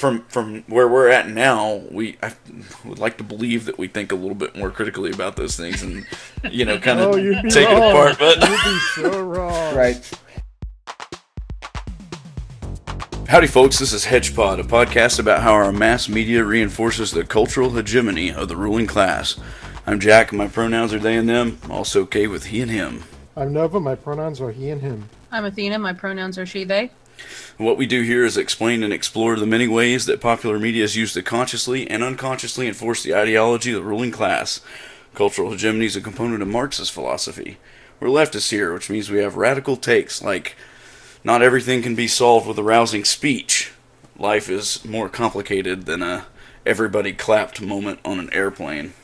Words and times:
from 0.00 0.22
from 0.28 0.62
where 0.62 0.88
we're 0.88 1.08
at 1.08 1.28
now, 1.28 1.82
we 1.90 2.16
I 2.22 2.32
would 2.86 2.98
like 2.98 3.18
to 3.18 3.24
believe 3.24 3.66
that 3.66 3.76
we 3.76 3.86
think 3.86 4.10
a 4.10 4.14
little 4.14 4.34
bit 4.34 4.56
more 4.56 4.70
critically 4.70 5.10
about 5.10 5.36
those 5.36 5.56
things 5.56 5.82
and 5.82 6.06
you 6.50 6.64
know 6.64 6.78
kind 6.78 6.98
of 6.98 7.14
Oh, 7.14 7.16
you'd 7.16 7.42
be 7.42 7.50
take 7.50 7.68
it 7.68 7.76
apart. 7.76 8.18
But 8.18 8.40
You'd 8.40 8.64
be 8.64 8.78
so 8.94 9.22
wrong. 9.24 9.76
Right. 9.76 10.10
howdy, 13.28 13.46
folks. 13.46 13.78
This 13.78 13.92
is 13.92 14.06
Hedgepod, 14.06 14.58
a 14.58 14.64
podcast 14.64 15.20
about 15.20 15.42
how 15.42 15.52
our 15.52 15.70
mass 15.70 16.08
media 16.08 16.42
reinforces 16.44 17.12
the 17.12 17.22
cultural 17.22 17.70
hegemony 17.70 18.32
of 18.32 18.48
the 18.48 18.56
ruling 18.56 18.86
class. 18.86 19.38
I'm 19.86 20.00
Jack, 20.00 20.30
and 20.30 20.38
my 20.38 20.48
pronouns 20.48 20.94
are 20.94 20.98
they 20.98 21.16
and 21.16 21.28
them. 21.28 21.58
Also 21.68 22.02
okay 22.02 22.26
with 22.26 22.46
he 22.46 22.62
and 22.62 22.70
him. 22.70 23.04
I'm 23.36 23.52
Nova. 23.52 23.78
My 23.78 23.94
pronouns 23.96 24.40
are 24.40 24.50
he 24.50 24.70
and 24.70 24.80
him. 24.80 25.08
I'm 25.30 25.44
Athena. 25.44 25.78
My 25.78 25.92
pronouns 25.92 26.38
are 26.38 26.46
she, 26.46 26.64
they. 26.64 26.90
What 27.56 27.76
we 27.76 27.86
do 27.86 28.02
here 28.02 28.24
is 28.24 28.36
explain 28.36 28.82
and 28.82 28.92
explore 28.92 29.36
the 29.36 29.46
many 29.46 29.68
ways 29.68 30.06
that 30.06 30.20
popular 30.20 30.58
media 30.58 30.84
is 30.84 30.96
used 30.96 31.14
to 31.14 31.22
consciously 31.22 31.88
and 31.88 32.02
unconsciously 32.02 32.66
enforce 32.66 33.02
the 33.02 33.14
ideology 33.14 33.72
of 33.72 33.76
the 33.76 33.88
ruling 33.88 34.10
class. 34.10 34.60
Cultural 35.14 35.50
hegemony 35.50 35.86
is 35.86 35.96
a 35.96 36.00
component 36.00 36.40
of 36.42 36.48
Marxist 36.48 36.92
philosophy. 36.92 37.58
We're 37.98 38.08
leftists 38.08 38.50
here, 38.50 38.72
which 38.72 38.88
means 38.88 39.10
we 39.10 39.18
have 39.18 39.36
radical 39.36 39.76
takes 39.76 40.22
like 40.22 40.56
not 41.22 41.42
everything 41.42 41.82
can 41.82 41.94
be 41.94 42.08
solved 42.08 42.46
with 42.46 42.58
a 42.58 42.62
rousing 42.62 43.04
speech. 43.04 43.72
Life 44.18 44.48
is 44.48 44.84
more 44.84 45.08
complicated 45.08 45.84
than 45.84 46.02
a 46.02 46.26
everybody 46.64 47.12
clapped 47.12 47.60
moment 47.60 48.00
on 48.04 48.18
an 48.18 48.32
airplane. 48.32 48.94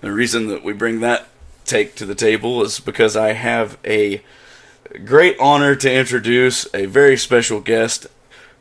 The 0.00 0.12
reason 0.12 0.46
that 0.48 0.62
we 0.62 0.72
bring 0.72 1.00
that 1.00 1.26
take 1.64 1.96
to 1.96 2.06
the 2.06 2.14
table 2.14 2.62
is 2.62 2.78
because 2.78 3.16
I 3.16 3.32
have 3.32 3.78
a 3.84 4.22
great 5.04 5.36
honor 5.38 5.74
to 5.76 5.92
introduce 5.92 6.72
a 6.74 6.86
very 6.86 7.16
special 7.16 7.60
guest, 7.60 8.06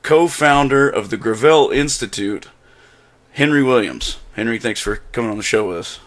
co 0.02 0.28
founder 0.28 0.90
of 0.90 1.10
the 1.10 1.18
Gravel 1.18 1.70
Institute, 1.70 2.48
Henry 3.34 3.64
Williams. 3.64 4.18
Henry, 4.34 4.60
thanks 4.60 4.80
for 4.80 4.98
coming 5.12 5.32
on 5.32 5.38
the 5.38 5.44
show 5.44 5.68
with 5.70 5.78
us. 5.78 6.00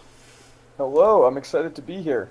Hello, 0.77 1.25
I'm 1.25 1.37
excited 1.37 1.75
to 1.75 1.81
be 1.81 2.01
here. 2.01 2.29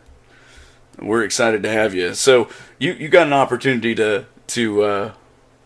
We're 0.98 1.22
excited 1.22 1.62
to 1.62 1.68
have 1.68 1.94
you. 1.94 2.14
So, 2.14 2.48
you, 2.78 2.92
you 2.92 3.08
got 3.08 3.27
an 3.27 3.32
opportunity 3.32 3.94
to, 3.96 4.27
to 4.48 4.83
uh, 4.83 5.12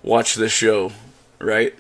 watch 0.03 0.35
this 0.35 0.53
show, 0.53 0.93
right? 1.39 1.75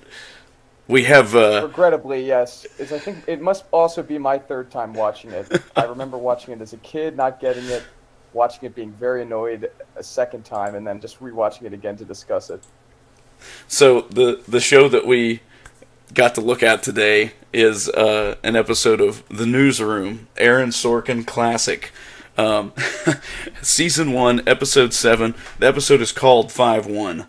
We 0.88 1.04
have. 1.04 1.34
Uh, 1.34 1.62
Regrettably, 1.64 2.26
yes. 2.26 2.66
It's, 2.78 2.92
I 2.92 2.98
think 2.98 3.24
it 3.26 3.40
must 3.40 3.64
also 3.70 4.02
be 4.02 4.18
my 4.18 4.38
third 4.38 4.70
time 4.70 4.94
watching 4.94 5.30
it. 5.30 5.62
I 5.76 5.84
remember 5.84 6.18
watching 6.18 6.54
it 6.54 6.60
as 6.60 6.72
a 6.72 6.78
kid, 6.78 7.16
not 7.16 7.40
getting 7.40 7.64
it, 7.66 7.82
watching 8.32 8.64
it 8.64 8.74
being 8.74 8.92
very 8.92 9.22
annoyed 9.22 9.70
a 9.96 10.02
second 10.02 10.44
time, 10.44 10.74
and 10.74 10.86
then 10.86 11.00
just 11.00 11.20
rewatching 11.20 11.62
it 11.62 11.72
again 11.72 11.96
to 11.96 12.04
discuss 12.04 12.50
it. 12.50 12.62
So 13.68 14.02
the 14.02 14.42
the 14.46 14.60
show 14.60 14.88
that 14.88 15.06
we 15.06 15.40
got 16.14 16.34
to 16.34 16.40
look 16.40 16.62
at 16.62 16.82
today 16.82 17.32
is 17.52 17.88
uh, 17.88 18.36
an 18.42 18.56
episode 18.56 19.00
of 19.00 19.22
The 19.28 19.46
Newsroom, 19.46 20.28
Aaron 20.36 20.70
Sorkin 20.70 21.26
classic, 21.26 21.92
um, 22.36 22.72
season 23.62 24.12
one, 24.12 24.46
episode 24.46 24.92
seven. 24.92 25.34
The 25.58 25.66
episode 25.66 26.00
is 26.00 26.12
called 26.12 26.52
Five 26.52 26.86
One. 26.86 27.26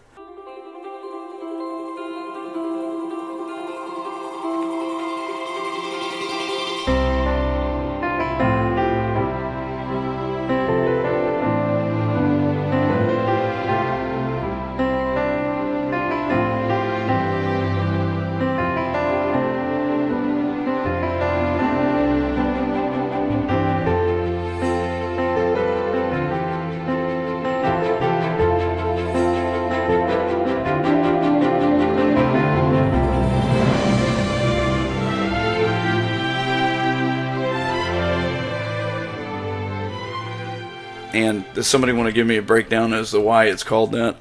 Does 41.64 41.70
somebody 41.70 41.94
want 41.94 42.08
to 42.08 42.12
give 42.12 42.28
me 42.28 42.36
a 42.36 42.42
breakdown 42.42 42.92
as 42.92 43.12
to 43.12 43.22
why 43.22 43.46
it's 43.46 43.64
called 43.64 43.94
that? 43.94 44.18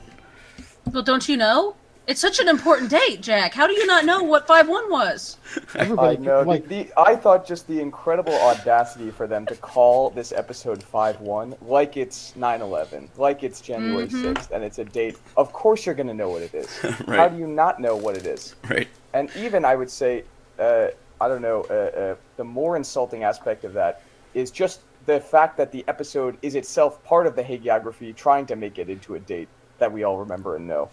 Well, 0.92 1.02
don't 1.02 1.28
you 1.28 1.36
know? 1.36 1.74
It's 2.06 2.20
such 2.20 2.38
an 2.38 2.46
important 2.46 2.88
date, 2.88 3.20
Jack. 3.20 3.52
How 3.52 3.66
do 3.66 3.72
you 3.72 3.84
not 3.84 4.04
know 4.04 4.22
what 4.22 4.46
5 4.46 4.68
1 4.68 4.88
was? 4.88 5.38
I 5.74 5.78
Everybody, 5.80 6.18
know. 6.18 6.42
like, 6.42 6.68
the, 6.68 6.84
the, 6.84 7.00
I 7.00 7.16
thought 7.16 7.44
just 7.44 7.66
the 7.66 7.80
incredible 7.80 8.32
audacity 8.34 9.10
for 9.10 9.26
them 9.26 9.44
to 9.46 9.56
call 9.56 10.10
this 10.10 10.30
episode 10.30 10.84
5 10.84 11.20
1 11.20 11.56
like 11.62 11.96
it's 11.96 12.36
9 12.36 12.60
11, 12.60 13.10
like 13.16 13.42
it's 13.42 13.60
January 13.60 14.06
6th, 14.06 14.52
and 14.52 14.62
it's 14.62 14.78
a 14.78 14.84
date. 14.84 15.18
Of 15.36 15.52
course, 15.52 15.84
you're 15.84 15.96
going 15.96 16.06
to 16.06 16.14
know 16.14 16.28
what 16.28 16.42
it 16.42 16.54
is. 16.54 16.68
Right. 17.08 17.18
How 17.18 17.28
do 17.28 17.38
you 17.38 17.48
not 17.48 17.80
know 17.80 17.96
what 17.96 18.16
it 18.16 18.24
is? 18.24 18.54
Right. 18.70 18.86
And 19.14 19.28
even 19.34 19.64
I 19.64 19.74
would 19.74 19.90
say, 19.90 20.22
uh, 20.60 20.88
I 21.20 21.26
don't 21.26 21.42
know, 21.42 21.66
uh, 21.68 21.74
uh, 21.74 22.16
the 22.36 22.44
more 22.44 22.76
insulting 22.76 23.24
aspect 23.24 23.64
of 23.64 23.72
that 23.72 24.02
is 24.32 24.52
just 24.52 24.80
the 25.06 25.20
fact 25.20 25.56
that 25.56 25.72
the 25.72 25.84
episode 25.88 26.36
is 26.42 26.54
itself 26.54 27.02
part 27.04 27.26
of 27.26 27.36
the 27.36 27.42
hagiography, 27.42 28.14
trying 28.14 28.46
to 28.46 28.56
make 28.56 28.78
it 28.78 28.88
into 28.88 29.14
a 29.14 29.20
date 29.20 29.48
that 29.78 29.92
we 29.92 30.04
all 30.04 30.18
remember 30.18 30.56
and 30.56 30.66
know. 30.66 30.88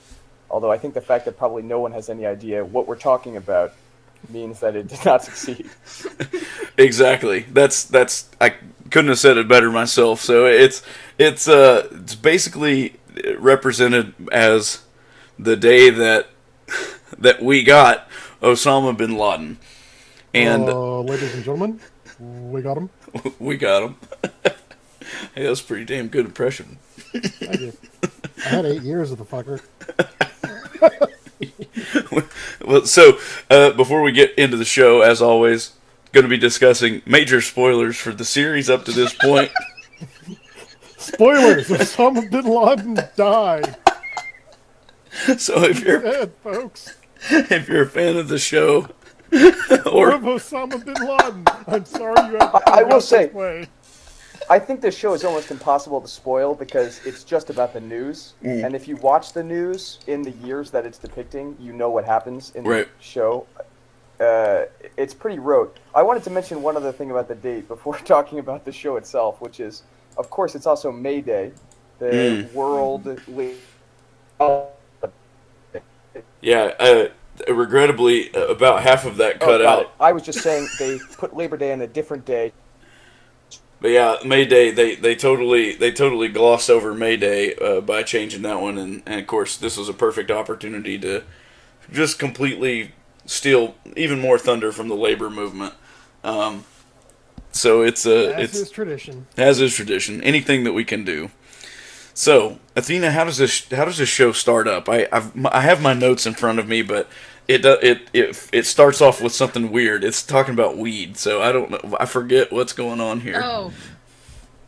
Although 0.50 0.72
I 0.72 0.78
think 0.78 0.94
the 0.94 1.02
fact 1.02 1.26
that 1.26 1.38
probably 1.38 1.62
no 1.62 1.80
one 1.80 1.92
has 1.92 2.10
any 2.10 2.26
idea 2.26 2.66
what 2.66 2.88
we're 2.88 2.96
talking 2.96 3.38
about 3.38 3.74
means 4.30 4.60
that 4.62 4.76
it 4.76 4.88
did 4.88 5.04
not 5.06 5.24
succeed. 5.24 5.70
Exactly. 6.80 7.42
That's 7.52 7.84
that's 7.84 8.30
I 8.40 8.54
couldn't 8.90 9.10
have 9.10 9.20
said 9.20 9.36
it 9.36 9.50
better 9.50 9.70
myself. 9.70 10.22
So 10.22 10.46
it's 10.46 10.82
it's 11.18 11.46
uh 11.50 11.90
it's 11.92 12.16
basically 12.16 12.96
represented 13.38 14.14
as 14.32 14.82
the 15.38 15.58
day 15.58 15.90
that 15.90 16.30
that 17.18 17.42
we 17.44 17.64
got 17.64 18.08
Osama 18.42 18.96
bin 18.96 19.18
Laden, 19.18 19.58
and 20.34 20.70
uh, 20.70 21.02
ladies 21.02 21.34
and 21.36 21.44
gentlemen, 21.44 21.82
we 22.18 22.62
got 22.62 22.78
him. 22.78 22.90
we 23.40 23.58
got 23.58 23.84
him. 23.84 23.96
hey, 25.36 25.44
that's 25.44 25.62
a 25.62 25.64
pretty 25.64 25.86
damn 25.86 26.08
good 26.08 26.26
impression. 26.26 26.78
Thank 26.98 27.60
you. 27.60 27.74
I 28.46 28.50
had 28.50 28.66
eight 28.66 28.84
years 28.84 29.12
of 29.12 29.18
the 29.18 29.26
fucker. 29.26 29.62
Well, 32.66 32.86
so 32.86 33.18
uh, 33.50 33.72
before 33.72 34.04
we 34.04 34.12
get 34.12 34.38
into 34.38 34.56
the 34.56 34.66
show, 34.66 35.02
as 35.02 35.24
always, 35.24 35.72
going 36.12 36.24
to 36.24 36.30
be 36.30 36.38
discussing 36.38 37.02
major 37.06 37.42
spoilers 37.42 37.98
for 37.98 38.12
the 38.12 38.26
series 38.26 38.70
up 38.70 38.86
to 38.86 38.92
this 38.92 39.12
point. 39.14 39.50
Spoilers: 40.98 41.68
Osama 41.70 42.30
bin 42.30 42.46
Laden 42.46 43.00
died. 43.16 43.76
so 45.38 45.64
if 45.64 45.82
you're 45.82 46.02
Dead, 46.02 46.32
folks. 46.44 46.98
if 47.32 47.68
you're 47.68 47.84
a 47.84 47.90
fan 47.90 48.18
of 48.18 48.28
the 48.28 48.38
show, 48.38 48.88
Or 49.86 50.10
or 50.10 50.12
of 50.16 50.22
Osama 50.24 50.84
bin 50.84 50.94
Laden. 51.08 51.46
I'm 51.68 51.86
sorry 51.86 52.16
you 52.32 52.38
had 52.38 52.52
to 52.52 52.62
I- 52.70 52.80
I 52.80 52.84
will 52.84 53.02
say- 53.02 53.28
way. 53.28 53.68
I 54.52 54.58
think 54.58 54.82
this 54.82 54.98
show 54.98 55.14
is 55.14 55.24
almost 55.24 55.52
impossible 55.52 56.02
to 56.02 56.08
spoil 56.08 56.56
because 56.56 57.02
it's 57.06 57.24
just 57.24 57.52
about 57.52 57.72
the 57.74 57.80
news. 57.82 58.34
And 58.42 58.76
if 58.76 58.88
you 58.88 58.96
watch 58.96 59.34
the 59.34 59.44
news 59.44 60.00
in 60.08 60.24
the 60.24 60.32
years 60.32 60.72
that 60.72 60.88
it's 60.88 60.98
depicting, 60.98 61.56
you 61.60 61.72
know 61.72 61.92
what 61.92 62.04
happens 62.04 62.52
in 62.56 62.64
Right. 62.64 62.88
the 62.88 63.04
show. 63.04 63.46
Uh, 64.20 64.66
it's 64.98 65.14
pretty 65.14 65.38
rote. 65.38 65.78
I 65.94 66.02
wanted 66.02 66.24
to 66.24 66.32
mention 66.32 66.64
one 66.64 66.76
other 66.76 66.92
thing 66.92 67.12
about 67.12 67.28
the 67.28 67.36
date 67.36 67.68
before 67.68 67.96
talking 68.16 68.40
about 68.40 68.66
the 68.66 68.72
show 68.72 68.96
itself, 68.98 69.40
which 69.40 69.60
is, 69.60 69.84
of 70.18 70.32
course, 70.32 70.56
it's 70.56 70.66
also 70.66 70.92
May 70.92 71.22
Day, 71.22 71.52
the 72.00 72.50
World. 72.54 73.06
Le- 73.28 73.54
Yeah, 76.42 76.74
uh, 76.80 77.08
regrettably, 77.48 78.34
uh, 78.34 78.48
about 78.48 78.84
half 78.84 79.06
of 79.06 79.18
that 79.18 79.38
Oh, 79.42 79.46
cut 79.46 79.62
got 79.62 79.80
out. 79.80 79.82
it. 79.84 79.90
I 80.00 80.12
was 80.12 80.24
just 80.24 80.42
saying 80.42 80.68
they 80.80 81.00
put 81.18 81.36
Labor 81.36 81.58
Day 81.58 81.72
on 81.72 81.82
a 81.82 81.88
different 81.88 82.26
day. 82.26 82.54
But 83.82 83.90
yeah, 83.92 84.18
May 84.26 84.46
Day 84.46 84.72
they, 84.72 84.96
they 84.96 85.16
totally 85.16 85.74
they 85.74 85.92
totally 85.92 86.28
glossed 86.28 86.70
over 86.70 86.94
May 86.94 87.16
Day 87.16 87.56
uh, 87.56 87.80
by 87.82 88.04
changing 88.04 88.42
that 88.42 88.60
one, 88.62 88.78
and, 88.78 89.02
and 89.06 89.22
of 89.22 89.28
course 89.28 89.56
this 89.56 89.78
was 89.78 89.88
a 89.88 89.94
perfect 89.94 90.30
opportunity 90.32 90.98
to 91.00 91.24
just 91.92 92.20
completely 92.20 92.92
steal 93.26 93.76
even 93.96 94.20
more 94.20 94.38
thunder 94.38 94.72
from 94.72 94.90
the 94.90 94.96
labor 94.96 95.30
movement. 95.30 95.74
Um, 96.26 96.66
so 97.52 97.82
it's 97.82 98.06
a 98.06 98.36
As 98.36 98.44
it's 98.50 98.56
is 98.56 98.70
tradition. 98.72 99.28
as 99.38 99.62
is 99.62 99.74
tradition. 99.74 100.22
Anything 100.24 100.66
that 100.66 100.74
we 100.74 100.84
can 100.84 101.06
do. 101.06 101.32
So 102.20 102.60
Athena, 102.76 103.12
how 103.12 103.24
does 103.24 103.38
this 103.38 103.66
how 103.70 103.86
does 103.86 103.98
this 103.98 104.10
show 104.10 104.34
start 104.34 104.68
up? 104.68 104.90
I 104.90 105.08
I've, 105.10 105.32
I 105.46 105.62
have 105.62 105.82
my 105.82 105.94
notes 105.94 106.26
in 106.26 106.34
front 106.34 106.60
of 106.60 106.68
me, 106.68 106.82
but 106.82 107.08
it 107.48 107.64
it 107.64 108.10
it 108.12 108.50
it 108.52 108.66
starts 108.66 109.00
off 109.00 109.22
with 109.22 109.32
something 109.32 109.72
weird. 109.72 110.04
It's 110.04 110.22
talking 110.22 110.54
about 110.54 110.78
weed, 110.78 111.16
so 111.16 111.42
I 111.42 111.54
don't 111.54 111.72
know. 111.72 111.96
I 111.98 112.06
forget 112.06 112.52
what's 112.52 112.74
going 112.74 113.00
on 113.00 113.22
here. 113.22 113.42
Oh. 113.42 113.72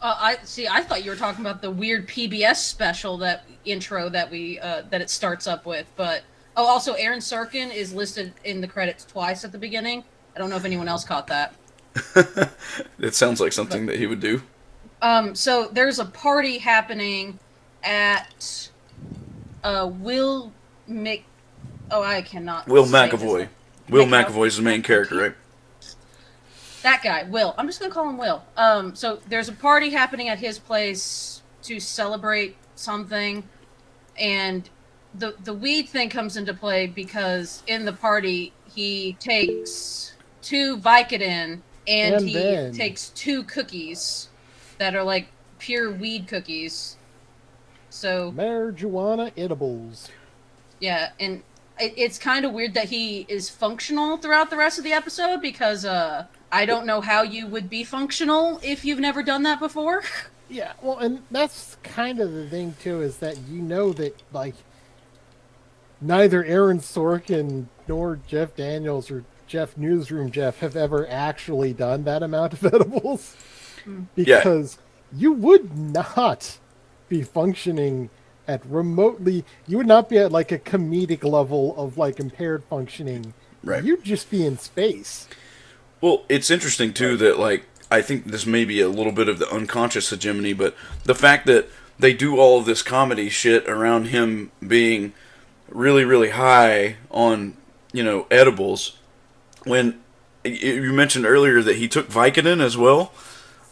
Uh, 0.01 0.15
I 0.17 0.37
see. 0.43 0.65
I 0.65 0.81
thought 0.81 1.03
you 1.03 1.11
were 1.11 1.17
talking 1.17 1.45
about 1.45 1.61
the 1.61 1.69
weird 1.69 2.07
PBS 2.07 2.55
special 2.55 3.17
that 3.17 3.43
intro 3.65 4.07
that 4.07 4.31
we 4.31 4.57
uh, 4.61 4.83
that 4.89 5.01
it 5.01 5.09
starts 5.09 5.45
up 5.45 5.65
with, 5.65 5.85
but 5.97 6.23
Oh, 6.55 6.65
also, 6.65 6.93
Aaron 6.93 7.19
Sorkin 7.19 7.73
is 7.73 7.93
listed 7.93 8.33
in 8.43 8.61
the 8.61 8.67
credits 8.67 9.05
twice 9.05 9.43
at 9.43 9.51
the 9.51 9.57
beginning. 9.57 10.03
I 10.35 10.39
don't 10.39 10.49
know 10.49 10.57
if 10.57 10.65
anyone 10.65 10.87
else 10.87 11.03
caught 11.03 11.27
that. 11.27 11.53
It 12.99 13.15
sounds 13.15 13.41
like 13.41 13.51
something 13.51 13.87
that 13.87 13.97
he 13.97 14.05
would 14.05 14.19
do. 14.19 14.43
Um, 15.01 15.33
so 15.35 15.67
there's 15.71 15.99
a 15.99 16.05
party 16.05 16.57
happening 16.59 17.39
at 17.83 18.69
uh, 19.63 19.89
Will 19.91 20.51
Mc. 20.87 21.23
Oh, 21.89 22.03
I 22.03 22.21
cannot. 22.21 22.67
Will 22.67 22.85
McAvoy. 22.85 23.49
Will 23.89 24.05
McAvoy. 24.05 24.47
is 24.47 24.57
the 24.57 24.63
main 24.63 24.81
character, 24.81 25.15
right? 25.17 25.33
That 26.83 27.03
guy, 27.03 27.23
Will. 27.23 27.53
I'm 27.57 27.67
just 27.67 27.79
gonna 27.79 27.91
call 27.91 28.09
him 28.09 28.17
Will. 28.17 28.43
Um, 28.57 28.95
so 28.95 29.19
there's 29.27 29.49
a 29.49 29.53
party 29.53 29.89
happening 29.89 30.29
at 30.29 30.39
his 30.39 30.57
place 30.59 31.41
to 31.63 31.79
celebrate 31.79 32.55
something, 32.75 33.43
and 34.17 34.69
the 35.15 35.35
the 35.43 35.53
weed 35.53 35.89
thing 35.89 36.09
comes 36.09 36.37
into 36.37 36.53
play 36.53 36.87
because 36.87 37.63
in 37.67 37.85
the 37.85 37.93
party 37.93 38.53
he 38.73 39.13
takes 39.19 40.13
two 40.41 40.77
Vicodin 40.77 41.59
and, 41.87 42.15
And 42.15 42.27
he 42.27 42.33
then- 42.33 42.73
takes 42.73 43.09
two 43.09 43.43
cookies 43.43 44.29
that 44.81 44.95
are 44.95 45.03
like 45.03 45.27
pure 45.59 45.91
weed 45.91 46.27
cookies. 46.27 46.97
So 47.91 48.31
Marijuana 48.31 49.31
edibles. 49.37 50.09
yeah, 50.79 51.09
and 51.19 51.43
it, 51.79 51.93
it's 51.95 52.17
kind 52.17 52.45
of 52.45 52.51
weird 52.51 52.73
that 52.73 52.89
he 52.89 53.27
is 53.29 53.47
functional 53.47 54.17
throughout 54.17 54.49
the 54.49 54.57
rest 54.57 54.79
of 54.79 54.83
the 54.83 54.91
episode 54.91 55.39
because 55.39 55.85
uh, 55.85 56.25
I 56.51 56.65
don't 56.65 56.87
know 56.87 56.99
how 56.99 57.21
you 57.21 57.45
would 57.45 57.69
be 57.69 57.83
functional 57.83 58.59
if 58.63 58.83
you've 58.83 58.99
never 58.99 59.21
done 59.21 59.43
that 59.43 59.59
before. 59.59 60.03
Yeah, 60.49 60.73
well, 60.81 60.97
and 60.97 61.21
that's 61.31 61.77
kind 61.81 62.19
of 62.19 62.33
the 62.33 62.45
thing 62.49 62.75
too, 62.83 63.01
is 63.01 63.19
that 63.19 63.37
you 63.49 63.61
know 63.61 63.93
that 63.93 64.21
like 64.33 64.55
neither 66.01 66.43
Aaron 66.43 66.79
Sorkin 66.79 67.67
nor 67.87 68.19
Jeff 68.27 68.53
Daniels 68.53 69.09
or 69.09 69.23
Jeff 69.47 69.77
Newsroom 69.77 70.29
Jeff 70.29 70.59
have 70.59 70.75
ever 70.75 71.07
actually 71.07 71.71
done 71.71 72.03
that 72.03 72.21
amount 72.21 72.51
of 72.51 72.65
edibles 72.73 73.37
Yeah. 74.15 74.37
because 74.37 74.77
you 75.15 75.33
would 75.33 75.77
not 75.77 76.57
be 77.09 77.21
functioning 77.23 78.09
at 78.47 78.65
remotely. 78.65 79.45
You 79.67 79.77
would 79.77 79.87
not 79.87 80.09
be 80.09 80.17
at 80.17 80.31
like 80.31 80.51
a 80.51 80.59
comedic 80.59 81.23
level 81.23 81.75
of 81.77 81.97
like 81.97 82.19
impaired 82.19 82.63
functioning. 82.65 83.33
Right. 83.63 83.83
You'd 83.83 84.03
just 84.03 84.29
be 84.29 84.45
in 84.45 84.57
space. 84.57 85.27
Well, 85.99 86.23
it's 86.29 86.49
interesting 86.49 86.93
too 86.93 87.17
that 87.17 87.37
like 87.37 87.65
I 87.91 88.01
think 88.01 88.25
this 88.25 88.45
may 88.45 88.65
be 88.65 88.81
a 88.81 88.89
little 88.89 89.11
bit 89.11 89.27
of 89.27 89.37
the 89.39 89.49
unconscious 89.49 90.09
hegemony, 90.09 90.53
but 90.53 90.75
the 91.03 91.15
fact 91.15 91.45
that 91.47 91.67
they 91.99 92.13
do 92.13 92.37
all 92.39 92.59
of 92.59 92.65
this 92.65 92.81
comedy 92.81 93.29
shit 93.29 93.67
around 93.69 94.05
him 94.05 94.51
being 94.65 95.13
really, 95.69 96.03
really 96.03 96.31
high 96.31 96.95
on 97.09 97.55
you 97.93 98.03
know 98.03 98.27
edibles. 98.31 98.97
When 99.65 99.99
you 100.43 100.91
mentioned 100.91 101.25
earlier 101.25 101.61
that 101.61 101.75
he 101.75 101.87
took 101.87 102.07
Vicodin 102.07 102.61
as 102.61 102.75
well, 102.75 103.13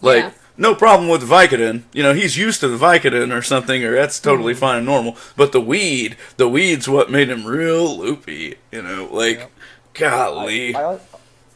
like 0.02 0.24
Yeah. 0.26 0.32
no 0.58 0.76
problem 0.76 1.10
with 1.10 1.22
Vicodin. 1.28 1.84
You 1.94 2.04
know 2.04 2.14
he's 2.14 2.38
used 2.38 2.60
to 2.62 2.68
the 2.68 2.78
Vicodin 2.78 3.36
or 3.36 3.42
something, 3.42 3.84
or 3.84 3.94
that's 3.96 4.20
totally 4.20 4.54
fine 4.54 4.78
and 4.78 4.86
normal. 4.86 5.18
But 5.36 5.52
the 5.52 5.62
weed, 5.62 6.16
the 6.38 6.48
weed's 6.50 6.88
what 6.90 7.10
made 7.12 7.30
him 7.30 7.46
real 7.46 7.98
loopy. 7.98 8.56
You 8.72 8.82
know, 8.82 9.08
like 9.12 9.52
golly. 9.94 10.76
I, 10.76 11.00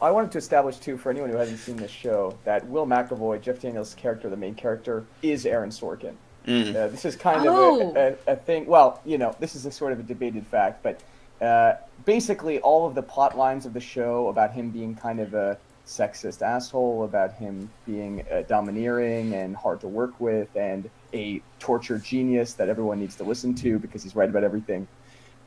I 0.02 0.10
wanted 0.10 0.32
to 0.32 0.38
establish 0.38 0.76
too 0.78 0.96
for 0.98 1.10
anyone 1.10 1.30
who 1.30 1.36
hasn't 1.36 1.58
seen 1.60 1.76
this 1.76 1.90
show 1.90 2.36
that 2.44 2.66
Will 2.68 2.86
McAvoy, 2.86 3.40
Jeff 3.40 3.60
Daniels' 3.60 3.94
character, 3.94 4.28
the 4.28 4.36
main 4.36 4.54
character, 4.54 5.04
is 5.22 5.46
Aaron 5.46 5.70
Sorkin. 5.70 6.14
Mm. 6.46 6.70
Uh, 6.76 6.88
this 6.88 7.06
is 7.06 7.16
kind 7.16 7.46
Oh. 7.48 7.88
of 7.90 7.96
a, 7.96 8.16
a, 8.28 8.32
a 8.34 8.36
thing. 8.36 8.66
Well, 8.66 9.00
you 9.06 9.16
know, 9.16 9.34
this 9.40 9.54
is 9.54 9.64
a 9.64 9.70
sort 9.70 9.92
of 9.92 10.00
a 10.00 10.02
debated 10.02 10.46
fact, 10.46 10.82
but 10.82 11.00
uh, 11.40 11.76
basically, 12.04 12.60
all 12.60 12.86
of 12.86 12.94
the 12.94 13.02
plot 13.02 13.36
lines 13.38 13.64
of 13.64 13.72
the 13.72 13.80
show 13.80 14.28
about 14.28 14.52
him 14.52 14.70
being 14.70 14.94
kind 14.94 15.20
of 15.20 15.32
a 15.32 15.56
sexist 15.86 16.42
asshole, 16.42 17.04
about 17.04 17.34
him 17.34 17.70
being 17.86 18.24
uh, 18.32 18.42
domineering 18.48 19.34
and 19.34 19.54
hard 19.56 19.80
to 19.80 19.88
work 19.88 20.18
with, 20.20 20.48
and 20.56 20.88
a 21.12 21.40
torture 21.58 21.98
genius 21.98 22.54
that 22.54 22.68
everyone 22.68 22.98
needs 22.98 23.16
to 23.16 23.24
listen 23.24 23.54
to 23.54 23.78
because 23.78 24.02
he's 24.02 24.16
right 24.16 24.28
about 24.28 24.44
everything. 24.44 24.86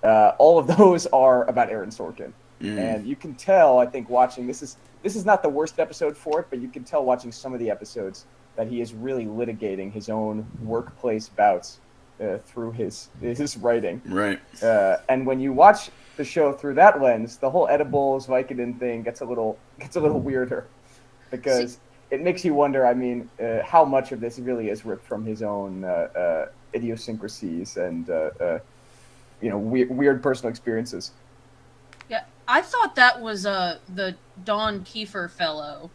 Uh, 0.04 0.32
all 0.38 0.58
of 0.60 0.68
those 0.78 1.06
are 1.08 1.44
about 1.46 1.70
Aaron 1.70 1.90
Sorkin, 1.90 2.32
Mm. 2.62 2.78
and 2.80 3.08
you 3.08 3.16
can 3.16 3.36
tell. 3.36 3.78
I 3.78 3.86
think 3.86 4.10
watching 4.10 4.48
this 4.48 4.64
is 4.64 4.78
this 5.04 5.16
is 5.16 5.26
not 5.26 5.44
the 5.44 5.50
worst 5.50 5.80
episode 5.80 6.18
for 6.18 6.40
it, 6.40 6.48
but 6.50 6.60
you 6.60 6.68
can 6.70 6.84
tell 6.84 7.06
watching 7.06 7.32
some 7.32 7.54
of 7.54 7.60
the 7.60 7.70
episodes 7.70 8.26
that 8.56 8.68
he 8.68 8.82
is 8.82 8.96
really 8.96 9.26
litigating 9.26 9.92
his 9.92 10.10
own 10.10 10.44
workplace 10.64 11.30
bouts 11.30 11.80
uh, 12.20 12.38
through 12.48 12.72
his 12.72 13.10
his 13.22 13.58
writing. 13.58 14.02
Right. 14.06 14.40
Uh, 14.64 14.98
and 15.08 15.24
when 15.28 15.40
you 15.40 15.54
watch 15.54 15.92
the 16.18 16.26
show 16.26 16.52
through 16.52 16.74
that 16.74 17.02
lens, 17.02 17.38
the 17.38 17.50
whole 17.50 17.68
edibles 17.68 18.28
Vicodin 18.28 18.78
thing 18.78 19.04
gets 19.04 19.22
a 19.22 19.26
little 19.26 19.58
gets 19.80 19.96
a 19.96 20.02
little 20.02 20.20
weirder 20.20 20.68
because 21.32 21.80
it 22.10 22.22
makes 22.22 22.44
you 22.44 22.54
wonder. 22.54 22.86
I 22.86 22.94
mean, 22.94 23.30
uh, 23.42 23.62
how 23.64 23.86
much 23.86 24.12
of 24.12 24.20
this 24.20 24.40
really 24.40 24.70
is 24.70 24.86
ripped 24.86 25.06
from 25.06 25.26
his 25.26 25.42
own 25.42 25.84
uh, 25.84 25.88
uh, 25.88 26.48
idiosyncrasies 26.74 27.78
and 27.78 28.10
uh, 28.10 28.30
uh, 28.40 28.60
you 29.42 29.50
know 29.50 29.58
weird, 29.58 29.90
weird 29.90 30.24
personal 30.24 30.50
experiences. 30.50 31.12
Yeah, 32.10 32.24
I 32.48 32.62
thought 32.62 32.96
that 32.96 33.22
was 33.22 33.46
uh 33.46 33.80
the 33.94 34.16
Don 34.44 34.84
Keefer 34.84 35.30
fellow. 35.30 35.90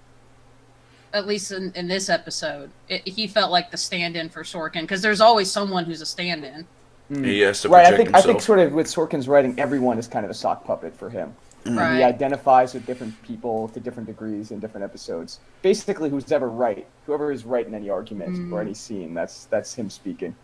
At 1.15 1.27
least 1.27 1.53
in, 1.53 1.73
in 1.75 1.89
this 1.89 2.09
episode, 2.09 2.71
it, 2.89 3.07
he 3.07 3.27
felt 3.27 3.51
like 3.51 3.71
the 3.71 3.77
stand-in 3.77 4.31
for 4.31 4.45
Sorkin 4.45 4.81
because 4.81 5.03
there's 5.03 5.21
always 5.21 5.51
someone 5.51 5.85
who's 5.85 6.01
a 6.01 6.07
stand-in. 6.07 6.67
He 7.09 7.41
has 7.41 7.61
to 7.63 7.69
right. 7.69 7.87
I 7.87 7.97
think 7.97 8.09
himself. 8.09 8.25
I 8.25 8.27
think 8.27 8.41
sort 8.41 8.59
of 8.59 8.73
with 8.73 8.87
Sorkin's 8.87 9.29
writing, 9.29 9.59
everyone 9.59 9.99
is 9.99 10.09
kind 10.09 10.25
of 10.25 10.31
a 10.31 10.35
sock 10.35 10.65
puppet 10.65 10.97
for 10.97 11.11
him. 11.11 11.35
Right. 11.65 11.99
He 11.99 12.03
identifies 12.03 12.75
with 12.75 12.87
different 12.87 13.21
people 13.23 13.69
to 13.69 13.81
different 13.81 14.09
degrees 14.09 14.51
in 14.51 14.59
different 14.59 14.85
episodes. 14.85 15.39
Basically, 15.63 16.11
who's 16.11 16.33
ever 16.33 16.49
right, 16.49 16.87
whoever 17.07 17.31
is 17.31 17.45
right 17.45 17.67
in 17.67 17.75
any 17.75 17.89
argument 17.89 18.53
or 18.53 18.61
any 18.61 18.75
scene, 18.75 19.15
that's 19.15 19.45
that's 19.47 19.75
him 19.75 19.91
speaking. 19.91 20.35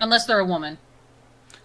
Unless 0.00 0.26
they're 0.26 0.40
a 0.40 0.44
woman. 0.44 0.78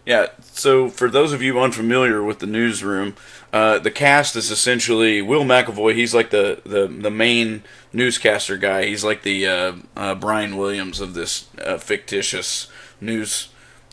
Yeah, 0.05 0.27
so 0.41 0.89
for 0.89 1.09
those 1.09 1.31
of 1.31 1.41
you 1.41 1.59
unfamiliar 1.59 2.21
with 2.21 2.39
the 2.39 2.45
newsroom, 2.45 3.15
uh, 3.53 3.79
the 3.79 3.91
cast 3.91 4.35
is 4.35 4.51
essentially 4.51 5.21
Will 5.21 5.45
McAvoy. 5.45 5.95
He's 5.95 6.13
like 6.13 6.29
the, 6.29 6.61
the, 6.65 6.87
the 6.87 7.09
main 7.09 7.63
newscaster 7.93 8.57
guy. 8.57 8.85
He's 8.85 9.05
like 9.05 9.21
the 9.21 9.47
uh, 9.47 9.73
uh, 9.95 10.15
Brian 10.15 10.57
Williams 10.57 10.99
of 10.99 11.13
this 11.13 11.47
uh, 11.63 11.77
fictitious 11.77 12.67
news 12.99 13.47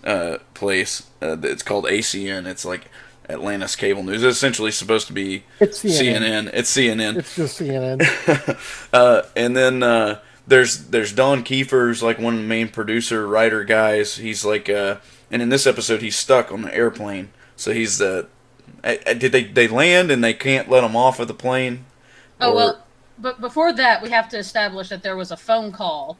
uh, 0.05 0.39
place. 0.55 1.05
Uh, 1.23 1.37
it's 1.43 1.63
called 1.63 1.85
ACN. 1.85 2.47
It's 2.47 2.65
like 2.65 2.87
Atlantis 3.29 3.77
Cable 3.77 4.03
News. 4.03 4.23
It's 4.23 4.37
essentially 4.37 4.71
supposed 4.71 5.07
to 5.09 5.13
be 5.13 5.45
It's 5.61 5.83
CNN. 5.83 6.21
CNN. 6.47 6.51
It's 6.55 6.75
CNN. 6.77 7.17
It's 7.19 7.37
just 7.37 7.61
CNN. 7.61 8.57
Uh, 8.93 9.23
and 9.37 9.57
then 9.57 9.83
uh, 9.83 10.19
there's 10.47 10.87
there's 10.89 11.13
Don 11.13 11.43
Keefer's 11.45 12.03
like 12.03 12.19
one 12.19 12.35
of 12.35 12.41
the 12.41 12.47
main 12.47 12.69
producer 12.69 13.27
writer 13.27 13.63
guys. 13.65 14.17
He's 14.17 14.45
like, 14.45 14.69
uh, 14.69 14.97
and 15.31 15.41
in 15.43 15.49
this 15.49 15.67
episode 15.67 16.03
he's 16.03 16.17
stuck 16.17 16.51
on 16.51 16.63
the 16.63 16.75
airplane. 16.75 17.31
So 17.57 17.73
he's 17.73 17.99
the. 17.99 18.27
Did 18.83 19.33
they 19.33 19.45
they 19.45 19.69
land 19.69 20.11
and 20.11 20.25
they 20.25 20.33
can't 20.35 20.69
let 20.71 20.83
him 20.83 20.97
off 20.97 21.21
of 21.21 21.29
the 21.29 21.35
plane? 21.35 21.85
Oh 22.41 22.51
Or- 22.51 22.55
well, 22.57 22.87
but 23.19 23.41
before 23.41 23.73
that, 23.75 24.03
we 24.03 24.09
have 24.11 24.29
to 24.31 24.39
establish 24.39 24.89
that 24.89 25.03
there 25.03 25.17
was 25.17 25.31
a 25.31 25.37
phone 25.37 25.71
call 25.71 26.17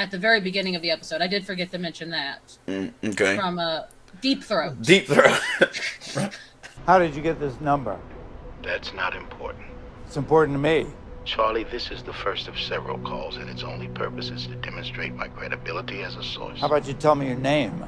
at 0.00 0.10
the 0.10 0.18
very 0.18 0.40
beginning 0.40 0.74
of 0.76 0.82
the 0.82 0.90
episode. 0.90 1.20
I 1.20 1.26
did 1.26 1.44
forget 1.44 1.70
to 1.72 1.78
mention 1.78 2.10
that 2.10 2.56
Mm, 2.66 2.92
okay. 3.04 3.36
from 3.36 3.58
uh, 3.58 3.82
Deep 4.22 4.42
Throat. 4.42 4.80
Deep 4.82 5.06
throat. 5.06 5.38
How 6.86 6.98
did 6.98 7.14
you 7.14 7.20
get 7.22 7.38
this 7.38 7.60
number? 7.60 7.98
That's 8.62 8.94
not 8.94 9.14
important. 9.14 9.66
It's 10.06 10.16
important 10.16 10.54
to 10.56 10.58
me. 10.58 10.86
Charlie, 11.26 11.64
this 11.64 11.90
is 11.90 12.02
the 12.02 12.14
first 12.14 12.48
of 12.48 12.58
several 12.58 12.98
calls, 12.98 13.36
and 13.36 13.48
its 13.50 13.62
only 13.62 13.88
purpose 13.88 14.30
is 14.30 14.46
to 14.46 14.54
demonstrate 14.56 15.14
my 15.14 15.28
credibility 15.28 16.02
as 16.02 16.16
a 16.16 16.22
source. 16.22 16.58
How 16.60 16.66
about 16.66 16.88
you 16.88 16.94
tell 16.94 17.14
me 17.14 17.26
your 17.26 17.36
name? 17.36 17.84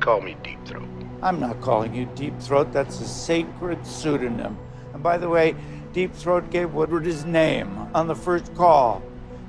Call 0.00 0.20
me 0.20 0.36
Deep 0.42 0.58
Throat. 0.66 0.88
I'm 1.22 1.38
not 1.38 1.60
calling 1.60 1.94
you 1.94 2.06
Deep 2.16 2.38
Throat. 2.40 2.72
That's 2.72 3.00
a 3.00 3.06
sacred 3.06 3.86
pseudonym. 3.86 4.58
And 4.92 5.02
by 5.02 5.16
the 5.16 5.28
way, 5.28 5.54
Deep 5.92 6.12
Throat 6.12 6.50
gave 6.50 6.74
Woodward 6.74 7.06
his 7.06 7.24
name 7.24 7.88
on 7.94 8.08
the 8.08 8.16
first 8.16 8.52
call. 8.56 9.00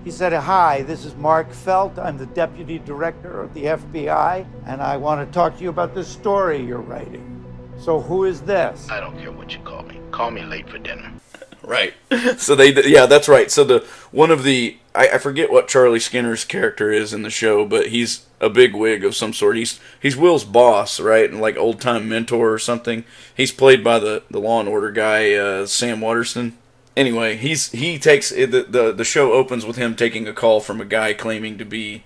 He 0.05 0.11
said, 0.11 0.33
Hi, 0.33 0.83
this 0.83 1.03
is 1.03 1.15
Mark 1.15 1.51
Felt. 1.51 1.97
I'm 1.97 2.19
the 2.19 2.27
deputy 2.27 2.77
director 2.77 3.41
of 3.41 3.55
the 3.55 3.63
FBI, 3.63 4.45
and 4.67 4.79
I 4.79 4.97
want 4.97 5.27
to 5.27 5.33
talk 5.33 5.57
to 5.57 5.63
you 5.63 5.69
about 5.69 5.95
this 5.95 6.07
story 6.07 6.61
you're 6.61 6.77
writing. 6.77 7.43
So, 7.79 7.99
who 7.99 8.25
is 8.25 8.41
this? 8.41 8.87
I 8.87 8.99
don't 8.99 9.17
care 9.17 9.31
what 9.31 9.51
you 9.51 9.59
call 9.63 9.81
me. 9.81 9.99
Call 10.11 10.29
me 10.29 10.43
late 10.43 10.69
for 10.69 10.77
dinner. 10.77 11.11
right. 11.63 11.95
So 12.37 12.55
they 12.55 12.71
yeah 12.83 13.07
that's 13.07 13.27
right. 13.27 13.49
So 13.49 13.63
the 13.63 13.79
one 14.11 14.29
of 14.29 14.43
the 14.43 14.77
I, 14.93 15.09
I 15.09 15.17
forget 15.17 15.51
what 15.51 15.67
Charlie 15.67 15.99
Skinner's 15.99 16.45
character 16.45 16.91
is 16.91 17.11
in 17.11 17.23
the 17.23 17.31
show, 17.31 17.65
but 17.65 17.87
he's 17.87 18.27
a 18.39 18.49
big 18.49 18.75
wig 18.75 19.03
of 19.03 19.15
some 19.15 19.33
sort. 19.33 19.57
He's 19.57 19.79
he's 19.99 20.15
Will's 20.15 20.43
boss, 20.43 20.99
right? 20.99 21.27
And 21.27 21.41
like 21.41 21.57
old 21.57 21.81
time 21.81 22.07
mentor 22.07 22.53
or 22.53 22.59
something. 22.59 23.05
He's 23.35 23.51
played 23.51 23.83
by 23.83 23.97
the 23.97 24.21
the 24.29 24.39
Law 24.39 24.59
and 24.59 24.69
Order 24.69 24.91
guy 24.91 25.33
uh, 25.33 25.65
Sam 25.65 25.99
Waterston. 25.99 26.55
Anyway, 26.95 27.35
he's 27.35 27.71
he 27.71 27.99
takes 27.99 28.29
the, 28.29 28.45
the 28.45 28.93
the 28.93 29.03
show 29.03 29.33
opens 29.33 29.65
with 29.65 29.75
him 29.75 29.95
taking 29.95 30.27
a 30.27 30.33
call 30.33 30.61
from 30.61 30.79
a 30.79 30.85
guy 30.85 31.13
claiming 31.13 31.57
to 31.57 31.65
be 31.65 32.05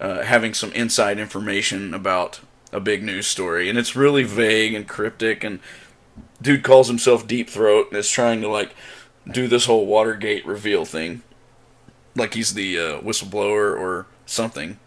uh, 0.00 0.22
having 0.22 0.54
some 0.54 0.72
inside 0.72 1.18
information 1.18 1.92
about 1.92 2.40
a 2.72 2.80
big 2.80 3.02
news 3.02 3.26
story, 3.26 3.68
and 3.68 3.78
it's 3.78 3.96
really 3.96 4.22
vague 4.22 4.74
and 4.74 4.86
cryptic. 4.86 5.42
And 5.42 5.58
dude 6.40 6.62
calls 6.62 6.88
himself 6.88 7.26
Deep 7.26 7.48
Throat 7.50 7.88
and 7.90 7.98
is 7.98 8.10
trying 8.10 8.40
to 8.42 8.48
like 8.48 8.74
do 9.30 9.48
this 9.48 9.66
whole 9.66 9.86
Watergate 9.86 10.46
reveal 10.46 10.84
thing, 10.84 11.22
like 12.14 12.34
he's 12.34 12.54
the 12.54 12.78
uh, 12.78 13.00
whistleblower 13.00 13.76
or 13.78 14.06
something. 14.26 14.78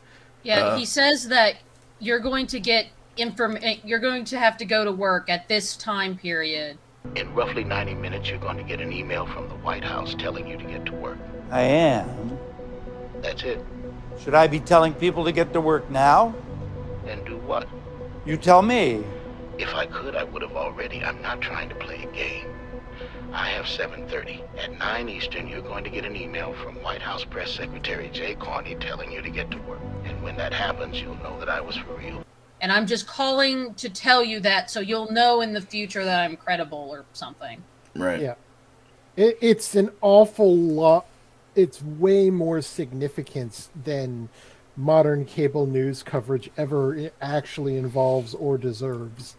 Yeah, 0.44 0.68
Uh, 0.68 0.78
he 0.78 0.86
says 0.86 1.28
that 1.28 1.56
you're 2.00 2.20
going 2.20 2.48
to 2.48 2.60
get 2.60 2.88
inform. 3.18 3.58
You're 3.84 4.00
going 4.00 4.24
to 4.26 4.40
have 4.40 4.56
to 4.58 4.66
go 4.66 4.86
to 4.86 4.92
work 4.92 5.30
at 5.30 5.50
this 5.50 5.76
time 5.76 6.18
period. 6.18 6.78
In 7.16 7.34
roughly 7.34 7.64
90 7.64 7.96
minutes, 7.96 8.30
you're 8.30 8.40
going 8.40 8.58
to 8.58 8.64
get 8.64 8.82
an 8.82 8.92
email 8.92 9.26
from 9.26 9.48
the 9.50 9.56
White 9.56 9.84
House 9.84 10.16
telling 10.16 10.48
you 10.48 10.58
to 10.58 10.64
get 10.64 10.86
to 10.86 10.94
work. 10.94 11.18
I 11.52 11.62
am. 11.62 12.38
That's 13.22 13.44
it. 13.44 13.64
Should 14.20 14.36
I 14.36 14.48
be 14.48 14.60
telling 14.60 14.94
people 14.94 15.26
to 15.26 15.32
get 15.32 15.54
to 15.54 15.62
work 15.62 15.90
now? 15.90 16.36
And 17.08 17.26
do 17.26 17.38
what? 17.38 17.68
You 18.26 18.38
tell 18.38 18.62
me. 18.62 19.04
If 19.58 19.74
I 19.74 19.86
could, 19.86 20.16
I 20.16 20.24
would 20.24 20.42
have 20.42 20.56
already. 20.56 21.04
I'm 21.04 21.22
not 21.22 21.42
trying 21.42 21.70
to 21.70 21.76
play 21.76 22.04
a 22.04 22.08
game. 22.16 22.48
I 23.34 23.48
have 23.50 23.66
7:30. 23.66 24.42
At 24.58 24.78
9 24.78 25.10
Eastern, 25.10 25.48
you're 25.48 25.62
going 25.62 25.84
to 25.84 25.90
get 25.90 26.06
an 26.06 26.16
email 26.16 26.54
from 26.54 26.76
White 26.84 27.02
House 27.02 27.24
Press 27.24 27.52
Secretary 27.52 28.10
Jay 28.10 28.36
Carney 28.36 28.76
telling 28.76 29.12
you 29.12 29.22
to 29.22 29.30
get 29.30 29.50
to 29.52 29.58
work. 29.60 29.82
And 30.06 30.22
when 30.24 30.38
that 30.38 30.54
happens, 30.54 31.02
you'll 31.02 31.18
know 31.18 31.40
that 31.40 31.50
I 31.50 31.62
was 31.62 31.76
for 31.78 31.94
real. 31.96 32.27
And 32.62 32.72
I'm 32.72 32.88
just 32.88 33.08
calling 33.08 33.74
to 33.76 33.90
tell 33.90 34.24
you 34.24 34.40
that 34.42 34.72
so 34.72 34.80
you'll 34.80 35.12
know 35.12 35.42
in 35.42 35.54
the 35.54 35.62
future 35.62 36.04
that 36.04 36.22
I'm 36.24 36.36
credible 36.36 36.90
or 36.92 37.06
something. 37.14 37.64
Right. 37.96 38.22
Yeah. 38.22 38.36
It, 39.16 39.38
it's 39.42 39.76
an 39.76 39.92
awful 40.02 40.56
lot. 40.56 41.06
It's 41.56 41.82
way 41.82 42.30
more 42.30 42.62
significance 42.62 43.70
than 43.84 44.30
modern 44.78 45.26
cable 45.26 45.66
news 45.66 46.04
coverage 46.04 46.52
ever 46.56 47.12
actually 47.20 47.78
involves 47.78 48.36
or 48.36 48.58
deserves. 48.58 49.36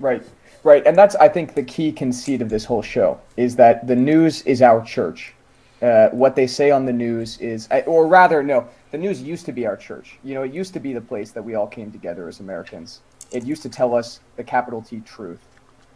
Right, 0.00 0.24
right, 0.64 0.84
and 0.86 0.96
that's 0.96 1.14
I 1.16 1.28
think 1.28 1.54
the 1.54 1.62
key 1.62 1.92
conceit 1.92 2.42
of 2.42 2.48
this 2.48 2.64
whole 2.64 2.82
show 2.82 3.20
is 3.36 3.54
that 3.56 3.86
the 3.86 3.94
news 3.94 4.42
is 4.42 4.60
our 4.62 4.82
church. 4.82 5.34
Uh, 5.80 6.08
what 6.10 6.34
they 6.34 6.46
say 6.46 6.70
on 6.70 6.84
the 6.86 6.92
news 6.92 7.38
is, 7.40 7.68
or 7.86 8.06
rather, 8.06 8.42
no, 8.42 8.66
the 8.90 8.98
news 8.98 9.22
used 9.22 9.46
to 9.46 9.52
be 9.52 9.66
our 9.66 9.76
church. 9.76 10.18
You 10.24 10.34
know, 10.34 10.42
it 10.42 10.52
used 10.52 10.72
to 10.74 10.80
be 10.80 10.92
the 10.92 11.00
place 11.00 11.30
that 11.32 11.42
we 11.44 11.54
all 11.54 11.68
came 11.68 11.92
together 11.92 12.26
as 12.28 12.40
Americans. 12.40 13.00
It 13.30 13.44
used 13.44 13.62
to 13.62 13.68
tell 13.68 13.94
us 13.94 14.20
the 14.36 14.42
capital 14.44 14.82
T 14.82 15.00
truth, 15.00 15.38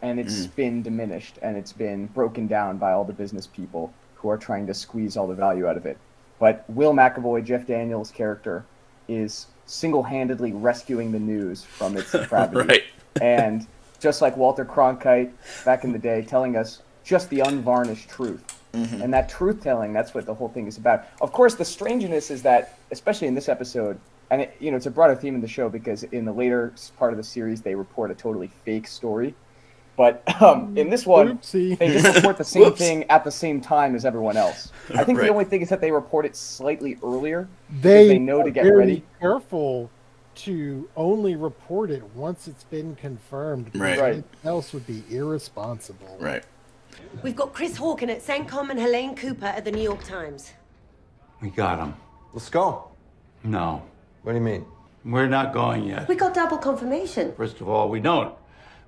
and 0.01 0.19
it's 0.19 0.45
been 0.47 0.81
diminished 0.83 1.39
and 1.41 1.57
it's 1.57 1.73
been 1.73 2.07
broken 2.07 2.47
down 2.47 2.77
by 2.77 2.91
all 2.93 3.03
the 3.03 3.13
business 3.13 3.47
people 3.47 3.93
who 4.15 4.29
are 4.29 4.37
trying 4.37 4.67
to 4.67 4.73
squeeze 4.73 5.17
all 5.17 5.27
the 5.27 5.33
value 5.35 5.67
out 5.67 5.75
of 5.75 5.85
it. 5.85 5.97
But 6.39 6.63
Will 6.69 6.93
McAvoy, 6.93 7.43
Jeff 7.43 7.65
Daniels' 7.67 8.11
character, 8.11 8.63
is 9.09 9.47
single-handedly 9.65 10.53
rescuing 10.53 11.11
the 11.11 11.19
news 11.19 11.63
from 11.63 11.97
its 11.97 12.11
depravity 12.13 12.67
Right. 12.69 12.83
and 13.21 13.67
just 13.99 14.21
like 14.21 14.37
Walter 14.37 14.63
Cronkite 14.65 15.31
back 15.65 15.83
in 15.83 15.91
the 15.91 15.99
day, 15.99 16.21
telling 16.21 16.55
us 16.55 16.81
just 17.03 17.29
the 17.29 17.39
unvarnished 17.41 18.09
truth. 18.09 18.43
And 18.73 19.13
that 19.13 19.29
truth 19.29 19.61
telling, 19.61 19.93
that's 19.93 20.13
what 20.15 20.25
the 20.25 20.33
whole 20.33 20.49
thing 20.49 20.65
is 20.67 20.77
about. 20.77 21.05
Of 21.21 21.31
course, 21.31 21.53
the 21.55 21.65
strangeness 21.65 22.31
is 22.31 22.41
that, 22.41 22.79
especially 22.91 23.27
in 23.27 23.35
this 23.35 23.47
episode, 23.47 23.99
and 24.31 24.41
it, 24.41 24.55
you 24.59 24.71
know, 24.71 24.77
it's 24.77 24.87
a 24.87 24.91
broader 24.91 25.15
theme 25.15 25.35
in 25.35 25.41
the 25.41 25.47
show 25.47 25.69
because 25.69 26.01
in 26.03 26.25
the 26.25 26.31
later 26.31 26.73
part 26.97 27.13
of 27.13 27.17
the 27.17 27.23
series, 27.23 27.61
they 27.61 27.75
report 27.75 28.09
a 28.09 28.15
totally 28.15 28.47
fake 28.65 28.87
story. 28.87 29.35
But 29.95 30.23
um, 30.41 30.75
in 30.75 30.89
this 30.89 31.05
one, 31.05 31.37
Oopsie. 31.37 31.77
they 31.77 31.89
just 31.93 32.15
report 32.15 32.39
the 32.39 32.43
same 32.43 32.73
thing 32.75 33.03
at 33.11 33.23
the 33.23 33.29
same 33.29 33.61
time 33.61 33.93
as 33.93 34.05
everyone 34.05 34.37
else. 34.37 34.71
I 34.95 35.03
think 35.03 35.19
Right. 35.19 35.25
the 35.27 35.31
only 35.31 35.45
thing 35.45 35.61
is 35.61 35.69
that 35.69 35.79
they 35.81 35.91
report 35.91 36.25
it 36.25 36.35
slightly 36.35 36.97
earlier. 37.03 37.47
They, 37.81 38.07
they 38.07 38.19
know 38.19 38.41
to 38.41 38.49
get 38.49 38.63
very 38.63 38.75
ready. 38.77 39.03
Careful 39.19 39.91
to 40.35 40.89
only 40.97 41.35
report 41.35 41.91
it 41.91 42.01
once 42.15 42.47
it's 42.47 42.63
been 42.63 42.95
confirmed. 42.95 43.69
Right. 43.75 43.99
Right. 43.99 44.23
Else 44.43 44.73
would 44.73 44.87
be 44.87 45.03
irresponsible. 45.11 46.17
Right. 46.19 46.43
We've 47.21 47.35
got 47.35 47.53
Chris 47.53 47.77
Hawken 47.77 48.09
at 48.09 48.21
CENTCOM 48.21 48.69
and 48.69 48.79
Helene 48.79 49.15
Cooper 49.15 49.45
at 49.45 49.63
the 49.65 49.71
New 49.71 49.81
York 49.81 50.03
Times. 50.03 50.53
We 51.41 51.49
got 51.49 51.79
him. 51.79 51.95
Let's 52.33 52.49
go. 52.49 52.89
No, 53.43 53.81
What 54.23 54.31
do 54.33 54.37
you 54.37 54.43
mean? 54.43 54.65
we're 55.05 55.27
not 55.27 55.53
going 55.53 55.83
yet. 55.85 56.07
We 56.07 56.15
got 56.15 56.33
double 56.33 56.57
confirmation. 56.57 57.33
First 57.35 57.59
of 57.59 57.67
all, 57.67 57.89
we 57.89 57.99
don't. 57.99 58.33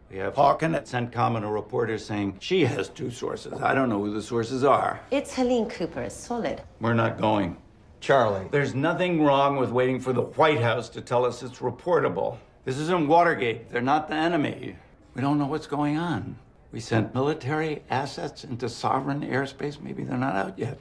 We 0.10 0.18
have 0.18 0.36
Hawken 0.36 0.76
at 0.76 0.86
CENTCOM 0.86 1.36
and 1.36 1.44
a 1.46 1.48
reporter 1.50 1.98
saying 1.98 2.38
she 2.40 2.64
has 2.64 2.88
two 2.90 3.12
sources. 3.12 3.54
I 3.62 3.74
don't 3.74 3.90
know 3.90 4.00
who 4.02 4.14
the 4.14 4.22
sources 4.22 4.64
are. 4.64 5.00
It's 5.12 5.34
Helene 5.34 5.68
Cooper. 5.70 6.02
It's 6.02 6.16
solid. 6.16 6.62
We're 6.80 6.94
not 6.94 7.18
going. 7.20 7.58
Charlie. 8.00 8.48
There's 8.52 8.76
nothing 8.76 9.24
wrong 9.24 9.58
with 9.58 9.72
waiting 9.72 10.00
for 10.00 10.14
the 10.14 10.22
White 10.22 10.62
House 10.62 10.88
to 10.90 11.02
tell 11.02 11.26
us 11.26 11.42
it's 11.44 11.58
reportable. 11.60 12.38
This 12.64 12.78
isn't 12.78 13.08
Watergate. 13.08 13.70
They're 13.70 13.82
not 13.82 14.08
the 14.08 14.16
enemy. 14.16 14.76
We 15.16 15.22
don't 15.22 15.38
know 15.40 15.48
what's 15.48 15.68
going 15.68 15.98
on. 15.98 16.38
We 16.76 16.82
sent 16.82 17.16
military 17.16 17.84
assets 17.90 18.44
into 18.44 18.68
sovereign 18.68 19.22
airspace. 19.22 19.80
Maybe 19.80 20.04
they're 20.04 20.18
not 20.18 20.36
out 20.36 20.60
yet. 20.60 20.78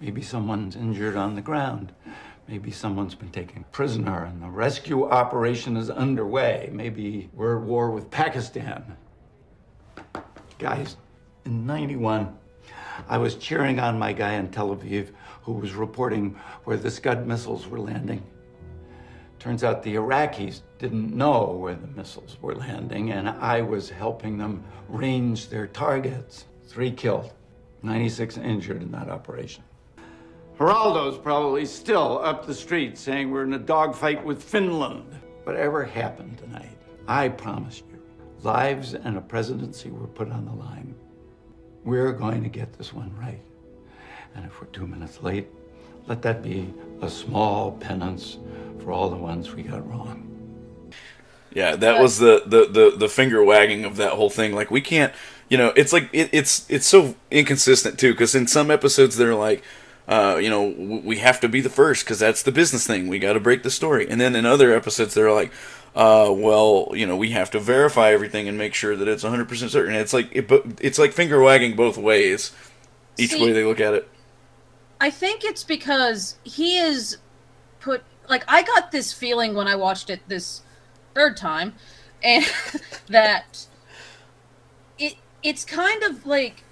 Maybe 0.00 0.22
someone's 0.22 0.76
injured 0.76 1.16
on 1.16 1.34
the 1.34 1.42
ground. 1.42 1.90
Maybe 2.46 2.70
someone's 2.70 3.16
been 3.16 3.32
taken 3.32 3.64
prisoner 3.72 4.22
and 4.24 4.40
the 4.40 4.46
rescue 4.46 5.04
operation 5.04 5.76
is 5.76 5.90
underway. 5.90 6.70
Maybe 6.72 7.28
we're 7.34 7.58
at 7.58 7.64
war 7.64 7.90
with 7.90 8.08
Pakistan. 8.08 8.96
Guys, 10.60 10.96
in 11.44 11.66
91, 11.66 12.38
I 13.08 13.18
was 13.18 13.34
cheering 13.34 13.80
on 13.80 13.98
my 13.98 14.12
guy 14.12 14.34
in 14.34 14.48
Tel 14.48 14.76
Aviv 14.76 15.10
who 15.42 15.54
was 15.54 15.74
reporting 15.74 16.38
where 16.62 16.76
the 16.76 16.88
Scud 16.88 17.26
missiles 17.26 17.66
were 17.66 17.80
landing. 17.80 18.22
Turns 19.42 19.64
out 19.64 19.82
the 19.82 19.96
Iraqis 19.96 20.60
didn't 20.78 21.12
know 21.12 21.46
where 21.60 21.74
the 21.74 21.88
missiles 21.88 22.36
were 22.40 22.54
landing, 22.54 23.10
and 23.10 23.28
I 23.28 23.60
was 23.60 23.90
helping 23.90 24.38
them 24.38 24.62
range 24.88 25.48
their 25.48 25.66
targets. 25.66 26.44
Three 26.68 26.92
killed, 26.92 27.32
96 27.82 28.36
injured 28.36 28.82
in 28.82 28.92
that 28.92 29.08
operation. 29.08 29.64
Geraldo's 30.56 31.18
probably 31.18 31.66
still 31.66 32.20
up 32.22 32.46
the 32.46 32.54
street 32.54 32.96
saying 32.96 33.32
we're 33.32 33.42
in 33.42 33.54
a 33.54 33.58
dogfight 33.58 34.24
with 34.24 34.40
Finland. 34.40 35.12
Whatever 35.42 35.84
happened 35.84 36.38
tonight, 36.38 36.78
I 37.08 37.28
promise 37.28 37.82
you, 37.90 38.00
lives 38.44 38.94
and 38.94 39.16
a 39.16 39.20
presidency 39.20 39.90
were 39.90 40.06
put 40.06 40.30
on 40.30 40.44
the 40.44 40.52
line. 40.52 40.94
We're 41.82 42.12
going 42.12 42.44
to 42.44 42.48
get 42.48 42.74
this 42.74 42.92
one 42.92 43.12
right. 43.16 43.42
And 44.36 44.44
if 44.46 44.60
we're 44.60 44.68
two 44.68 44.86
minutes 44.86 45.20
late, 45.20 45.48
let 46.06 46.22
that 46.22 46.44
be 46.44 46.72
a 47.02 47.10
small 47.10 47.72
penance 47.72 48.38
for 48.80 48.92
all 48.92 49.10
the 49.10 49.16
ones 49.16 49.52
we 49.52 49.62
got 49.62 49.88
wrong. 49.88 50.18
Yeah, 51.54 51.76
that 51.76 52.00
was 52.00 52.18
the, 52.18 52.42
the, 52.46 52.66
the, 52.66 52.96
the 52.96 53.08
finger 53.08 53.44
wagging 53.44 53.84
of 53.84 53.96
that 53.96 54.12
whole 54.12 54.30
thing. 54.30 54.54
Like 54.54 54.70
we 54.70 54.80
can't, 54.80 55.12
you 55.48 55.58
know, 55.58 55.72
it's 55.76 55.92
like 55.92 56.08
it, 56.12 56.30
it's 56.32 56.64
it's 56.70 56.86
so 56.86 57.14
inconsistent 57.30 57.98
too. 57.98 58.12
Because 58.12 58.34
in 58.34 58.46
some 58.46 58.70
episodes 58.70 59.16
they're 59.16 59.34
like, 59.34 59.62
uh, 60.08 60.38
you 60.40 60.48
know, 60.48 60.64
we 61.04 61.18
have 61.18 61.40
to 61.40 61.48
be 61.48 61.60
the 61.60 61.68
first 61.68 62.04
because 62.04 62.18
that's 62.18 62.42
the 62.42 62.52
business 62.52 62.86
thing. 62.86 63.06
We 63.06 63.18
got 63.18 63.34
to 63.34 63.40
break 63.40 63.62
the 63.62 63.70
story. 63.70 64.08
And 64.08 64.18
then 64.18 64.34
in 64.34 64.46
other 64.46 64.74
episodes 64.74 65.12
they're 65.12 65.32
like, 65.32 65.52
uh, 65.94 66.32
well, 66.34 66.88
you 66.94 67.06
know, 67.06 67.16
we 67.16 67.30
have 67.30 67.50
to 67.50 67.60
verify 67.60 68.12
everything 68.12 68.48
and 68.48 68.56
make 68.56 68.72
sure 68.72 68.96
that 68.96 69.06
it's 69.06 69.22
100 69.22 69.46
percent 69.46 69.72
certain. 69.72 69.94
It's 69.94 70.14
like 70.14 70.28
it, 70.32 70.48
but 70.48 70.64
it's 70.80 70.98
like 70.98 71.12
finger 71.12 71.42
wagging 71.42 71.76
both 71.76 71.98
ways, 71.98 72.52
each 73.18 73.32
See- 73.32 73.44
way 73.44 73.52
they 73.52 73.64
look 73.64 73.80
at 73.80 73.92
it. 73.92 74.08
I 75.02 75.10
think 75.10 75.42
it's 75.42 75.64
because 75.64 76.36
he 76.44 76.78
is 76.78 77.16
put 77.80 78.04
like 78.28 78.44
I 78.46 78.62
got 78.62 78.92
this 78.92 79.12
feeling 79.12 79.52
when 79.52 79.66
I 79.66 79.74
watched 79.74 80.08
it 80.10 80.20
this 80.28 80.62
third 81.12 81.36
time 81.36 81.74
and 82.22 82.44
that 83.08 83.66
it 85.00 85.16
it's 85.42 85.64
kind 85.64 86.04
of 86.04 86.24
like 86.24 86.62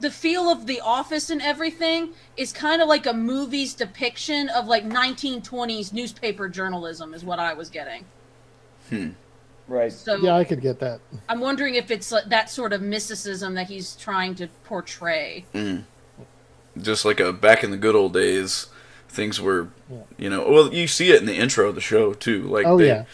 the 0.00 0.10
feel 0.10 0.50
of 0.50 0.66
the 0.66 0.80
office 0.80 1.30
and 1.30 1.40
everything 1.40 2.14
is 2.36 2.52
kind 2.52 2.82
of 2.82 2.88
like 2.88 3.06
a 3.06 3.12
movie's 3.12 3.72
depiction 3.72 4.48
of 4.48 4.66
like 4.66 4.84
1920s 4.84 5.92
newspaper 5.92 6.48
journalism 6.48 7.14
is 7.14 7.24
what 7.24 7.38
I 7.38 7.54
was 7.54 7.70
getting. 7.70 8.04
Hmm. 8.90 9.10
Right. 9.68 9.92
So 9.92 10.16
Yeah, 10.16 10.34
I 10.34 10.42
could 10.42 10.60
get 10.60 10.80
that. 10.80 10.98
I'm 11.28 11.38
wondering 11.38 11.76
if 11.76 11.92
it's 11.92 12.10
like 12.10 12.24
that 12.30 12.50
sort 12.50 12.72
of 12.72 12.82
mysticism 12.82 13.54
that 13.54 13.68
he's 13.68 13.94
trying 13.94 14.34
to 14.34 14.48
portray. 14.64 15.44
Just 16.80 17.04
like 17.04 17.20
a 17.20 17.32
back 17.32 17.62
in 17.64 17.70
the 17.70 17.76
good 17.76 17.94
old 17.94 18.12
days 18.12 18.66
things 19.08 19.40
were 19.40 19.68
you 20.18 20.28
know 20.28 20.48
well 20.50 20.72
you 20.74 20.86
see 20.88 21.10
it 21.10 21.20
in 21.20 21.26
the 21.26 21.36
intro 21.36 21.68
of 21.68 21.74
the 21.74 21.80
show 21.80 22.12
too 22.14 22.42
like 22.42 22.66
Oh 22.66 22.76
they, 22.78 22.88
yeah. 22.88 23.04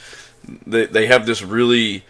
they 0.67 0.87
they 0.87 1.07
have 1.07 1.26
this 1.26 1.43
really 1.43 2.05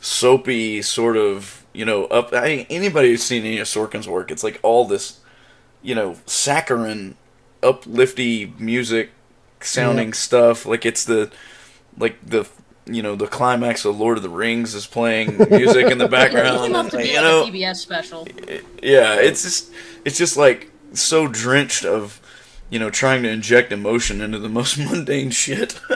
soapy 0.00 0.80
sort 0.82 1.16
of 1.16 1.64
you 1.72 1.84
know 1.84 2.04
up 2.06 2.32
I, 2.32 2.66
anybody 2.70 3.10
who's 3.10 3.22
seen 3.22 3.44
any 3.44 3.58
of 3.58 3.66
Sorkin's 3.66 4.08
work 4.08 4.30
it's 4.30 4.42
like 4.44 4.60
all 4.62 4.86
this 4.86 5.20
you 5.82 5.94
know 5.94 6.16
saccharine 6.26 7.16
uplifty 7.62 8.52
music 8.58 9.10
sounding 9.60 10.08
Yeah. 10.08 10.14
stuff 10.14 10.66
like 10.66 10.84
it's 10.86 11.04
the 11.04 11.30
like 11.98 12.16
the 12.24 12.46
you 12.86 13.02
know 13.02 13.16
the 13.16 13.26
climax 13.26 13.84
of 13.86 13.98
Lord 13.98 14.18
of 14.18 14.22
the 14.22 14.28
Rings 14.28 14.74
is 14.74 14.86
playing 14.86 15.38
music 15.50 15.90
in 15.90 15.96
the 15.98 16.04
It 16.04 16.10
background 16.18 16.58
came 16.66 16.74
up 16.74 16.88
to 16.90 16.98
be 16.98 17.08
you 17.08 17.14
know 17.14 17.44
a 17.44 17.50
PBS 17.50 17.76
special. 17.76 18.28
yeah, 18.82 19.14
it's 19.20 19.42
just 19.42 19.70
it's 20.04 20.18
just 20.18 20.36
like 20.36 20.70
so 20.94 21.26
drenched 21.28 21.84
of 21.84 22.20
you 22.70 22.78
know, 22.78 22.90
trying 22.90 23.22
to 23.22 23.28
inject 23.30 23.72
emotion 23.72 24.20
into 24.20 24.38
the 24.38 24.48
most 24.48 24.78
mundane 24.78 25.30
shit. 25.30 25.80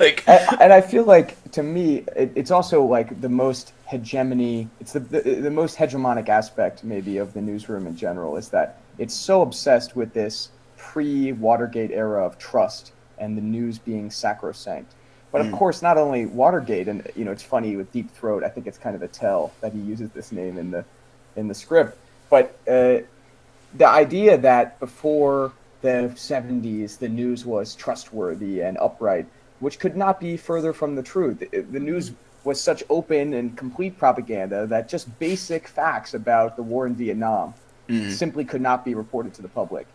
Like, 0.00 0.22
and, 0.28 0.60
and 0.60 0.72
I 0.72 0.80
feel 0.80 1.04
like 1.04 1.50
to 1.52 1.62
me, 1.62 2.04
it, 2.14 2.32
it's 2.36 2.50
also 2.52 2.84
like 2.84 3.20
the 3.20 3.28
most 3.28 3.72
hegemony. 3.88 4.68
It's 4.80 4.92
the, 4.92 5.00
the 5.00 5.20
the 5.20 5.50
most 5.50 5.76
hegemonic 5.76 6.28
aspect 6.28 6.84
maybe 6.84 7.16
of 7.18 7.34
the 7.34 7.40
newsroom 7.40 7.86
in 7.88 7.96
general 7.96 8.36
is 8.36 8.48
that 8.50 8.78
it's 8.98 9.14
so 9.14 9.42
obsessed 9.42 9.96
with 9.96 10.14
this 10.14 10.50
pre 10.76 11.32
Watergate 11.32 11.90
era 11.90 12.24
of 12.24 12.38
trust 12.38 12.92
and 13.18 13.36
the 13.36 13.42
news 13.42 13.78
being 13.78 14.10
sacrosanct. 14.10 14.94
But 15.32 15.40
of 15.40 15.48
Mm. 15.48 15.58
course, 15.58 15.82
not 15.82 15.98
only 15.98 16.26
Watergate, 16.26 16.86
and 16.88 17.10
you 17.16 17.24
know, 17.24 17.32
it's 17.32 17.42
funny 17.42 17.74
with 17.76 17.90
Deep 17.92 18.10
Throat. 18.12 18.44
I 18.44 18.48
think 18.48 18.66
it's 18.68 18.78
kind 18.78 18.94
of 18.94 19.02
a 19.02 19.08
tell 19.08 19.52
that 19.60 19.72
he 19.72 19.80
uses 19.80 20.10
this 20.12 20.30
name 20.30 20.56
in 20.58 20.70
the 20.70 20.84
in 21.36 21.48
the 21.48 21.54
script. 21.54 21.98
But 22.30 22.56
uh, 22.70 22.98
the 23.74 23.86
idea 23.88 24.38
that 24.38 24.78
before 24.80 25.52
the 25.80 26.10
70s 26.14 26.98
the 26.98 27.08
news 27.08 27.44
was 27.46 27.74
trustworthy 27.74 28.60
and 28.62 28.76
upright, 28.78 29.26
which 29.60 29.78
could 29.78 29.96
not 29.96 30.18
be 30.20 30.36
further 30.36 30.72
from 30.72 30.94
the 30.94 31.02
truth. 31.02 31.38
The, 31.50 31.80
news 31.80 32.12
was 32.44 32.60
such 32.60 32.82
open 32.88 33.34
and 33.34 33.56
complete 33.56 33.98
propaganda 33.98 34.66
that 34.66 34.88
just 34.88 35.18
basic 35.18 35.68
facts 35.68 36.14
about 36.14 36.56
the 36.56 36.62
war 36.62 36.86
in 36.86 36.94
Vietnam 36.94 37.54
Mhm. 37.88 38.10
simply 38.12 38.44
could 38.44 38.60
not 38.60 38.84
be 38.84 38.94
reported 38.94 39.34
to 39.34 39.42
the 39.42 39.48
public. 39.48 39.86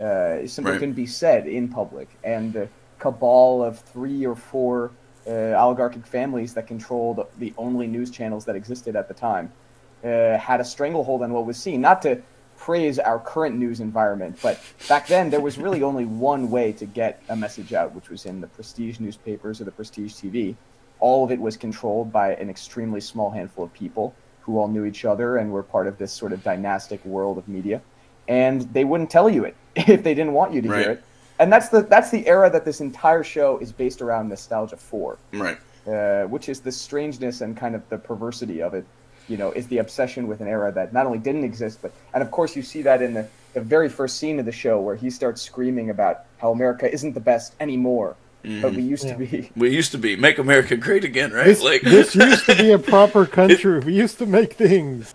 Uh, 0.00 0.38
it 0.42 0.50
simply 0.50 0.72
Right. 0.72 0.78
couldn't 0.78 0.94
be 0.94 1.06
said 1.06 1.46
in 1.46 1.68
public. 1.68 2.08
And 2.22 2.52
the 2.52 2.68
cabal 2.98 3.62
of 3.64 3.78
three 3.78 4.24
or 4.26 4.34
four 4.36 4.90
uh, 5.26 5.52
oligarchic 5.62 6.06
families 6.06 6.54
that 6.54 6.66
controlled 6.66 7.26
the 7.38 7.52
only 7.58 7.86
news 7.86 8.10
channels 8.10 8.46
that 8.46 8.56
existed 8.56 8.96
at 8.96 9.08
the 9.08 9.14
time 9.14 9.52
uh, 10.02 10.38
had 10.38 10.58
a 10.60 10.64
stranglehold 10.64 11.22
on 11.22 11.32
what 11.32 11.44
was 11.44 11.58
seen. 11.58 11.80
Not 11.82 12.00
to 12.02 12.22
praise 12.58 12.98
our 12.98 13.18
current 13.18 13.56
news 13.56 13.80
environment, 13.80 14.38
but 14.42 14.60
back 14.88 15.06
then 15.06 15.30
there 15.30 15.40
was 15.40 15.56
really 15.56 15.82
only 15.82 16.04
one 16.04 16.50
way 16.50 16.72
to 16.72 16.84
get 16.84 17.22
a 17.28 17.36
message 17.36 17.72
out, 17.72 17.94
which 17.94 18.10
was 18.10 18.26
in 18.26 18.40
the 18.40 18.46
prestige 18.48 19.00
newspapers 19.00 19.60
or 19.60 19.64
the 19.64 19.70
prestige 19.70 20.12
TV. 20.12 20.54
All 21.00 21.24
of 21.24 21.30
it 21.30 21.40
was 21.40 21.56
controlled 21.56 22.12
by 22.12 22.34
an 22.34 22.50
extremely 22.50 23.00
small 23.00 23.30
handful 23.30 23.64
of 23.64 23.72
people 23.72 24.14
who 24.42 24.58
all 24.58 24.68
knew 24.68 24.84
each 24.84 25.04
other 25.04 25.36
and 25.36 25.52
were 25.52 25.62
part 25.62 25.86
of 25.86 25.96
this 25.98 26.12
sort 26.12 26.32
of 26.32 26.42
dynastic 26.42 27.04
world 27.04 27.38
of 27.38 27.46
media. 27.48 27.80
And 28.26 28.62
they 28.74 28.84
wouldn't 28.84 29.10
tell 29.10 29.30
you 29.30 29.44
it 29.44 29.56
if 29.76 30.02
they 30.02 30.14
didn't 30.14 30.32
want 30.32 30.52
you 30.52 30.60
to 30.62 30.68
Right. 30.68 30.82
hear 30.82 30.90
it. 30.92 31.02
And 31.38 31.52
that's 31.52 31.68
the 31.68 31.82
that's 31.82 32.10
the 32.10 32.26
era 32.26 32.50
that 32.50 32.64
this 32.64 32.80
entire 32.80 33.22
show 33.22 33.58
is 33.58 33.70
based 33.70 34.02
around 34.02 34.28
nostalgia 34.28 34.76
for 34.76 35.18
right. 35.32 35.56
uh, 35.86 36.24
which 36.24 36.48
is 36.48 36.60
the 36.60 36.72
strangeness 36.72 37.40
and 37.42 37.56
kind 37.56 37.76
of 37.76 37.88
the 37.90 37.96
perversity 37.98 38.60
of 38.60 38.74
it. 38.74 38.84
You 39.28 39.36
know, 39.36 39.52
is 39.52 39.66
the 39.68 39.78
obsession 39.78 40.26
with 40.26 40.40
an 40.40 40.48
era 40.48 40.72
that 40.72 40.92
not 40.92 41.06
only 41.06 41.18
didn't 41.18 41.44
exist, 41.44 41.80
but 41.82 41.92
and 42.14 42.22
of 42.22 42.30
course 42.30 42.56
you 42.56 42.62
see 42.62 42.82
that 42.82 43.02
in 43.02 43.14
the, 43.14 43.28
the 43.54 43.60
very 43.60 43.88
first 43.88 44.18
scene 44.18 44.38
of 44.38 44.46
the 44.46 44.52
show 44.52 44.80
where 44.80 44.96
he 44.96 45.10
starts 45.10 45.42
screaming 45.42 45.90
about 45.90 46.24
how 46.38 46.50
America 46.50 46.90
isn't 46.90 47.12
the 47.12 47.20
best 47.20 47.54
anymore, 47.60 48.16
but 48.42 48.48
mm-hmm. 48.48 48.76
we 48.76 48.82
used 48.82 49.08
to 49.08 49.14
be. 49.14 49.50
We 49.56 49.70
used 49.70 49.92
to 49.92 49.98
be 49.98 50.16
make 50.16 50.38
America 50.38 50.76
great 50.76 51.04
again, 51.04 51.32
right? 51.32 51.46
This, 51.46 51.62
like 51.62 51.82
this 51.82 52.14
used 52.14 52.46
to 52.46 52.56
be 52.56 52.72
a 52.72 52.78
proper 52.94 53.26
country. 53.26 53.80
We 53.80 53.94
used 53.94 54.18
to 54.18 54.26
make 54.26 54.54
things. 54.54 55.14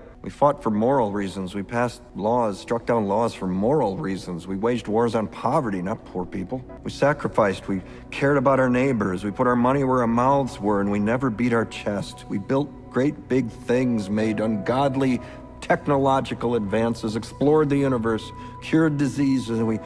We 0.21 0.29
fought 0.29 0.61
for 0.61 0.69
moral 0.69 1.11
reasons. 1.11 1.55
We 1.55 1.63
passed 1.63 2.01
laws, 2.15 2.59
struck 2.59 2.85
down 2.85 3.07
laws 3.07 3.33
for 3.33 3.47
moral 3.47 3.97
reasons. 3.97 4.45
We 4.45 4.55
waged 4.55 4.87
wars 4.87 5.15
on 5.15 5.27
poverty, 5.27 5.81
not 5.81 6.05
poor 6.05 6.25
people. 6.25 6.63
We 6.83 6.91
sacrificed. 6.91 7.67
We 7.67 7.81
cared 8.11 8.37
about 8.37 8.59
our 8.59 8.69
neighbors. 8.69 9.23
We 9.23 9.31
put 9.31 9.47
our 9.47 9.55
money 9.55 9.83
where 9.83 10.01
our 10.01 10.07
mouths 10.07 10.59
were, 10.59 10.79
and 10.79 10.91
we 10.91 10.99
never 10.99 11.31
beat 11.31 11.53
our 11.53 11.65
chest. 11.65 12.25
We 12.29 12.37
built 12.37 12.69
great 12.91 13.27
big 13.27 13.49
things, 13.49 14.09
made 14.11 14.39
ungodly 14.39 15.19
technological 15.61 16.55
advances, 16.55 17.15
explored 17.15 17.69
the 17.69 17.77
universe, 17.77 18.31
cured 18.61 18.97
diseases, 18.97 19.57
and 19.57 19.67
we 19.67 19.79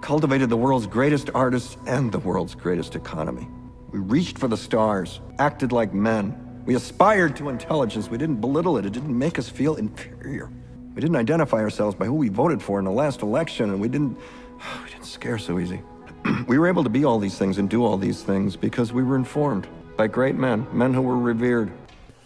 cultivated 0.00 0.48
the 0.48 0.56
world's 0.56 0.86
greatest 0.86 1.30
artists 1.34 1.76
and 1.86 2.12
the 2.12 2.18
world's 2.18 2.54
greatest 2.54 2.94
economy. 2.94 3.48
We 3.90 3.98
reached 3.98 4.38
for 4.38 4.48
the 4.48 4.56
stars, 4.56 5.20
acted 5.38 5.72
like 5.72 5.92
men. 5.92 6.45
We 6.66 6.74
aspired 6.74 7.36
to 7.36 7.48
intelligence. 7.48 8.10
We 8.10 8.18
didn't 8.18 8.40
belittle 8.40 8.76
it. 8.76 8.84
It 8.86 8.92
didn't 8.92 9.16
make 9.16 9.38
us 9.38 9.48
feel 9.48 9.76
inferior. 9.76 10.50
We 10.94 11.00
didn't 11.00 11.16
identify 11.16 11.58
ourselves 11.58 11.94
by 11.94 12.06
who 12.06 12.14
we 12.14 12.28
voted 12.28 12.60
for 12.62 12.78
in 12.78 12.84
the 12.84 12.90
last 12.90 13.22
election, 13.22 13.70
and 13.70 13.80
we 13.80 13.88
didn't 13.88 14.16
we 14.84 14.90
didn't 14.90 15.04
scare 15.06 15.38
so 15.38 15.58
easy. 15.58 15.80
we 16.48 16.58
were 16.58 16.66
able 16.66 16.82
to 16.82 16.90
be 16.90 17.04
all 17.04 17.18
these 17.18 17.38
things 17.38 17.58
and 17.58 17.70
do 17.70 17.84
all 17.84 17.96
these 17.96 18.22
things 18.22 18.56
because 18.56 18.92
we 18.92 19.02
were 19.02 19.16
informed 19.16 19.66
by 19.96 20.06
great 20.06 20.34
men, 20.34 20.66
men 20.72 20.92
who 20.92 21.00
were 21.02 21.16
revered. 21.18 21.70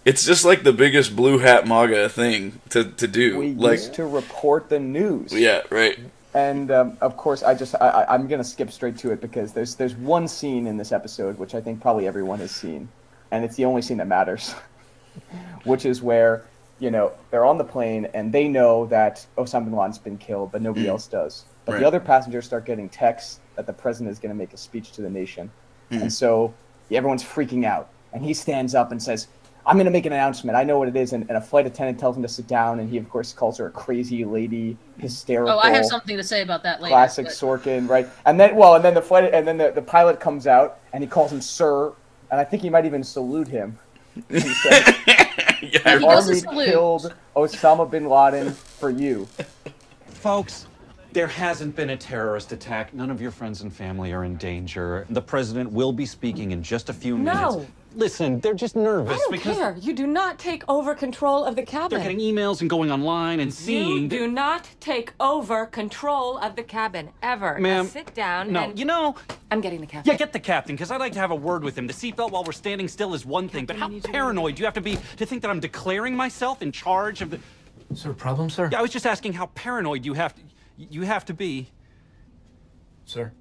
it's 0.04 0.24
just 0.24 0.44
like 0.44 0.62
the 0.64 0.72
biggest 0.72 1.14
blue 1.14 1.38
hat 1.38 1.68
MAGA 1.68 2.08
thing 2.08 2.58
to, 2.70 2.84
to 2.92 3.06
do. 3.06 3.38
We 3.38 3.52
like 3.52 3.78
used 3.78 3.94
to 3.94 4.06
report 4.06 4.68
the 4.68 4.80
news. 4.80 5.32
yeah, 5.32 5.62
right. 5.70 5.98
And 6.32 6.70
um, 6.70 6.96
of 7.00 7.16
course, 7.16 7.42
I 7.42 7.54
just 7.54 7.74
I, 7.80 7.88
I- 7.88 8.14
I'm 8.14 8.26
gonna 8.28 8.42
skip 8.44 8.70
straight 8.72 8.96
to 8.98 9.10
it 9.12 9.20
because 9.20 9.52
there's 9.52 9.74
there's 9.74 9.94
one 9.96 10.26
scene 10.28 10.66
in 10.66 10.76
this 10.78 10.92
episode 10.92 11.36
which 11.38 11.54
I 11.54 11.60
think 11.60 11.80
probably 11.82 12.06
everyone 12.06 12.38
has 12.38 12.52
seen, 12.52 12.88
and 13.30 13.44
it's 13.44 13.56
the 13.56 13.64
only 13.64 13.82
scene 13.82 13.98
that 13.98 14.06
matters, 14.08 14.54
which 15.64 15.84
is 15.84 16.02
where 16.02 16.44
you 16.78 16.90
know 16.90 17.12
they're 17.30 17.44
on 17.44 17.58
the 17.58 17.64
plane 17.64 18.06
and 18.14 18.32
they 18.32 18.48
know 18.48 18.86
that 18.86 19.26
Osama 19.36 19.64
bin 19.66 19.76
Laden's 19.76 19.98
been 19.98 20.18
killed, 20.18 20.52
but 20.52 20.62
nobody 20.62 20.86
mm. 20.86 20.90
else 20.90 21.06
does. 21.06 21.44
But 21.64 21.72
Right. 21.72 21.80
the 21.80 21.86
other 21.86 22.00
passengers 22.00 22.46
start 22.46 22.64
getting 22.64 22.88
texts 22.88 23.40
that 23.56 23.66
the 23.66 23.72
president 23.72 24.10
is 24.10 24.18
going 24.18 24.30
to 24.30 24.38
make 24.38 24.52
a 24.52 24.56
speech 24.56 24.92
to 24.92 25.02
the 25.02 25.10
nation, 25.10 25.50
mm-hmm. 25.90 26.02
and 26.02 26.12
so 26.12 26.54
everyone's 26.90 27.22
freaking 27.22 27.64
out, 27.64 27.88
and 28.12 28.24
he 28.24 28.34
stands 28.34 28.74
up 28.74 28.92
and 28.92 29.02
says. 29.02 29.28
I'm 29.66 29.76
going 29.76 29.84
to 29.84 29.90
make 29.90 30.06
an 30.06 30.12
announcement. 30.14 30.56
I 30.56 30.64
know 30.64 30.78
what 30.78 30.88
it 30.88 30.96
is. 30.96 31.12
And, 31.12 31.28
and 31.28 31.36
a 31.36 31.40
flight 31.40 31.66
attendant 31.66 32.00
tells 32.00 32.16
him 32.16 32.22
to 32.22 32.28
sit 32.28 32.46
down, 32.46 32.80
and 32.80 32.88
he, 32.88 32.96
of 32.96 33.08
course, 33.10 33.32
calls 33.32 33.58
her 33.58 33.66
a 33.66 33.70
crazy 33.70 34.24
lady, 34.24 34.76
hysterical 34.98 35.54
Oh, 35.54 35.58
I 35.58 35.70
have 35.70 35.84
something 35.84 36.16
to 36.16 36.24
say 36.24 36.40
about 36.40 36.62
that 36.62 36.80
later. 36.80 36.92
classic 36.92 37.26
but- 37.26 37.34
Sorkin, 37.34 37.88
right? 37.88 38.08
And 38.24 38.40
then, 38.40 38.56
well, 38.56 38.74
and 38.76 38.84
then 38.84 38.94
the 38.94 39.02
flight, 39.02 39.32
and 39.32 39.46
then 39.46 39.58
the, 39.58 39.70
the 39.70 39.82
pilot 39.82 40.18
comes 40.18 40.46
out 40.46 40.78
and 40.92 41.04
he 41.04 41.08
calls 41.08 41.30
him 41.30 41.42
sir, 41.42 41.92
and 42.30 42.40
I 42.40 42.44
think 42.44 42.62
he 42.62 42.70
might 42.70 42.84
even 42.86 43.02
salute 43.02 43.48
him. 43.48 43.78
He 44.28 44.40
says, 44.40 44.94
Yeah, 45.06 45.58
He 45.60 45.68
does 46.04 46.42
a 46.42 46.48
"Army 46.48 46.64
killed 46.66 47.14
Osama 47.36 47.90
bin 47.90 48.08
Laden 48.08 48.50
for 48.52 48.90
you." 48.90 49.28
Folks, 50.08 50.66
there 51.12 51.26
hasn't 51.26 51.74
been 51.76 51.90
a 51.90 51.96
terrorist 51.96 52.52
attack. 52.52 52.92
None 52.94 53.10
of 53.10 53.20
your 53.20 53.30
friends 53.30 53.62
and 53.62 53.72
family 53.72 54.12
are 54.12 54.24
in 54.24 54.36
danger. 54.36 55.06
The 55.10 55.22
president 55.22 55.72
will 55.72 55.92
be 55.92 56.06
speaking 56.06 56.52
in 56.52 56.62
just 56.62 56.88
a 56.88 56.92
few 56.92 57.18
No. 57.18 57.50
minutes. 57.50 57.72
Listen, 57.96 58.38
they're 58.38 58.54
just 58.54 58.76
nervous 58.76 59.14
I 59.14 59.18
don't 59.18 59.32
because 59.32 59.56
care. 59.56 59.76
You 59.80 59.92
do 59.92 60.06
not 60.06 60.38
take 60.38 60.62
over 60.68 60.94
control 60.94 61.44
of 61.44 61.56
the 61.56 61.62
cabin. 61.62 61.90
they're 61.98 62.08
getting 62.08 62.20
emails 62.24 62.60
and 62.60 62.70
going 62.70 62.90
online 62.92 63.40
and 63.40 63.48
you 63.48 63.52
seeing. 63.52 64.02
You 64.02 64.08
do 64.08 64.28
not 64.30 64.68
take 64.78 65.12
over 65.18 65.66
control 65.66 66.38
of 66.38 66.54
the 66.54 66.62
cabin 66.62 67.10
ever. 67.20 67.54
Now 67.54 67.60
Ma'am, 67.60 67.86
sit 67.88 68.14
down. 68.14 68.52
no, 68.52 68.60
and 68.64 68.78
you 68.78 68.84
know, 68.84 69.16
I'm 69.50 69.60
getting 69.60 69.80
the 69.80 69.86
captain. 69.86 70.12
yeah, 70.12 70.16
get 70.16 70.32
the 70.32 70.38
captain, 70.38 70.76
because 70.76 70.92
I'd 70.92 71.00
like 71.00 71.14
to 71.14 71.18
have 71.18 71.32
a 71.32 71.36
word 71.36 71.64
with 71.64 71.76
him. 71.76 71.88
The 71.88 71.92
seatbelt 71.92 72.30
while 72.30 72.44
we're 72.44 72.52
standing 72.52 72.86
still 72.86 73.12
is 73.12 73.26
one 73.26 73.48
thing, 73.48 73.66
but 73.66 73.74
how 73.76 73.88
paranoid 74.04 74.54
do 74.54 74.60
you 74.60 74.66
have 74.66 74.74
to 74.74 74.80
be 74.80 74.96
to 75.16 75.26
think 75.26 75.42
that 75.42 75.50
I'm 75.50 75.60
declaring 75.60 76.14
myself 76.14 76.62
in 76.62 76.70
charge 76.70 77.22
of 77.22 77.30
the. 77.30 77.40
Is 77.90 78.04
there 78.04 78.12
a 78.12 78.14
problem, 78.14 78.50
sir? 78.50 78.68
Yeah, 78.70 78.78
I 78.78 78.82
was 78.82 78.92
just 78.92 79.06
asking 79.06 79.32
how 79.32 79.46
paranoid 79.46 80.06
you 80.06 80.14
have 80.14 80.32
to, 80.36 80.42
you 80.76 81.02
have 81.02 81.24
to 81.24 81.34
be. 81.34 81.70
Sir? 83.04 83.32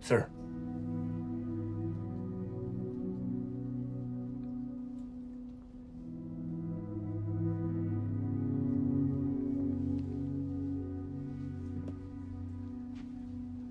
Sir? 0.00 0.28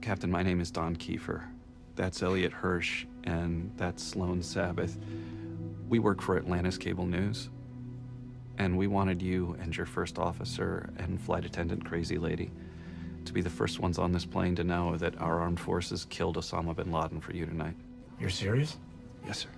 Captain, 0.05 0.29
my 0.29 0.43
name 0.43 0.61
is 0.61 0.69
Don 0.69 0.95
Keefer. 0.95 1.41
That's 1.95 2.21
Elliot 2.21 2.53
Hirsch, 2.53 3.07
and 3.23 3.71
that's 3.75 4.03
Sloan 4.03 4.41
Sabbith. 4.41 4.97
We 5.89 5.97
work 5.97 6.21
for 6.21 6.37
Atlantis 6.37 6.77
Cable 6.77 7.07
News. 7.07 7.49
And 8.59 8.77
we 8.77 8.85
wanted 8.85 9.19
you 9.19 9.57
and 9.59 9.75
your 9.75 9.87
first 9.87 10.19
officer 10.19 10.91
and 10.97 11.19
flight 11.19 11.43
attendant 11.43 11.85
crazy 11.85 12.19
lady 12.19 12.51
to 13.25 13.33
be 13.33 13.41
the 13.41 13.49
first 13.49 13.79
ones 13.79 13.97
on 13.97 14.11
this 14.11 14.25
plane 14.25 14.55
to 14.57 14.63
know 14.63 14.95
that 14.95 15.19
our 15.19 15.39
armed 15.39 15.59
forces 15.59 16.05
killed 16.05 16.37
Osama 16.37 16.75
bin 16.75 16.91
Laden 16.91 17.19
for 17.19 17.33
you 17.33 17.47
tonight. 17.47 17.75
You're 18.19 18.29
serious? 18.29 18.77
Yes, 19.25 19.39
sir. 19.39 19.49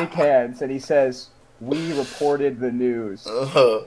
Shake 0.00 0.12
hands, 0.14 0.62
and 0.62 0.70
he 0.70 0.78
says, 0.78 1.28
"We 1.60 1.92
reported 1.98 2.60
the 2.60 2.70
news." 2.72 3.26
Uh-huh. 3.46 3.80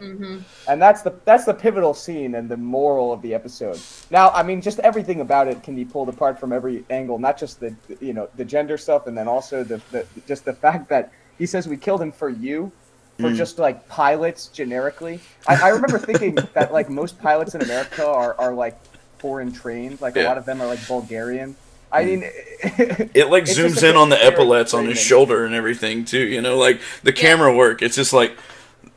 And 0.67 0.81
that's 0.81 1.01
the 1.01 1.13
that's 1.25 1.45
the 1.45 1.53
pivotal 1.53 1.93
scene 1.93 2.35
and 2.35 2.49
the 2.49 2.57
moral 2.57 3.11
of 3.11 3.21
the 3.21 3.33
episode. 3.33 3.79
Now, 4.11 4.29
I 4.29 4.43
mean, 4.43 4.61
just 4.61 4.79
everything 4.79 5.21
about 5.21 5.47
it 5.47 5.63
can 5.63 5.75
be 5.75 5.85
pulled 5.85 6.09
apart 6.09 6.39
from 6.39 6.51
every 6.53 6.83
angle, 6.89 7.17
not 7.19 7.37
just 7.37 7.59
the 7.59 7.75
you 7.99 8.13
know 8.13 8.29
the 8.35 8.45
gender 8.45 8.77
stuff, 8.77 9.07
and 9.07 9.17
then 9.17 9.27
also 9.27 9.63
the, 9.63 9.81
the 9.91 10.05
just 10.27 10.45
the 10.45 10.53
fact 10.53 10.89
that 10.89 11.11
he 11.37 11.45
says 11.45 11.67
we 11.67 11.77
killed 11.77 12.01
him 12.01 12.11
for 12.11 12.29
you, 12.29 12.71
for 13.17 13.29
Mm. 13.29 13.35
just 13.35 13.59
like 13.59 13.87
pilots 13.87 14.47
generically. 14.47 15.19
I, 15.47 15.55
I 15.55 15.69
remember 15.69 15.97
thinking 16.09 16.35
that 16.53 16.71
like 16.71 16.89
most 16.89 17.19
pilots 17.19 17.55
in 17.55 17.61
America 17.61 18.05
are 18.07 18.35
are 18.39 18.53
like 18.53 18.77
foreign 19.17 19.51
trained, 19.51 19.99
like 20.01 20.15
a 20.15 20.23
lot 20.23 20.37
of 20.37 20.45
them 20.45 20.61
are 20.61 20.67
like 20.67 20.85
Bulgarian. 20.87 21.55
I 21.91 22.05
mean, 22.05 22.23
It 22.23 23.27
like 23.29 23.43
zooms 23.45 23.81
in 23.87 23.95
on 23.95 24.09
the 24.09 24.17
epaulets 24.23 24.73
on 24.73 24.85
his 24.85 24.99
shoulder 24.99 25.45
and 25.45 25.55
everything 25.55 26.05
too. 26.05 26.19
You 26.25 26.41
know, 26.41 26.57
like 26.57 26.81
the 27.03 27.13
camera 27.13 27.55
work. 27.55 27.81
It's 27.81 27.95
just 27.95 28.13
like 28.13 28.37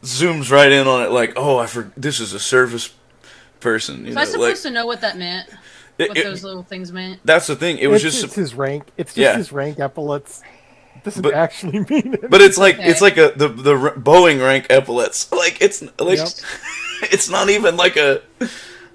zooms 0.03 0.51
right 0.51 0.71
in 0.73 0.87
on 0.87 1.03
it. 1.03 1.11
Like, 1.11 1.33
oh, 1.37 1.59
I 1.59 1.67
for 1.67 1.91
this 1.97 2.21
is 2.21 2.33
a 2.33 2.41
service 2.41 2.93
person. 3.61 4.05
You 4.07 4.15
Was 4.15 4.15
know, 4.15 4.21
I 4.21 4.25
like 4.25 4.33
supposed 4.57 4.63
to 4.65 4.71
know 4.71 4.87
what 4.87 5.01
that 5.03 5.17
meant? 5.17 5.49
It- 5.99 6.09
what 6.09 6.19
it- 6.19 6.25
those 6.25 6.43
little 6.45 6.63
things 6.65 6.91
meant? 6.93 7.21
that's 7.25 7.47
the 7.47 7.57
thing. 7.57 7.79
It 7.79 7.87
was 7.87 8.05
it's, 8.05 8.15
just 8.17 8.25
it's 8.27 8.35
his 8.35 8.55
rank. 8.55 8.85
It's 8.97 9.15
just 9.15 9.19
Yeah. 9.19 9.37
his 9.37 9.53
rank 9.53 9.79
epaulets. 9.79 10.43
It 10.97 11.05
doesn't 11.05 11.23
But- 11.23 11.35
actually 11.35 11.79
mean 11.91 12.15
it. 12.15 12.29
But 12.31 12.41
it's 12.41 12.59
like 12.59 12.77
it's 12.79 13.01
like 13.01 13.17
a 13.17 13.33
the 13.37 13.49
the 13.49 13.75
Boeing 13.97 14.41
rank 14.43 14.67
epaulets. 14.71 15.29
Like 15.33 15.63
it's 15.63 15.83
like 15.99 16.19
Yep. 16.19 16.29
it's 17.13 17.29
not 17.31 17.49
even 17.51 17.77
like 17.77 17.97
a 17.97 18.23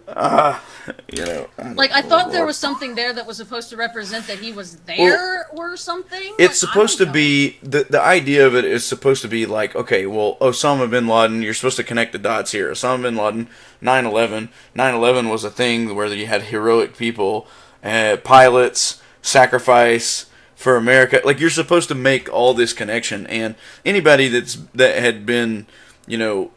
uh, 0.08 0.60
you 1.12 1.26
know. 1.26 1.48
I 1.58 1.74
Like 1.74 1.92
I 1.92 2.02
thought 2.02 2.32
there 2.32 2.46
was 2.46 2.58
something 2.58 2.96
there 2.96 3.14
that 3.14 3.26
was 3.26 3.38
supposed 3.38 3.70
to 3.70 3.78
represent 3.78 4.28
that 4.28 4.40
he 4.40 4.52
was 4.52 4.78
there 4.82 5.48
or 5.50 5.78
something. 5.78 6.34
It's 6.38 6.62
Like, 6.62 6.70
supposed 6.72 6.98
to 7.00 7.06
know. 7.06 7.12
be 7.14 7.58
the 7.64 7.86
the 7.90 8.02
idea 8.02 8.46
of 8.46 8.56
it 8.56 8.66
is 8.66 8.86
supposed 8.86 9.22
to 9.24 9.28
be 9.28 9.46
like 9.46 9.76
okay, 9.76 10.06
well, 10.06 10.38
Osama 10.42 10.90
bin 10.90 11.08
Laden, 11.08 11.42
you're 11.42 11.54
supposed 11.54 11.78
to 11.78 11.84
connect 11.84 12.12
the 12.12 12.20
dots 12.20 12.52
here. 12.52 12.72
Osama 12.72 13.04
bin 13.04 13.16
Laden, 13.16 13.50
9/11, 13.82 14.50
9/11 14.76 15.30
was 15.30 15.44
a 15.44 15.52
thing 15.52 15.96
where 15.96 16.08
you 16.08 16.28
had 16.28 16.44
heroic 16.44 16.98
people, 16.98 17.48
uh, 17.84 18.18
pilots, 18.24 19.02
sacrifice 19.22 20.28
for 20.56 20.76
America. 20.76 21.22
Like 21.24 21.40
you're 21.40 21.50
supposed 21.50 21.88
to 21.90 21.96
make 21.96 22.32
all 22.32 22.54
this 22.54 22.74
connection, 22.74 23.28
and 23.28 23.56
anybody 23.86 24.28
that's 24.28 24.58
that 24.74 24.98
had 24.98 25.26
been, 25.26 25.68
you 26.08 26.18
know, 26.18 26.52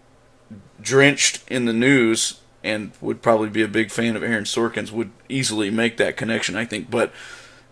drenched 0.80 1.42
in 1.48 1.66
the 1.66 1.72
news 1.72 2.39
and 2.62 2.92
would 3.00 3.22
probably 3.22 3.48
be 3.48 3.62
a 3.62 3.68
big 3.68 3.90
fan 3.90 4.16
of 4.16 4.22
Aaron 4.22 4.44
Sorkin's 4.44 4.92
would 4.92 5.10
easily 5.28 5.70
make 5.70 5.96
that 5.98 6.16
connection, 6.16 6.56
I 6.56 6.64
think. 6.64 6.90
But 6.90 7.12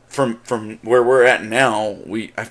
from 0.07 0.39
from 0.45 0.79
where 0.83 1.03
we're 1.03 1.25
at 1.25 1.45
now, 1.45 1.99
we 2.07 2.33
I 2.39 2.49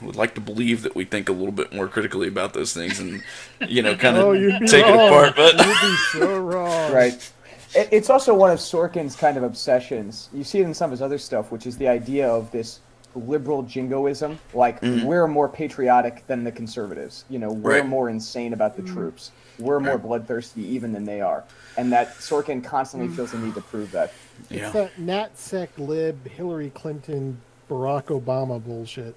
would 0.00 0.14
like 0.16 0.34
to 0.36 0.40
believe 0.40 0.82
that 0.82 0.94
we 0.94 1.04
think 1.04 1.28
a 1.28 1.32
little 1.32 1.52
bit 1.52 1.72
more 1.72 1.88
critically 1.88 2.28
about 2.28 2.52
those 2.54 2.72
things 2.72 3.00
and 3.00 3.22
you 3.68 3.82
know 3.82 3.96
kind 3.96 4.16
of 4.16 4.24
oh, 4.26 4.34
take 4.66 4.84
wrong. 4.86 4.98
it 4.98 5.06
apart. 5.08 5.36
But 5.36 5.52
you'd 5.66 5.80
be 5.80 5.96
so 6.12 6.38
wrong. 6.38 6.92
Right. 6.92 7.32
It's 7.74 8.10
also 8.10 8.34
one 8.34 8.50
of 8.50 8.58
Sorkin's 8.58 9.14
kind 9.14 9.36
of 9.36 9.44
obsessions. 9.44 10.28
You 10.32 10.42
see 10.42 10.58
it 10.60 10.64
in 10.64 10.74
some 10.74 10.86
of 10.86 10.90
his 10.92 11.02
other 11.02 11.18
stuff, 11.18 11.52
which 11.52 11.66
is 11.66 11.76
the 11.76 11.86
idea 11.86 12.28
of 12.28 12.50
this 12.50 12.80
liberal 13.14 13.62
jingoism. 13.62 14.38
Like, 14.54 14.80
Mhm. 14.80 15.04
we're 15.04 15.28
more 15.28 15.48
patriotic 15.48 16.26
than 16.26 16.42
the 16.42 16.50
conservatives. 16.50 17.24
You 17.28 17.38
know, 17.38 17.50
we're 17.52 17.74
Right. 17.80 17.86
more 17.86 18.08
insane 18.10 18.52
about 18.54 18.76
the 18.76 18.82
troops. 18.82 19.30
We're 19.60 19.78
more 19.78 19.98
bloodthirsty 19.98 20.62
even 20.66 20.92
than 20.92 21.04
they 21.04 21.20
are. 21.20 21.44
And 21.80 21.90
that 21.92 22.16
Sorkin 22.18 22.62
constantly 22.62 23.08
feels 23.08 23.32
the 23.32 23.38
need 23.38 23.54
to 23.54 23.62
prove 23.62 23.90
that. 23.92 24.12
It's 24.50 24.70
that 24.74 24.94
NatSec 24.96 25.68
lib 25.78 26.28
Hillary 26.28 26.68
Clinton 26.74 27.40
Barack 27.70 28.04
Obama 28.08 28.62
bullshit. 28.62 29.14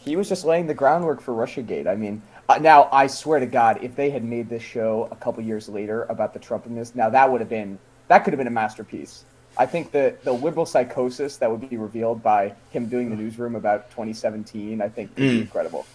He 0.00 0.14
was 0.14 0.28
just 0.28 0.44
laying 0.44 0.66
the 0.66 0.74
groundwork 0.74 1.22
for 1.22 1.32
Russiagate. 1.32 1.86
I 1.86 1.94
mean, 1.94 2.20
uh, 2.50 2.58
now 2.58 2.90
I 2.92 3.06
swear 3.06 3.40
to 3.40 3.46
God, 3.46 3.78
if 3.82 3.96
they 3.96 4.10
had 4.10 4.24
made 4.24 4.50
this 4.50 4.62
show 4.62 5.08
a 5.10 5.16
couple 5.16 5.42
years 5.42 5.70
later 5.70 6.02
about 6.10 6.34
the 6.34 6.38
Trumpism, 6.38 6.94
now 6.94 7.08
that 7.08 7.32
would 7.32 7.40
have 7.40 7.48
been 7.48 7.78
that 8.08 8.24
could 8.24 8.34
have 8.34 8.38
been 8.38 8.46
a 8.46 8.50
masterpiece. 8.50 9.24
I 9.56 9.64
think 9.64 9.90
the 9.90 10.14
the 10.22 10.32
liberal 10.32 10.66
psychosis 10.66 11.38
that 11.38 11.50
would 11.50 11.66
be 11.70 11.78
revealed 11.78 12.22
by 12.22 12.52
him 12.72 12.88
doing 12.90 13.08
the 13.08 13.16
newsroom 13.16 13.54
about 13.56 13.88
2017, 13.92 14.82
I 14.82 14.88
think, 14.90 15.08
would 15.16 15.16
be 15.16 15.38
Mm. 15.38 15.40
incredible. 15.40 15.86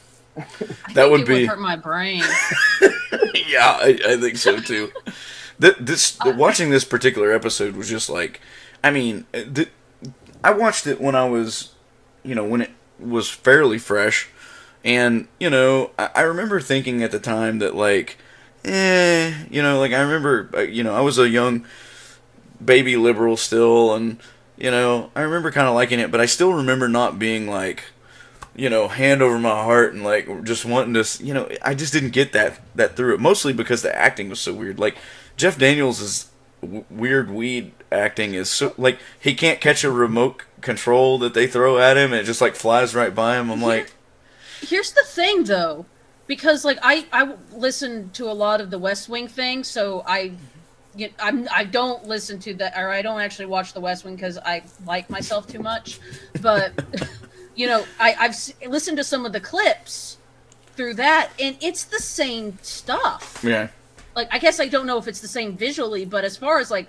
that 0.96 1.12
would 1.12 1.26
be 1.28 1.42
would 1.42 1.46
hurt 1.48 1.60
my 1.60 1.76
brain. 1.76 2.24
yeah, 3.48 3.78
I, 3.80 4.00
I 4.08 4.18
think 4.18 4.38
so 4.38 4.58
too. 4.60 4.92
Th- 5.62 5.78
this 5.80 6.18
watching 6.26 6.72
this 6.72 6.84
particular 6.84 7.32
episode 7.32 7.76
was 7.76 7.90
just 7.90 8.10
like, 8.10 8.42
I 8.84 8.90
mean, 8.92 9.26
uh, 9.34 9.66
I 10.44 10.52
watched 10.52 10.88
it 10.88 11.00
when 11.00 11.16
I 11.16 11.30
was, 11.30 11.74
you 12.24 12.34
know, 12.34 12.46
when 12.46 12.62
it 12.62 12.72
was 13.00 13.30
fairly 13.30 13.78
fresh, 13.78 14.30
and 14.84 15.28
you 15.40 15.50
know, 15.50 15.92
I, 16.00 16.10
I 16.16 16.22
remember 16.22 16.60
thinking 16.60 17.04
at 17.04 17.12
the 17.12 17.20
time 17.20 17.60
that 17.60 17.76
like, 17.76 18.18
eh, 18.66 19.34
you 19.50 19.62
know, 19.62 19.80
like 19.80 19.94
I 19.94 20.02
remember, 20.02 20.50
uh, 20.56 20.62
you 20.62 20.84
know, 20.84 20.96
I 20.96 21.02
was 21.02 21.20
a 21.20 21.30
young 21.30 21.66
baby 22.64 22.96
liberal 22.98 23.38
still, 23.38 23.94
and 23.94 24.18
you 24.58 24.72
know, 24.72 25.12
I 25.16 25.22
remember 25.22 25.52
kind 25.52 25.68
of 25.68 25.76
liking 25.76 26.00
it, 26.00 26.12
but 26.12 26.22
I 26.22 26.26
still 26.26 26.54
remember 26.54 26.88
not 26.88 27.20
being 27.20 27.48
like 27.48 27.84
you 28.56 28.70
know, 28.70 28.88
hand 28.88 29.22
over 29.22 29.40
my 29.40 29.50
heart 29.50 29.94
and 29.94 30.04
like 30.04 30.44
just 30.44 30.66
wanting 30.66 30.94
to, 30.94 31.24
you 31.24 31.34
know, 31.34 31.50
I 31.62 31.74
just 31.74 31.94
didn't 31.94 32.10
get 32.10 32.34
that 32.34 32.60
that 32.76 32.96
through 32.96 33.14
it. 33.16 33.20
Mostly 33.20 33.54
because 33.54 33.82
the 33.82 33.96
acting 33.96 34.30
was 34.30 34.40
so 34.40 34.54
weird. 34.54 34.78
Like 34.78 34.98
Jeff 35.38 35.58
Daniels' 35.58 36.30
w- 36.62 36.86
weird 36.90 37.30
weed 37.32 37.72
acting 37.92 38.34
is 38.34 38.50
so 38.50 38.74
like 38.78 39.00
he 39.20 39.34
can't 39.34 39.60
catch 39.60 39.84
a 39.84 39.92
remote 39.92 40.44
control 40.62 41.18
that 41.20 41.34
they 41.34 41.48
throw 41.48 41.78
at 41.80 41.98
him 41.98 42.14
and 42.14 42.22
it 42.22 42.26
just 42.26 42.42
like 42.42 42.56
flies 42.56 42.94
right 42.96 43.14
by 43.14 43.38
him. 43.38 43.50
I'm 43.50 43.62
like, 43.62 43.94
Here's 44.62 44.92
the 44.92 45.04
thing, 45.06 45.46
though, 45.46 45.86
because 46.28 46.64
like 46.64 46.78
I 46.84 47.06
I 47.12 47.34
listen 47.52 48.12
to 48.12 48.30
a 48.30 48.34
lot 48.34 48.62
of 48.62 48.70
the 48.70 48.78
West 48.80 49.10
Wing 49.10 49.28
thing, 49.28 49.64
so 49.64 50.04
I. 50.08 50.34
You 50.94 51.08
I'm 51.20 51.48
I 51.50 51.64
don't 51.64 52.06
listen 52.06 52.38
to 52.40 52.54
that 52.56 52.74
or 52.78 52.90
I 52.90 53.02
don't 53.02 53.22
actually 53.22 53.46
watch 53.46 53.72
the 53.72 53.80
West 53.80 54.04
Wing 54.04 54.16
because 54.16 54.38
I 54.38 54.62
like 54.86 55.10
myself 55.10 55.48
too 55.48 55.60
much, 55.60 56.02
but 56.42 56.74
you 57.56 57.66
know 57.66 57.86
I 57.98 58.14
I've 58.20 58.32
s- 58.32 58.52
listened 58.68 58.98
to 58.98 59.04
some 59.06 59.26
of 59.26 59.32
the 59.32 59.40
clips 59.40 60.18
through 60.76 60.96
that 60.96 61.30
and 61.40 61.56
it's 61.62 61.86
the 61.86 62.00
same 62.00 62.58
stuff. 62.62 63.40
yeah, 63.42 63.70
Like 64.16 64.28
I 64.32 64.40
guess 64.40 64.60
I 64.60 64.68
don't 64.68 64.86
know 64.86 64.98
if 64.98 65.08
it's 65.08 65.22
the 65.22 65.28
same 65.28 65.56
visually, 65.56 66.06
but 66.06 66.24
as 66.24 66.38
far 66.38 66.60
as 66.60 66.72
like 66.72 66.88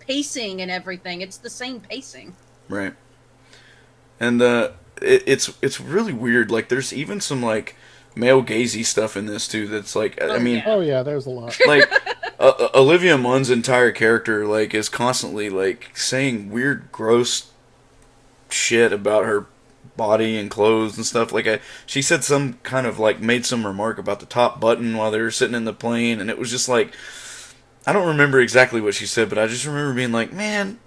pacing 0.00 0.60
and 0.60 0.70
everything, 0.70 1.20
it's 1.20 1.36
the 1.36 1.50
same 1.50 1.80
pacing. 1.80 2.34
right. 2.68 2.94
And 4.20 4.40
uh, 4.40 4.72
it, 5.00 5.24
it's 5.26 5.52
it's 5.62 5.80
really 5.80 6.12
weird. 6.12 6.50
Like 6.50 6.68
there's 6.68 6.92
even 6.92 7.20
some 7.20 7.42
like 7.42 7.76
male 8.14 8.42
gazy 8.42 8.84
stuff 8.84 9.16
in 9.16 9.26
this 9.26 9.48
too. 9.48 9.66
That's 9.66 9.96
like 9.96 10.20
I 10.22 10.38
mean, 10.38 10.62
Oh 10.66 10.80
yeah, 10.80 11.02
there's 11.02 11.26
a 11.26 11.30
lot. 11.30 11.58
like 11.66 11.90
uh, 12.38 12.68
Olivia 12.74 13.18
Munn's 13.18 13.50
entire 13.50 13.92
character 13.92 14.46
like 14.46 14.74
is 14.74 14.88
constantly 14.88 15.50
like 15.50 15.90
saying 15.96 16.50
weird, 16.50 16.90
gross 16.92 17.50
shit 18.48 18.92
about 18.92 19.24
her 19.24 19.46
body 19.96 20.38
and 20.38 20.50
clothes 20.50 20.96
and 20.96 21.06
stuff. 21.06 21.32
Like 21.32 21.46
I, 21.46 21.60
she 21.86 22.02
said 22.02 22.24
some 22.24 22.54
kind 22.62 22.86
of 22.86 22.98
like 22.98 23.20
made 23.20 23.46
some 23.46 23.66
remark 23.66 23.98
about 23.98 24.20
the 24.20 24.26
top 24.26 24.60
button 24.60 24.96
while 24.96 25.10
they 25.10 25.20
were 25.20 25.30
sitting 25.30 25.54
in 25.54 25.64
the 25.64 25.72
plane, 25.72 26.20
and 26.20 26.30
it 26.30 26.38
was 26.38 26.50
just 26.50 26.68
like 26.68 26.94
I 27.86 27.92
don't 27.92 28.08
remember 28.08 28.40
exactly 28.40 28.80
what 28.80 28.94
she 28.94 29.06
said, 29.06 29.28
but 29.28 29.38
I 29.38 29.46
just 29.46 29.66
remember 29.66 29.94
being 29.94 30.12
like, 30.12 30.32
man, 30.32 30.78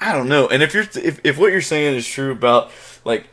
I 0.00 0.12
don't 0.12 0.28
know. 0.28 0.48
And 0.48 0.62
if 0.62 0.74
you're 0.74 0.86
if 0.94 1.20
if 1.24 1.38
what 1.38 1.52
you're 1.52 1.60
saying 1.60 1.94
is 1.94 2.06
true 2.06 2.32
about 2.32 2.70
like 3.04 3.28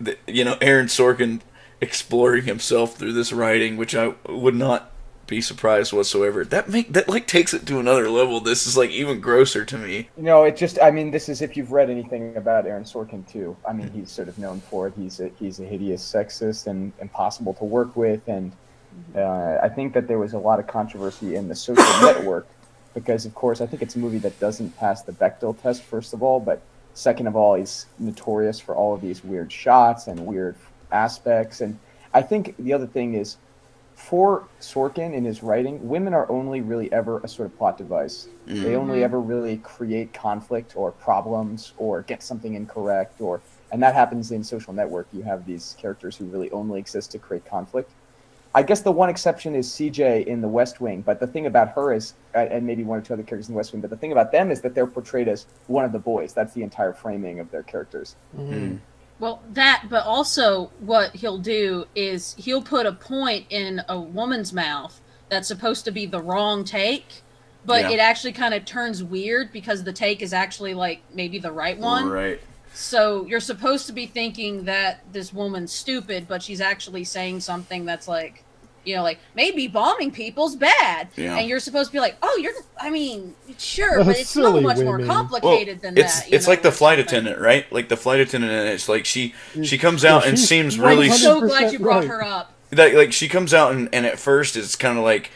the, 0.00 0.16
you 0.26 0.44
know 0.44 0.58
Aaron 0.60 0.86
Sorkin 0.86 1.40
exploring 1.80 2.44
himself 2.44 2.96
through 2.96 3.14
this 3.14 3.32
writing, 3.32 3.76
which 3.76 3.94
I 3.94 4.14
would 4.28 4.54
not 4.54 4.92
be 5.28 5.40
surprised 5.40 5.92
whatsoever. 5.92 6.44
That 6.44 6.68
make 6.68 6.92
that 6.92 7.08
like 7.08 7.26
takes 7.26 7.54
it 7.54 7.66
to 7.66 7.78
another 7.78 8.10
level. 8.10 8.40
This 8.40 8.66
is 8.66 8.76
like 8.76 8.90
even 8.90 9.20
grosser 9.20 9.64
to 9.64 9.78
me. 9.78 10.08
You 10.16 10.24
know, 10.24 10.44
it 10.44 10.56
just, 10.56 10.78
I 10.82 10.90
mean, 10.90 11.10
this 11.10 11.28
is 11.28 11.42
if 11.42 11.56
you've 11.56 11.70
read 11.70 11.90
anything 11.90 12.36
about 12.36 12.66
Aaron 12.66 12.84
Sorkin, 12.84 13.28
too. 13.30 13.56
I 13.66 13.72
mean, 13.72 13.90
he's 13.90 14.10
sort 14.10 14.28
of 14.28 14.38
known 14.38 14.60
for 14.60 14.88
it. 14.88 14.94
He's 14.96 15.20
a, 15.20 15.30
he's 15.38 15.60
a 15.60 15.64
hideous 15.64 16.02
sexist 16.02 16.66
and 16.66 16.92
impossible 17.00 17.54
to 17.54 17.64
work 17.64 17.94
with. 17.94 18.26
And 18.26 18.52
uh, 19.14 19.58
I 19.62 19.68
think 19.68 19.94
that 19.94 20.08
there 20.08 20.18
was 20.18 20.32
a 20.32 20.38
lot 20.38 20.58
of 20.58 20.66
controversy 20.66 21.36
in 21.36 21.48
the 21.48 21.54
social 21.54 21.84
network 22.02 22.48
because, 22.94 23.26
of 23.26 23.34
course, 23.34 23.60
I 23.60 23.66
think 23.66 23.82
it's 23.82 23.94
a 23.94 23.98
movie 23.98 24.18
that 24.18 24.40
doesn't 24.40 24.76
pass 24.76 25.02
the 25.02 25.12
Bechdel 25.12 25.60
test, 25.62 25.82
first 25.82 26.12
of 26.12 26.22
all, 26.22 26.40
but 26.40 26.60
Second 26.98 27.28
of 27.28 27.36
all, 27.36 27.54
he's 27.54 27.86
notorious 28.00 28.58
for 28.58 28.74
all 28.74 28.92
of 28.92 29.00
these 29.00 29.22
weird 29.22 29.52
shots 29.52 30.08
and 30.08 30.26
weird 30.26 30.56
aspects. 30.90 31.60
And 31.60 31.78
I 32.12 32.22
think 32.22 32.56
the 32.58 32.72
other 32.72 32.88
thing 32.88 33.14
is, 33.14 33.36
for 33.98 34.48
Sorkin 34.60 35.12
in 35.12 35.24
his 35.24 35.42
writing, 35.42 35.86
women 35.86 36.14
are 36.14 36.30
only 36.30 36.60
really 36.60 36.90
ever 36.92 37.20
a 37.24 37.28
sort 37.28 37.46
of 37.46 37.58
plot 37.58 37.76
device. 37.76 38.28
They 38.62 38.76
only 38.76 39.02
ever 39.02 39.20
really 39.20 39.58
create 39.58 40.14
conflict 40.14 40.76
or 40.76 40.92
problems 40.92 41.72
or 41.76 42.02
get 42.02 42.22
something 42.22 42.54
incorrect 42.54 43.20
or 43.20 43.42
and 43.70 43.82
that 43.82 43.94
happens 43.94 44.30
in 44.30 44.42
social 44.42 44.72
network. 44.72 45.08
You 45.12 45.22
have 45.24 45.44
these 45.44 45.76
characters 45.78 46.16
who 46.16 46.24
really 46.26 46.50
only 46.52 46.78
exist 46.78 47.10
to 47.10 47.18
create 47.18 47.44
conflict. 47.44 47.90
I 48.54 48.62
guess 48.62 48.80
the 48.80 48.92
one 48.92 49.10
exception 49.10 49.54
is 49.54 49.68
CJ 49.68 50.26
in 50.26 50.40
The 50.40 50.48
West 50.48 50.80
Wing, 50.80 51.02
but 51.02 51.20
the 51.20 51.26
thing 51.26 51.44
about 51.46 51.68
her 51.70 51.92
is, 51.92 52.14
uh, 52.34 52.38
and 52.38 52.64
maybe 52.66 52.84
one 52.84 52.98
or 53.00 53.02
two 53.02 53.12
other 53.12 53.24
characters 53.24 53.48
in 53.48 53.54
The 53.54 53.58
West 53.58 53.72
Wing, 53.72 53.82
but 53.82 53.90
the 53.90 53.96
thing 53.96 54.12
about 54.12 54.32
them 54.32 54.50
is 54.50 54.62
that 54.62 54.74
they're 54.74 54.86
portrayed 54.86 55.28
as 55.28 55.44
one 55.66 55.84
of 55.84 55.92
the 55.92 55.98
boys. 55.98 56.32
That's 56.32 56.54
the 56.54 56.62
entire 56.62 56.94
framing 56.94 57.40
of 57.40 57.50
their 57.50 57.64
characters. 57.64 58.16
Well, 59.20 59.42
that, 59.52 59.86
but 59.90 60.04
also 60.04 60.70
what 60.78 61.16
he'll 61.16 61.38
do 61.38 61.86
is 61.94 62.34
he'll 62.38 62.62
put 62.62 62.86
a 62.86 62.92
point 62.92 63.46
in 63.50 63.82
a 63.88 63.98
woman's 63.98 64.52
mouth 64.52 65.00
that's 65.28 65.48
supposed 65.48 65.84
to 65.86 65.90
be 65.90 66.06
the 66.06 66.20
wrong 66.20 66.64
take, 66.64 67.22
but 67.64 67.82
Yeah. 67.82 67.90
it 67.90 67.98
actually 67.98 68.32
kind 68.32 68.54
of 68.54 68.64
turns 68.64 69.02
weird 69.02 69.52
because 69.52 69.82
the 69.84 69.92
take 69.92 70.22
is 70.22 70.32
actually 70.32 70.74
like 70.74 71.02
maybe 71.12 71.38
the 71.38 71.52
right 71.52 71.78
one. 71.78 72.08
Right. 72.08 72.40
So 72.72 73.26
you're 73.26 73.40
supposed 73.40 73.86
to 73.88 73.92
be 73.92 74.06
thinking 74.06 74.64
that 74.66 75.00
this 75.12 75.32
woman's 75.32 75.72
stupid, 75.72 76.28
but 76.28 76.42
she's 76.42 76.60
actually 76.60 77.02
saying 77.04 77.40
something 77.40 77.84
that's 77.84 78.06
like, 78.06 78.44
you 78.88 78.96
know, 78.96 79.02
like 79.02 79.18
maybe 79.34 79.68
bombing 79.68 80.10
people's 80.10 80.56
bad, 80.56 81.08
Yeah. 81.16 81.36
and 81.36 81.48
you're 81.48 81.60
supposed 81.60 81.90
to 81.90 81.92
be 81.92 82.00
like, 82.00 82.16
oh, 82.22 82.38
you're. 82.42 82.52
I 82.80 82.90
mean, 82.90 83.34
sure, 83.58 84.00
Oh, 84.00 84.04
but 84.04 84.18
it's 84.18 84.30
so 84.30 84.42
silly 84.42 84.62
much 84.62 84.78
more 84.78 84.92
women. 84.96 85.06
complicated 85.06 85.80
than 85.82 85.98
it's 85.98 86.20
that. 86.22 86.30
you 86.30 86.36
it's 86.36 86.46
know? 86.46 86.52
like 86.52 86.62
the 86.62 86.72
flight 86.72 86.98
attendant, 86.98 87.40
right? 87.40 87.70
Like 87.72 87.88
the 87.88 87.96
flight 87.96 88.20
attendant, 88.20 88.52
and 88.52 88.68
it's 88.70 88.88
like 88.88 89.04
she 89.04 89.34
she 89.62 89.78
comes 89.78 90.04
out 90.04 90.26
and 90.26 90.38
seems 90.38 90.78
really 90.78 91.10
I'm 91.10 91.16
so 91.16 91.40
glad 91.40 91.72
you 91.72 91.78
brought 91.78 92.04
her 92.06 92.22
up. 92.24 92.52
like 92.72 92.94
like 92.94 93.12
she 93.12 93.28
comes 93.28 93.52
out 93.54 93.72
and, 93.72 93.88
and 93.92 94.06
at 94.06 94.18
first 94.18 94.56
it's 94.56 94.74
kind 94.76 94.96
of 94.98 95.04
like 95.04 95.30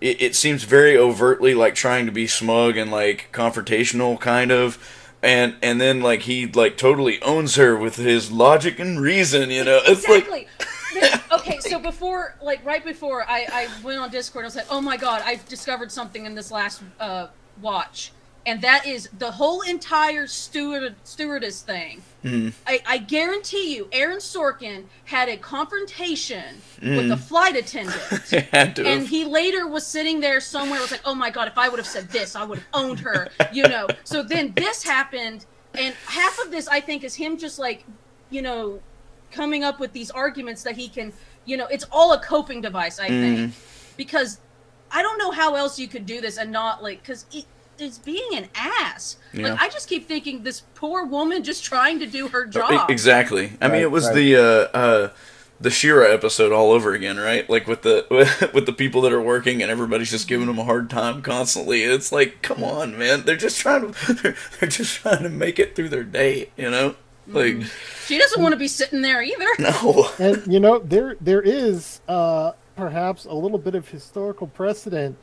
it, 0.00 0.20
it 0.22 0.34
seems 0.36 0.64
very 0.64 0.96
overtly 0.96 1.54
like 1.54 1.74
trying 1.74 2.06
to 2.06 2.12
be 2.12 2.26
smug 2.26 2.76
and 2.76 2.90
like 2.90 3.30
confrontational 3.32 4.18
kind 4.20 4.50
of 4.52 4.78
and 5.22 5.56
and 5.62 5.80
then 5.80 6.00
like 6.00 6.22
he 6.22 6.46
like 6.46 6.76
totally 6.76 7.20
owns 7.22 7.56
her 7.56 7.76
with 7.76 7.96
his 7.96 8.30
logic 8.30 8.78
and 8.78 9.00
reason 9.00 9.50
you 9.50 9.64
know 9.64 9.80
it's 9.84 10.06
like 10.08 10.20
exactly. 10.24 10.46
This- 10.58 10.68
okay, 11.32 11.58
so 11.60 11.78
before, 11.78 12.34
like 12.42 12.64
right 12.64 12.84
before, 12.84 13.24
I, 13.28 13.46
I 13.52 13.82
went 13.82 13.98
on 13.98 14.10
Discord 14.10 14.44
and 14.44 14.52
said, 14.54 14.66
"Oh 14.70 14.80
my 14.80 14.96
god, 14.96 15.22
I've 15.24 15.46
discovered 15.48 15.90
something 15.92 16.24
in 16.24 16.34
this 16.34 16.50
last 16.50 16.82
uh, 17.00 17.28
watch," 17.60 18.12
and 18.46 18.60
that 18.62 18.86
is 18.86 19.08
the 19.18 19.30
whole 19.32 19.60
entire 19.62 20.26
steward 20.26 20.94
stewardess 21.04 21.62
thing. 21.62 22.02
Mhm. 22.24 22.52
I, 22.66 22.82
I 22.86 22.98
guarantee 22.98 23.76
you, 23.76 23.88
Aaron 23.92 24.18
Sorkin 24.18 24.84
had 25.04 25.28
a 25.28 25.36
confrontation 25.36 26.60
with 26.80 26.90
Mhm. 27.04 27.08
the 27.08 27.16
flight 27.16 27.54
attendant. 27.56 28.02
And 28.52 28.76
have. 28.78 29.08
he 29.08 29.24
later 29.24 29.68
was 29.68 29.86
sitting 29.86 30.18
there 30.20 30.40
somewhere, 30.40 30.80
was 30.80 30.90
like, 30.90 31.02
oh 31.04 31.14
my 31.14 31.30
God, 31.30 31.46
if 31.48 31.56
I 31.56 31.68
would 31.68 31.78
have 31.78 31.86
said 31.86 32.08
this, 32.08 32.34
I 32.34 32.44
would 32.44 32.58
have 32.58 32.66
owned 32.74 33.00
her, 33.00 33.28
you 33.52 33.62
know. 33.68 33.86
So 34.04 34.22
then 34.22 34.52
this 34.56 34.82
happened, 34.82 35.46
and 35.74 35.94
half 36.06 36.38
of 36.44 36.50
this, 36.50 36.66
I 36.66 36.80
think, 36.80 37.04
is 37.04 37.14
him 37.14 37.38
just 37.38 37.58
like, 37.60 37.84
you 38.30 38.42
know, 38.42 38.80
coming 39.30 39.64
up 39.64 39.80
with 39.80 39.92
these 39.92 40.10
arguments 40.10 40.62
that 40.62 40.76
he 40.76 40.88
can, 40.88 41.12
you 41.44 41.56
know, 41.56 41.66
it's 41.66 41.84
all 41.90 42.12
a 42.12 42.20
coping 42.20 42.60
device, 42.60 42.98
I 42.98 43.08
think. 43.08 43.54
Because 43.96 44.38
I 44.90 45.02
don't 45.02 45.18
know 45.18 45.30
how 45.30 45.54
else 45.54 45.78
you 45.78 45.88
could 45.88 46.06
do 46.06 46.20
this 46.20 46.38
and 46.38 46.50
not 46.50 46.82
like, 46.82 47.02
because 47.02 47.26
it, 47.32 47.44
it's 47.78 47.98
being 47.98 48.34
an 48.34 48.48
ass. 48.54 49.16
Yeah. 49.32 49.50
Like, 49.50 49.62
I 49.62 49.68
just 49.68 49.88
keep 49.88 50.06
thinking 50.06 50.42
this 50.42 50.62
poor 50.74 51.04
woman 51.04 51.42
just 51.42 51.64
trying 51.64 51.98
to 52.00 52.06
do 52.06 52.28
her 52.28 52.46
job. 52.46 52.90
Exactly. 52.90 53.52
I 53.60 53.68
mean, 53.68 53.82
it 53.82 53.90
was 53.90 54.06
right. 54.06 54.14
the 54.14 54.36
uh, 54.36 54.76
uh, 54.76 55.10
the 55.60 55.70
Shira 55.70 56.12
episode 56.12 56.52
all 56.52 56.70
over 56.70 56.92
again, 56.92 57.16
right? 57.16 57.48
Like 57.48 57.66
with 57.66 57.82
the 57.82 58.06
with 58.54 58.66
the 58.66 58.72
people 58.72 59.00
that 59.02 59.12
are 59.12 59.20
working 59.20 59.62
and 59.62 59.70
everybody's 59.70 60.10
just 60.10 60.28
giving 60.28 60.46
them 60.46 60.58
a 60.58 60.64
hard 60.64 60.90
time 60.90 61.22
constantly. 61.22 61.82
It's 61.82 62.12
like, 62.12 62.42
come 62.42 62.62
on, 62.62 62.98
man. 62.98 63.22
They're 63.22 63.36
just 63.36 63.58
trying 63.60 63.92
to 63.92 64.36
they're 64.60 64.68
just 64.68 64.96
trying 64.96 65.22
to 65.22 65.28
make 65.28 65.58
it 65.58 65.74
through 65.74 65.88
their 65.88 66.04
day, 66.04 66.50
you 66.56 66.70
know? 66.70 66.94
Like, 67.28 67.62
She 68.06 68.18
doesn't 68.18 68.40
want 68.42 68.52
to 68.52 68.58
be 68.58 68.68
sitting 68.68 69.02
there 69.02 69.22
either. 69.22 69.46
no. 69.58 70.08
and 70.18 70.52
you 70.52 70.60
know 70.60 70.78
there 70.78 71.16
there 71.20 71.42
is 71.42 72.00
uh, 72.08 72.52
perhaps 72.76 73.24
a 73.26 73.34
little 73.34 73.58
bit 73.58 73.74
of 73.74 73.88
historical 73.88 74.46
precedent 74.46 75.16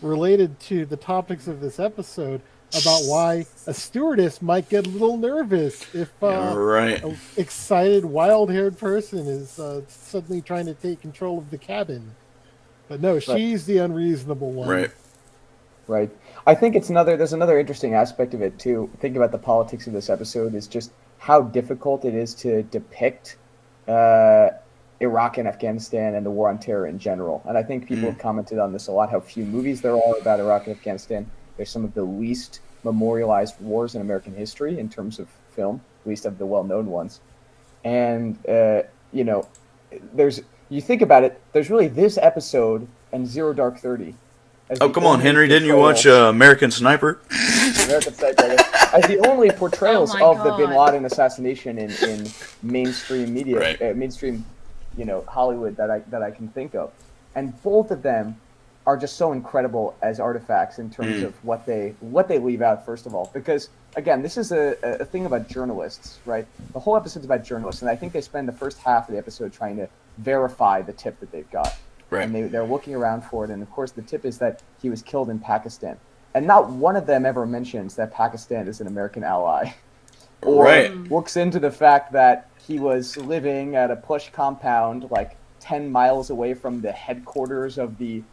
related 0.00 0.58
to 0.60 0.86
the 0.86 0.96
topics 0.96 1.46
of 1.46 1.60
this 1.60 1.78
episode 1.78 2.40
about 2.80 3.02
why 3.04 3.44
a 3.66 3.74
stewardess 3.74 4.40
might 4.40 4.66
get 4.70 4.86
a 4.86 4.88
little 4.88 5.18
nervous 5.18 5.94
if 5.94 6.10
uh, 6.22 6.28
Yeah, 6.28 6.54
right. 6.54 7.04
a 7.04 7.14
excited, 7.36 8.02
wild-haired 8.04 8.78
person 8.78 9.26
is 9.26 9.58
uh, 9.58 9.82
suddenly 9.88 10.40
trying 10.40 10.64
to 10.66 10.74
take 10.74 11.02
control 11.02 11.36
of 11.36 11.50
the 11.50 11.58
cabin. 11.58 12.14
But 12.88 13.00
no, 13.02 13.18
she's 13.18 13.66
the 13.66 13.78
unreasonable 13.78 14.52
one. 14.52 14.68
Right. 14.68 14.90
Right. 15.86 16.10
I 16.46 16.54
think 16.54 16.74
it's 16.76 16.90
another. 16.90 17.16
There's 17.16 17.32
another 17.32 17.58
interesting 17.58 17.94
aspect 17.94 18.34
of 18.34 18.40
it 18.42 18.58
too. 18.58 18.88
Thinking 19.00 19.16
about 19.18 19.32
the 19.32 19.38
politics 19.38 19.86
of 19.86 19.92
this 19.92 20.08
episode 20.08 20.54
is 20.54 20.66
just 20.66 20.92
how 21.22 21.40
difficult 21.40 22.04
it 22.04 22.14
is 22.14 22.34
to 22.34 22.64
depict 22.64 23.36
uh, 23.86 24.48
Iraq 24.98 25.38
and 25.38 25.46
Afghanistan 25.46 26.16
and 26.16 26.26
the 26.26 26.30
war 26.30 26.48
on 26.48 26.58
terror 26.58 26.88
in 26.88 26.98
general. 26.98 27.40
And 27.46 27.56
I 27.56 27.62
think 27.62 27.86
people 27.86 28.08
mm. 28.08 28.10
have 28.10 28.18
commented 28.18 28.58
on 28.58 28.72
this 28.72 28.88
a 28.88 28.92
lot 28.92 29.08
how 29.08 29.20
few 29.20 29.44
movies 29.44 29.80
there 29.80 29.94
are 29.94 30.18
about 30.20 30.40
Iraq 30.40 30.66
and 30.66 30.74
Afghanistan. 30.74 31.30
They're 31.56 31.64
some 31.64 31.84
of 31.84 31.94
the 31.94 32.02
least 32.02 32.58
memorialized 32.82 33.54
wars 33.60 33.94
in 33.94 34.00
American 34.00 34.34
history 34.34 34.80
in 34.80 34.88
terms 34.88 35.20
of 35.20 35.28
film, 35.54 35.80
at 36.00 36.08
least 36.08 36.26
of 36.26 36.38
the 36.38 36.46
well 36.46 36.64
known 36.64 36.86
ones. 36.86 37.20
And, 37.84 38.36
uh, 38.48 38.82
you 39.12 39.22
know, 39.22 39.46
there's, 40.12 40.40
you 40.70 40.80
think 40.80 41.02
about 41.02 41.22
it, 41.22 41.40
there's 41.52 41.70
really 41.70 41.86
this 41.86 42.18
episode 42.18 42.88
and 43.12 43.28
Zero 43.28 43.52
Dark 43.52 43.78
30 43.78 44.16
Oh, 44.80 44.90
come 44.90 45.04
on, 45.06 45.20
Henry. 45.20 45.48
Didn't 45.48 45.66
you 45.68 45.76
watch 45.76 46.06
uh, 46.06 46.28
American 46.30 46.70
Sniper? 46.70 47.20
American 47.84 48.14
Psycho 48.14 48.42
as 48.92 49.04
the 49.06 49.22
only 49.28 49.50
portrayals 49.50 50.14
Oh 50.14 50.18
my 50.18 50.24
of 50.40 50.44
the 50.44 50.52
Bin 50.66 50.76
Laden 50.76 51.04
assassination 51.04 51.78
in, 51.78 51.90
in 52.02 52.26
mainstream 52.62 53.32
media, 53.34 53.58
Right. 53.58 53.82
uh, 53.82 53.92
mainstream, 53.94 54.44
you 54.96 55.04
know, 55.04 55.24
Hollywood 55.28 55.76
that 55.76 55.90
I 55.90 56.00
that 56.10 56.22
I 56.22 56.30
can 56.30 56.48
think 56.48 56.74
of, 56.74 56.92
and 57.34 57.60
both 57.62 57.90
of 57.90 58.02
them 58.02 58.36
are 58.86 58.96
just 58.96 59.16
so 59.16 59.30
incredible 59.32 59.94
as 60.02 60.18
artifacts 60.18 60.78
in 60.78 60.90
terms 60.90 61.16
Mm. 61.22 61.26
of 61.26 61.44
what 61.44 61.66
they 61.66 61.94
what 62.00 62.28
they 62.28 62.38
leave 62.38 62.62
out. 62.62 62.84
First 62.86 63.06
of 63.06 63.14
all, 63.14 63.30
because 63.34 63.68
again, 63.96 64.22
this 64.22 64.36
is 64.36 64.52
a, 64.52 64.76
a 64.82 65.04
thing 65.04 65.26
about 65.26 65.48
journalists, 65.48 66.18
right? 66.24 66.46
The 66.72 66.80
whole 66.80 66.96
episode's 66.96 67.24
about 67.24 67.44
journalists, 67.44 67.82
and 67.82 67.90
I 67.90 67.96
think 67.96 68.12
they 68.12 68.20
spend 68.22 68.48
the 68.48 68.52
first 68.52 68.78
half 68.78 69.08
of 69.08 69.12
the 69.12 69.18
episode 69.18 69.52
trying 69.52 69.76
to 69.76 69.88
verify 70.18 70.82
the 70.82 70.92
tip 70.92 71.18
that 71.20 71.30
they've 71.32 71.50
got. 71.50 71.74
Right. 72.12 72.24
And 72.24 72.34
they, 72.34 72.42
they're 72.42 72.64
looking 72.64 72.94
around 72.94 73.22
for 73.24 73.44
it, 73.44 73.50
and 73.50 73.62
of 73.62 73.70
course, 73.70 73.90
the 73.92 74.02
tip 74.02 74.24
is 74.26 74.38
that 74.38 74.62
he 74.82 74.90
was 74.90 75.00
killed 75.02 75.30
in 75.30 75.38
Pakistan. 75.38 75.96
And 76.34 76.46
not 76.46 76.68
one 76.70 76.94
of 76.96 77.06
them 77.06 77.24
ever 77.24 77.46
mentions 77.46 77.96
that 77.96 78.12
Pakistan 78.12 78.68
is 78.68 78.80
an 78.80 78.86
American 78.86 79.24
ally. 79.24 79.72
Or 80.44 80.64
Right. 80.64 80.92
looks 81.08 81.36
into 81.36 81.60
the 81.60 81.70
fact 81.70 82.10
that 82.14 82.48
he 82.66 82.80
was 82.80 83.16
living 83.16 83.76
at 83.76 83.92
a 83.92 83.96
plush 83.96 84.32
compound 84.32 85.08
like 85.08 85.36
10 85.60 85.92
miles 85.92 86.30
away 86.30 86.52
from 86.54 86.80
the 86.80 86.90
headquarters 86.90 87.78
of 87.78 87.96
the 87.96 88.24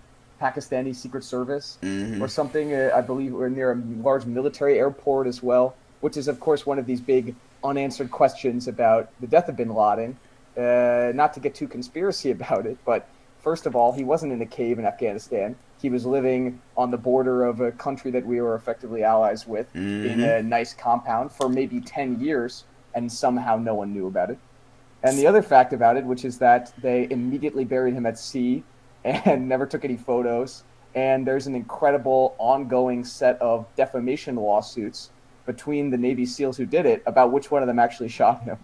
Pakistani 0.41 0.95
Secret 0.95 1.23
Service 1.23 1.77
Mhm. 1.83 2.19
or 2.19 2.27
something, 2.27 2.73
uh, 2.73 2.89
I 2.95 3.01
believe, 3.01 3.35
or 3.35 3.47
near 3.47 3.73
a 3.73 3.75
large 4.01 4.25
military 4.25 4.79
airport 4.79 5.27
as 5.27 5.43
well, 5.43 5.75
which 6.01 6.17
is, 6.17 6.27
of 6.27 6.39
course, 6.39 6.65
one 6.65 6.79
of 6.79 6.87
these 6.87 6.99
big 6.99 7.35
unanswered 7.63 8.09
questions 8.09 8.67
about 8.67 9.09
the 9.21 9.27
death 9.27 9.47
of 9.47 9.55
bin 9.55 9.69
Laden. 9.69 10.17
Uh, 10.57 11.11
not 11.13 11.31
to 11.35 11.39
get 11.39 11.53
too 11.53 11.67
conspiracy 11.67 12.31
about 12.37 12.65
it, 12.65 12.77
but 12.85 13.05
first 13.41 13.65
of 13.65 13.75
all, 13.75 13.93
he 13.93 14.03
wasn't 14.03 14.31
in 14.33 14.41
a 14.41 14.45
cave 14.45 14.79
in 14.79 14.85
Afghanistan. 14.85 15.55
He 15.81 15.89
was 15.89 16.05
living 16.05 16.61
on 16.75 16.91
the 16.91 16.97
border 16.97 17.45
of 17.45 17.61
a 17.61 17.71
country 17.71 18.11
that 18.11 18.25
we 18.25 18.41
were 18.41 18.55
effectively 18.55 19.03
allies 19.03 19.47
with 19.47 19.73
in 19.75 20.19
Mhm. 20.19 20.39
a 20.39 20.43
nice 20.43 20.73
compound 20.73 21.31
for 21.31 21.47
maybe 21.49 21.79
10 21.79 22.19
years, 22.19 22.65
and 22.93 23.11
somehow 23.11 23.57
no 23.57 23.75
one 23.75 23.93
knew 23.93 24.07
about 24.07 24.29
it. 24.29 24.37
And 25.01 25.17
the 25.17 25.27
other 25.27 25.41
fact 25.41 25.71
about 25.71 25.95
it, 25.95 26.03
which 26.05 26.25
is 26.25 26.39
that 26.39 26.73
they 26.81 27.07
immediately 27.09 27.63
buried 27.63 27.93
him 27.93 28.05
at 28.05 28.17
sea 28.19 28.63
and 29.05 29.47
never 29.49 29.65
took 29.65 29.85
any 29.85 29.95
photos. 29.95 30.63
And 30.93 31.25
there's 31.25 31.47
an 31.47 31.55
incredible 31.55 32.35
ongoing 32.39 33.05
set 33.05 33.41
of 33.41 33.65
defamation 33.75 34.35
lawsuits 34.35 35.11
between 35.45 35.91
the 35.91 35.97
Navy 35.97 36.25
SEALs 36.25 36.57
who 36.57 36.65
did 36.65 36.85
it 36.85 37.01
about 37.05 37.31
which 37.31 37.49
one 37.49 37.61
of 37.63 37.67
them 37.67 37.79
actually 37.79 38.09
shot 38.09 38.43
him. 38.43 38.57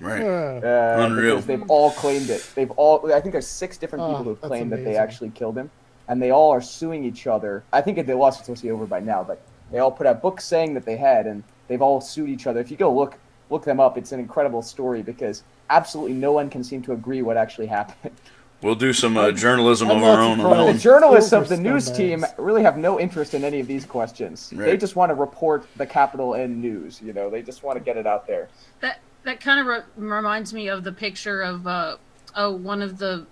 Right. 0.00 0.22
Uh, 0.22 1.06
Unreal. 1.06 1.40
They've 1.40 1.62
all 1.68 1.90
claimed 1.92 2.30
it. 2.30 2.48
They've 2.54 2.70
all. 2.72 3.12
I 3.12 3.20
think 3.20 3.32
there's 3.32 3.46
six 3.46 3.76
different 3.76 4.04
Oh, 4.04 4.08
people 4.08 4.24
who've 4.24 4.40
that's 4.40 4.48
claimed 4.48 4.72
that 4.72 4.84
they 4.84 4.96
actually 4.96 5.30
killed 5.30 5.56
him, 5.58 5.70
and 6.08 6.20
they 6.20 6.30
all 6.30 6.50
are 6.50 6.62
suing 6.62 7.04
each 7.04 7.26
other. 7.26 7.62
I 7.72 7.80
think 7.82 8.04
the 8.06 8.16
lawsuit's 8.16 8.46
supposed 8.46 8.62
to 8.62 8.66
be 8.68 8.72
over 8.72 8.86
by 8.86 9.00
now, 9.00 9.22
but 9.22 9.40
they 9.70 9.78
all 9.78 9.92
put 9.92 10.06
out 10.06 10.22
books 10.22 10.44
saying 10.44 10.74
that 10.74 10.84
they 10.84 10.96
had, 10.96 11.26
and 11.26 11.42
they've 11.68 11.82
all 11.82 12.00
sued 12.00 12.30
each 12.30 12.46
other. 12.46 12.60
If 12.60 12.70
you 12.70 12.76
go 12.76 12.92
look 12.92 13.18
look 13.50 13.64
them 13.64 13.80
up, 13.80 13.98
it's 13.98 14.12
an 14.12 14.20
incredible 14.20 14.62
story 14.62 15.02
because 15.02 15.42
absolutely 15.68 16.14
no 16.14 16.32
one 16.32 16.48
can 16.48 16.64
seem 16.64 16.82
to 16.82 16.92
agree 16.92 17.20
what 17.22 17.36
actually 17.36 17.66
happened. 17.66 18.14
We'll 18.62 18.74
do 18.74 18.92
some 18.92 19.16
uh, 19.16 19.32
journalism 19.32 19.90
of 19.90 20.02
our 20.02 20.20
own. 20.20 20.38
on 20.40 20.72
The 20.74 20.78
journalists 20.78 21.32
of 21.32 21.48
the 21.48 21.56
news 21.56 21.90
team 21.90 22.26
really 22.36 22.62
have 22.62 22.76
no 22.76 23.00
interest 23.00 23.32
in 23.32 23.42
any 23.42 23.58
of 23.60 23.66
these 23.66 23.86
questions. 23.86 24.50
They 24.50 24.76
just 24.76 24.96
want 24.96 25.08
to 25.10 25.14
report 25.14 25.66
the 25.76 25.86
capital 25.86 26.34
and 26.34 26.60
news. 26.60 27.00
You 27.02 27.14
know, 27.14 27.30
they 27.30 27.40
just 27.40 27.62
want 27.62 27.78
to 27.78 27.84
get 27.84 27.96
it 27.96 28.06
out 28.06 28.26
there. 28.26 28.48
That 28.80 29.00
that 29.24 29.40
kind 29.40 29.60
of 29.60 29.66
re- 29.66 29.82
reminds 29.96 30.52
me 30.52 30.68
of 30.68 30.84
the 30.84 30.92
picture 30.92 31.42
of 31.42 31.66
uh, 31.66 31.96
oh 32.36 32.52
one 32.52 32.82
of 32.82 32.98
the 32.98 33.26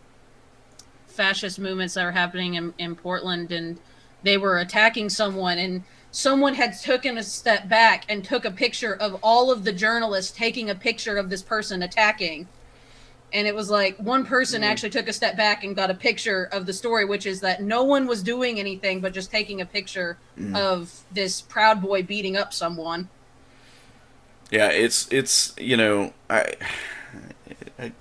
fascist 1.06 1.58
movements 1.58 1.94
that 1.94 2.04
are 2.04 2.12
happening 2.12 2.54
in, 2.54 2.72
in 2.78 2.94
Portland, 2.94 3.50
and 3.50 3.78
they 4.22 4.36
were 4.36 4.58
attacking 4.58 5.08
someone, 5.08 5.58
and 5.58 5.82
someone 6.10 6.54
had 6.54 6.78
taken 6.78 7.18
a 7.18 7.22
step 7.22 7.68
back 7.68 8.04
and 8.08 8.24
took 8.24 8.44
a 8.44 8.50
picture 8.50 8.94
of 8.94 9.18
all 9.22 9.50
of 9.50 9.64
the 9.64 9.72
journalists 9.72 10.36
taking 10.36 10.70
a 10.70 10.74
picture 10.74 11.16
of 11.16 11.30
this 11.30 11.42
person 11.42 11.82
attacking. 11.82 12.46
And 13.30 13.46
it 13.46 13.54
was 13.54 13.68
like 13.68 13.98
one 13.98 14.24
person 14.24 14.64
actually 14.64 14.88
took 14.88 15.06
a 15.06 15.12
step 15.12 15.36
back 15.36 15.62
and 15.62 15.76
got 15.76 15.90
a 15.90 15.94
picture 15.94 16.48
of 16.50 16.64
the 16.64 16.72
story, 16.72 17.04
which 17.04 17.26
is 17.26 17.40
that 17.40 17.62
no 17.62 17.82
one 17.82 18.06
was 18.06 18.22
doing 18.22 18.58
anything 18.58 19.00
but 19.00 19.12
just 19.12 19.30
taking 19.30 19.60
a 19.60 19.66
picture 19.66 20.16
of 20.54 21.04
this 21.12 21.42
proud 21.42 21.82
boy 21.82 22.02
beating 22.02 22.38
up 22.38 22.54
someone. 22.54 23.08
Yeah, 24.50 24.68
it's 24.68 25.10
it's 25.12 25.54
you 25.58 25.76
know 25.76 26.12
I 26.30 26.54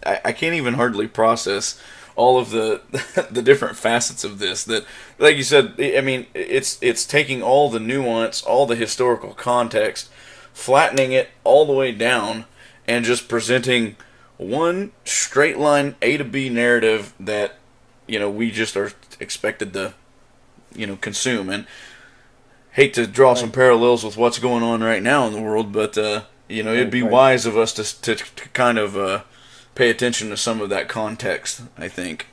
I, 0.06 0.22
I 0.26 0.32
can't 0.32 0.56
even 0.56 0.76
hardly 0.76 1.08
process 1.08 1.82
all 2.16 2.40
of 2.40 2.50
the 2.52 2.82
the 3.32 3.42
different 3.42 3.76
facets 3.76 4.24
of 4.24 4.40
this 4.40 4.64
that 4.66 4.86
like 5.20 5.38
you 5.38 5.44
said 5.44 5.76
I 5.80 6.02
mean 6.02 6.26
it's 6.34 6.78
it's 6.82 7.06
taking 7.06 7.44
all 7.44 7.70
the 7.70 7.80
nuance 7.80 8.42
all 8.42 8.66
the 8.66 8.76
historical 8.76 9.34
context 9.34 10.10
flattening 10.54 11.12
it 11.12 11.30
all 11.44 11.66
the 11.66 11.74
way 11.74 11.92
down 11.92 12.46
and 12.88 13.06
just 13.06 13.28
presenting 13.28 13.96
one 14.38 14.92
straight 15.04 15.58
line 15.58 15.96
A 16.02 16.18
to 16.18 16.24
B 16.24 16.50
narrative 16.50 17.14
that 17.20 17.58
you 18.08 18.20
know 18.20 18.30
we 18.30 18.52
just 18.52 18.78
are 18.78 18.92
expected 19.20 19.74
to 19.74 19.94
you 20.76 20.88
know 20.88 20.96
consume. 20.98 21.50
And 21.50 21.66
hate 22.72 22.94
to 22.94 23.08
draw 23.08 23.34
some 23.34 23.52
parallels 23.52 24.04
with 24.04 24.18
what's 24.18 24.40
going 24.40 24.64
on 24.64 24.84
right 24.84 25.02
now 25.02 25.26
in 25.26 25.34
the 25.34 25.42
world, 25.42 25.72
but 25.72 25.98
uh, 25.98 26.22
you 26.48 26.64
know 26.64 26.74
it'd 26.74 26.90
be 26.92 27.02
Right. 27.02 27.12
wise 27.12 27.46
of 27.46 27.58
us 27.58 27.74
to 27.74 27.84
to, 28.02 28.16
to 28.16 28.50
kind 28.50 28.78
of 28.78 28.98
uh, 28.98 29.22
pay 29.76 29.90
attention 29.90 30.30
to 30.30 30.38
some 30.38 30.62
of 30.62 30.70
that 30.70 30.88
context. 30.88 31.62
I 31.78 31.88
think. 31.88 32.28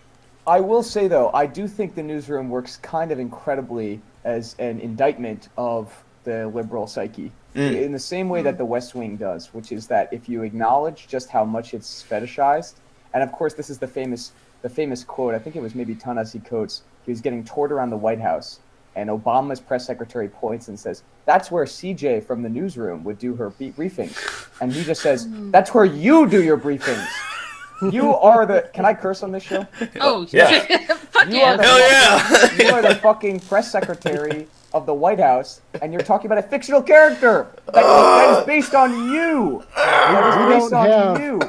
I 0.47 0.61
will 0.61 0.83
say 0.83 1.09
though, 1.09 1.31
I 1.33 1.47
do 1.47 1.67
think 1.67 1.95
the 1.95 2.03
newsroom 2.03 2.51
works 2.51 2.77
kind 2.77 3.11
of 3.11 3.19
incredibly 3.19 4.01
as 4.25 4.55
an 4.59 4.79
indictment 4.81 5.49
of 5.57 6.05
the 6.25 6.49
liberal 6.49 6.87
psyche. 6.87 7.33
Mm. 7.55 7.83
In 7.83 7.93
the 7.93 7.99
same 7.99 8.29
way 8.29 8.43
that 8.43 8.59
the 8.59 8.65
West 8.65 8.95
Wing 8.95 9.17
does, 9.17 9.55
which 9.55 9.71
is 9.73 9.87
that 9.87 10.13
if 10.13 10.29
you 10.29 10.43
acknowledge 10.43 11.07
just 11.07 11.31
how 11.31 11.45
much 11.45 11.73
it's 11.73 12.03
fetishized, 12.03 12.75
and 13.15 13.23
of 13.23 13.31
course 13.33 13.55
this 13.55 13.71
is 13.71 13.79
the 13.79 13.87
famous 13.87 14.33
the 14.63 14.69
famous 14.69 15.05
quote, 15.05 15.35
I 15.35 15.39
think 15.39 15.57
it 15.57 15.63
was 15.63 15.75
maybe 15.75 15.95
Ta-Nehisi 15.95 16.43
Coates, 16.45 16.83
he 17.05 17.13
was 17.13 17.21
getting 17.21 17.45
toured 17.45 17.71
around 17.71 17.91
the 17.91 17.99
White 17.99 18.21
House, 18.21 18.61
and 18.97 19.11
Obama's 19.11 19.61
press 19.61 19.87
secretary 19.87 20.29
points 20.29 20.69
and 20.69 20.79
says, 20.79 21.03
That's 21.27 21.51
where 21.51 21.65
CJ 21.65 22.25
from 22.25 22.43
the 22.43 22.49
newsroom 22.49 23.03
would 23.05 23.19
do 23.19 23.35
her 23.35 23.51
be- 23.51 23.73
briefings. 23.73 24.17
And 24.61 24.73
he 24.73 24.85
just 24.85 25.03
says, 25.03 25.25
hmm. 25.25 25.51
That's 25.51 25.75
where 25.75 25.85
you 25.85 26.29
do 26.29 26.43
your 26.43 26.57
briefings. 26.59 27.07
You 27.91 28.15
are 28.15 28.47
the. 28.47 28.71
Can 28.73 28.85
I 28.85 28.95
curse 28.95 29.23
on 29.23 29.33
this 29.33 29.43
show? 29.43 29.67
Oh, 29.81 29.89
oh 30.01 30.27
Yeah. 30.31 30.61
fuck 31.11 31.29
You 31.29 31.39
yeah. 31.39 31.55
are 31.55 31.57
the 31.57 31.63
Hell 31.65 31.79
yeah! 31.81 32.19
fucking- 32.19 32.67
you 32.67 32.73
are 32.73 32.83
the 32.83 32.95
fucking 32.97 33.41
press 33.41 33.71
secretary 33.71 34.47
of 34.73 34.87
the 34.87 34.95
White 34.95 35.21
House, 35.21 35.61
and 35.83 35.93
you're 35.93 36.03
talking 36.03 36.27
about 36.27 36.39
a 36.39 36.43
fictional 36.49 36.83
character 36.83 37.47
that, 37.67 37.75
that 37.75 38.39
is 38.41 38.47
based 38.47 38.75
on 38.75 39.11
you. 39.13 39.63
That 39.77 40.49
We 40.49 40.55
is 40.57 40.63
based 40.63 40.73
on 40.73 41.21
you. 41.21 41.41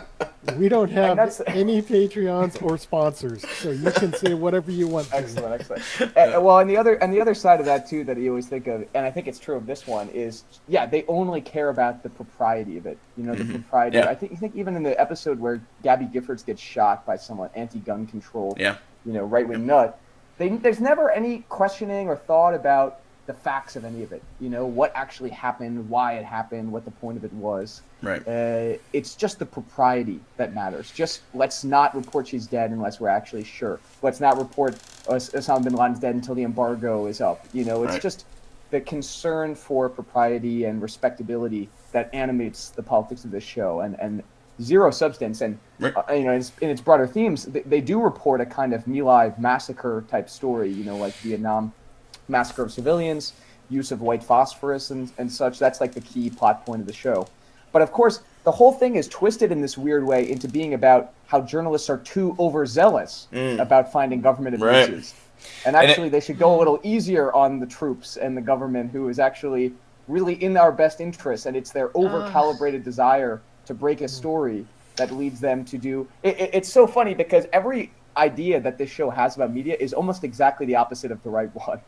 We 0.57 0.69
don't 0.69 0.91
have 0.91 1.17
any 1.47 1.81
Patreons 1.81 2.61
or 2.61 2.77
sponsors, 2.77 3.47
so 3.49 3.71
you 3.71 3.91
can 3.91 4.13
say 4.13 4.33
whatever 4.33 4.71
you 4.71 4.87
want. 4.87 5.09
To. 5.09 5.17
Excellent, 5.17 5.53
excellent. 5.53 5.83
Uh, 6.15 6.39
well, 6.41 6.59
and 6.59 6.69
the 6.69 6.77
other 6.77 6.95
and 6.95 7.11
the 7.13 7.19
other 7.19 7.33
side 7.33 7.59
of 7.59 7.65
that 7.65 7.89
too 7.89 8.03
that 8.03 8.17
you 8.17 8.29
always 8.29 8.47
think 8.47 8.67
of, 8.67 8.85
and 8.93 9.05
I 9.05 9.11
think 9.11 9.27
it's 9.27 9.39
true 9.39 9.55
of 9.55 9.65
this 9.65 9.87
one 9.87 10.09
is, 10.09 10.43
yeah, 10.67 10.85
they 10.85 11.03
only 11.07 11.41
care 11.41 11.69
about 11.69 12.03
the 12.03 12.09
propriety 12.09 12.77
of 12.77 12.85
it. 12.85 12.97
You 13.17 13.23
know, 13.23 13.35
the 13.35 13.45
propriety. 13.45 13.97
Yeah. 13.97 14.09
I 14.09 14.15
think 14.15 14.31
you 14.31 14.37
think 14.37 14.55
even 14.55 14.75
in 14.75 14.83
the 14.83 14.99
episode 14.99 15.39
where 15.39 15.61
Gabby 15.83 16.05
Giffords 16.05 16.45
gets 16.45 16.61
shot 16.61 17.05
by 17.05 17.17
someone 17.17 17.49
anti-gun 17.55 18.07
control, 18.07 18.55
Yeah. 18.59 18.77
you 19.05 19.13
know, 19.13 19.23
right 19.23 19.47
wing 19.47 19.65
nut. 19.65 19.99
They, 20.37 20.49
there's 20.49 20.81
never 20.81 21.09
any 21.11 21.45
questioning 21.49 22.07
or 22.07 22.17
thought 22.17 22.53
about 22.53 22.99
the 23.25 23.33
facts 23.33 23.75
of 23.75 23.83
any 23.85 24.03
of 24.03 24.11
it. 24.11 24.21
You 24.39 24.49
know, 24.49 24.65
what 24.65 24.91
actually 24.95 25.31
happened, 25.31 25.89
why 25.89 26.13
it 26.13 26.23
happened, 26.25 26.71
what 26.71 26.85
the 26.85 26.91
point 26.91 27.17
of 27.17 27.23
it 27.23 27.33
was. 27.33 27.81
Right. 28.01 28.21
Uh, 28.27 28.77
it's 28.93 29.15
just 29.15 29.39
the 29.39 29.45
propriety 29.45 30.19
that 30.37 30.53
matters. 30.53 30.91
Just 30.91 31.21
let's 31.33 31.63
not 31.63 31.95
report 31.95 32.27
she's 32.27 32.45
dead 32.45 32.71
unless 32.71 32.99
we're 32.99 33.07
actually 33.09 33.43
sure. 33.43 33.79
Let's 34.03 34.19
not 34.19 34.37
report 34.37 34.75
Os- 35.09 35.31
Osama 35.31 35.63
bin 35.63 35.73
Laden's 35.73 35.99
dead 35.99 36.13
until 36.15 36.35
the 36.35 36.43
embargo 36.43 37.07
is 37.07 37.19
up. 37.19 37.45
You 37.53 37.65
know, 37.65 37.83
it's 37.83 37.93
Right. 37.93 38.01
just 38.01 38.25
the 38.71 38.81
concern 38.81 39.55
for 39.55 39.89
propriety 39.89 40.65
and 40.65 40.81
respectability 40.81 41.69
that 41.93 42.09
animates 42.13 42.69
the 42.69 42.83
politics 42.83 43.23
of 43.25 43.31
this 43.31 43.43
show, 43.43 43.79
and 43.81 43.99
and 43.99 44.21
zero 44.61 44.91
substance. 44.91 45.41
And 45.41 45.57
Right. 45.79 45.93
uh, 45.97 46.13
you 46.13 46.23
know, 46.25 46.31
in 46.31 46.39
its, 46.39 46.51
in 46.61 46.69
its 46.69 46.81
broader 46.81 47.07
themes, 47.07 47.45
they, 47.45 47.61
they 47.61 47.81
do 47.81 47.99
report 48.01 48.39
a 48.39 48.45
kind 48.45 48.73
of 48.73 48.85
My 48.87 49.01
Lai 49.01 49.33
massacre 49.37 50.03
type 50.09 50.29
story. 50.29 50.69
You 50.69 50.83
know, 50.83 50.97
like 50.97 51.13
Vietnam 51.15 51.73
massacre 52.27 52.63
of 52.63 52.71
civilians, 52.71 53.33
use 53.69 53.91
of 53.91 54.01
white 54.01 54.23
phosphorus 54.23 54.91
and, 54.91 55.11
and 55.17 55.31
such. 55.31 55.59
That's 55.59 55.81
like 55.81 55.93
the 55.93 56.01
key 56.01 56.29
plot 56.29 56.65
point 56.65 56.81
of 56.81 56.87
the 56.87 56.93
show. 56.93 57.27
But 57.71 57.81
of 57.81 57.91
course, 57.91 58.21
the 58.43 58.51
whole 58.51 58.71
thing 58.71 58.95
is 58.95 59.07
twisted 59.07 59.51
in 59.51 59.59
this 59.61 59.77
weird 59.77 60.05
way 60.05 60.29
into 60.29 60.47
being 60.47 60.73
about 60.75 61.11
how 61.27 61.41
journalists 61.41 61.89
are 61.89 61.97
too 61.97 62.35
overzealous 62.39 63.27
about 63.33 63.91
finding 63.91 64.21
government 64.21 64.55
Mm. 64.57 64.61
Right. 64.61 64.83
abuses. 64.89 65.13
And 65.65 65.75
And 65.75 65.85
it- 65.85 65.89
actually, 65.89 66.09
they 66.09 66.19
should 66.19 66.39
go 66.39 66.55
a 66.55 66.57
little 66.57 66.79
easier 66.83 67.33
on 67.33 67.59
the 67.59 67.65
troops 67.65 68.17
and 68.17 68.37
the 68.37 68.41
government, 68.41 68.91
who 68.91 69.09
is 69.09 69.19
actually 69.19 69.73
really 70.07 70.35
in 70.43 70.55
our 70.57 70.71
best 70.71 71.01
interest. 71.01 71.45
And 71.47 71.55
it's 71.57 71.71
their 71.71 71.89
over-calibrated 71.95 72.83
desire 72.83 73.41
to 73.65 73.73
break 73.73 74.01
a 74.01 74.07
story 74.07 74.65
that 74.95 75.11
leads 75.11 75.39
them 75.41 75.65
to 75.65 75.77
do. 75.77 76.07
It, 76.23 76.39
it, 76.39 76.49
it's 76.53 76.71
so 76.71 76.87
funny 76.87 77.13
because 77.13 77.45
every 77.51 77.91
idea 78.17 78.59
that 78.59 78.77
this 78.77 78.89
show 78.89 79.09
has 79.09 79.35
about 79.35 79.53
media 79.53 79.75
is 79.79 79.93
almost 79.93 80.23
exactly 80.23 80.65
the 80.65 80.75
opposite 80.75 81.11
of 81.11 81.21
the 81.23 81.29
right 81.29 81.49
one. 81.55 81.81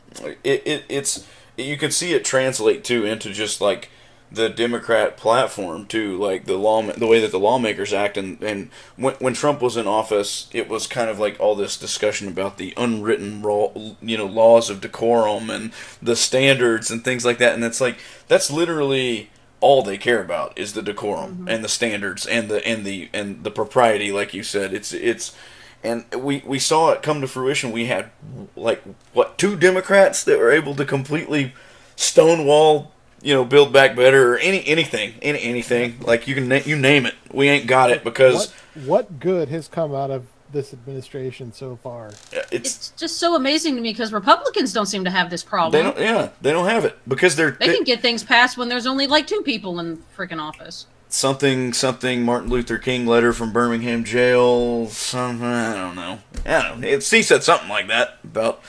it, 0.43 0.61
it 0.65 0.83
it's 0.89 1.27
you 1.57 1.77
can 1.77 1.91
see 1.91 2.13
it 2.13 2.23
translate 2.23 2.83
too 2.83 3.05
into 3.05 3.31
just 3.31 3.61
like 3.61 3.89
the 4.31 4.49
Democrat 4.49 5.15
platform 5.15 5.85
too, 5.85 6.17
like 6.17 6.45
the 6.45 6.57
law, 6.57 6.81
the 6.81 7.07
way 7.07 7.19
that 7.21 7.31
the 7.31 7.39
lawmakers 7.39 7.93
act, 7.93 8.17
and 8.17 8.41
and 8.43 8.69
when 8.97 9.13
when 9.15 9.33
Trump 9.33 9.61
was 9.61 9.77
in 9.77 9.87
office, 9.87 10.49
it 10.51 10.67
was 10.67 10.85
kind 10.85 11.09
of 11.09 11.17
like 11.17 11.39
all 11.39 11.55
this 11.55 11.77
discussion 11.77 12.27
about 12.27 12.57
the 12.57 12.73
unwritten 12.75 13.41
raw, 13.41 13.69
you 14.01 14.17
know, 14.17 14.25
laws 14.25 14.69
of 14.69 14.81
decorum 14.81 15.49
and 15.49 15.71
the 16.01 16.15
standards 16.15 16.91
and 16.91 17.03
things 17.03 17.25
like 17.25 17.37
that, 17.37 17.55
and 17.55 17.63
it's 17.63 17.79
like 17.79 17.97
that's 18.27 18.51
literally 18.51 19.29
all 19.59 19.81
they 19.81 19.97
care 19.97 20.21
about 20.21 20.57
is 20.57 20.73
the 20.73 20.83
decorum 20.83 21.31
mm-hmm. 21.31 21.47
and 21.47 21.63
the 21.63 21.69
standards 21.69 22.25
and 22.25 22.49
the 22.49 22.65
and 22.67 22.85
the 22.85 23.09
and 23.13 23.43
the 23.43 23.51
propriety, 23.51 24.11
like 24.11 24.33
you 24.33 24.43
said. 24.43 24.73
It's 24.73 24.91
it's 24.91 25.35
and 25.83 26.05
we 26.15 26.43
we 26.45 26.59
saw 26.59 26.91
it 26.91 27.01
come 27.01 27.21
to 27.21 27.27
fruition. 27.27 27.71
We 27.71 27.85
had 27.85 28.09
like 28.55 28.83
what 29.13 29.37
two 29.37 29.55
Democrats 29.55 30.23
that 30.23 30.37
were 30.39 30.51
able 30.51 30.75
to 30.75 30.85
completely 30.85 31.53
stonewall, 31.95 32.91
you 33.21 33.33
know, 33.33 33.45
build 33.45 33.73
back 33.73 33.95
better 33.95 34.33
or 34.33 34.37
any 34.37 34.65
anything, 34.67 35.15
any 35.21 35.41
anything 35.41 35.99
like 36.01 36.27
you 36.27 36.35
can 36.35 36.49
you 36.65 36.77
name 36.77 37.05
it. 37.05 37.15
We 37.31 37.47
ain't 37.49 37.67
got 37.67 37.91
it 37.91 38.03
because 38.03 38.51
What, 38.75 38.85
what 38.85 39.19
good 39.19 39.49
has 39.49 39.67
come 39.67 39.93
out 39.93 40.11
of 40.11 40.25
this 40.51 40.71
administration 40.73 41.51
so 41.51 41.75
far? 41.83 42.11
it's 42.31 42.51
It's 42.51 42.89
just 42.91 43.17
so 43.17 43.35
amazing 43.35 43.75
to 43.75 43.81
me 43.81 43.91
because 43.91 44.13
Republicans 44.13 44.71
don't 44.71 44.85
seem 44.85 45.03
to 45.03 45.09
have 45.11 45.29
this 45.29 45.43
they 45.43 45.49
problem. 45.49 45.83
don't 45.83 45.99
yeah 45.99 46.29
they 46.41 46.51
don't 46.51 46.67
have 46.67 46.85
it 46.85 46.97
because 47.07 47.35
they're 47.35 47.51
They 47.51 47.67
can 47.75 47.83
get 47.83 48.01
things 48.01 48.23
passed 48.23 48.57
when 48.57 48.69
there's 48.69 48.87
only 48.87 49.07
like 49.07 49.27
two 49.27 49.41
people 49.41 49.79
in 49.79 50.03
freaking 50.17 50.41
office. 50.41 50.87
Something 51.09 51.73
something 51.73 52.23
Martin 52.23 52.49
Luther 52.49 52.77
King 52.77 53.05
letter 53.05 53.33
from 53.33 53.51
Birmingham 53.51 54.03
jail. 54.03 54.87
Something 54.87 55.45
I 55.45 55.73
don't 55.75 55.95
know. 55.95 56.19
I 56.45 56.63
don't. 56.63 56.81
know. 56.81 56.87
He 56.87 57.21
said 57.23 57.43
something 57.43 57.69
like 57.69 57.87
that 57.87 58.19
about 58.23 58.61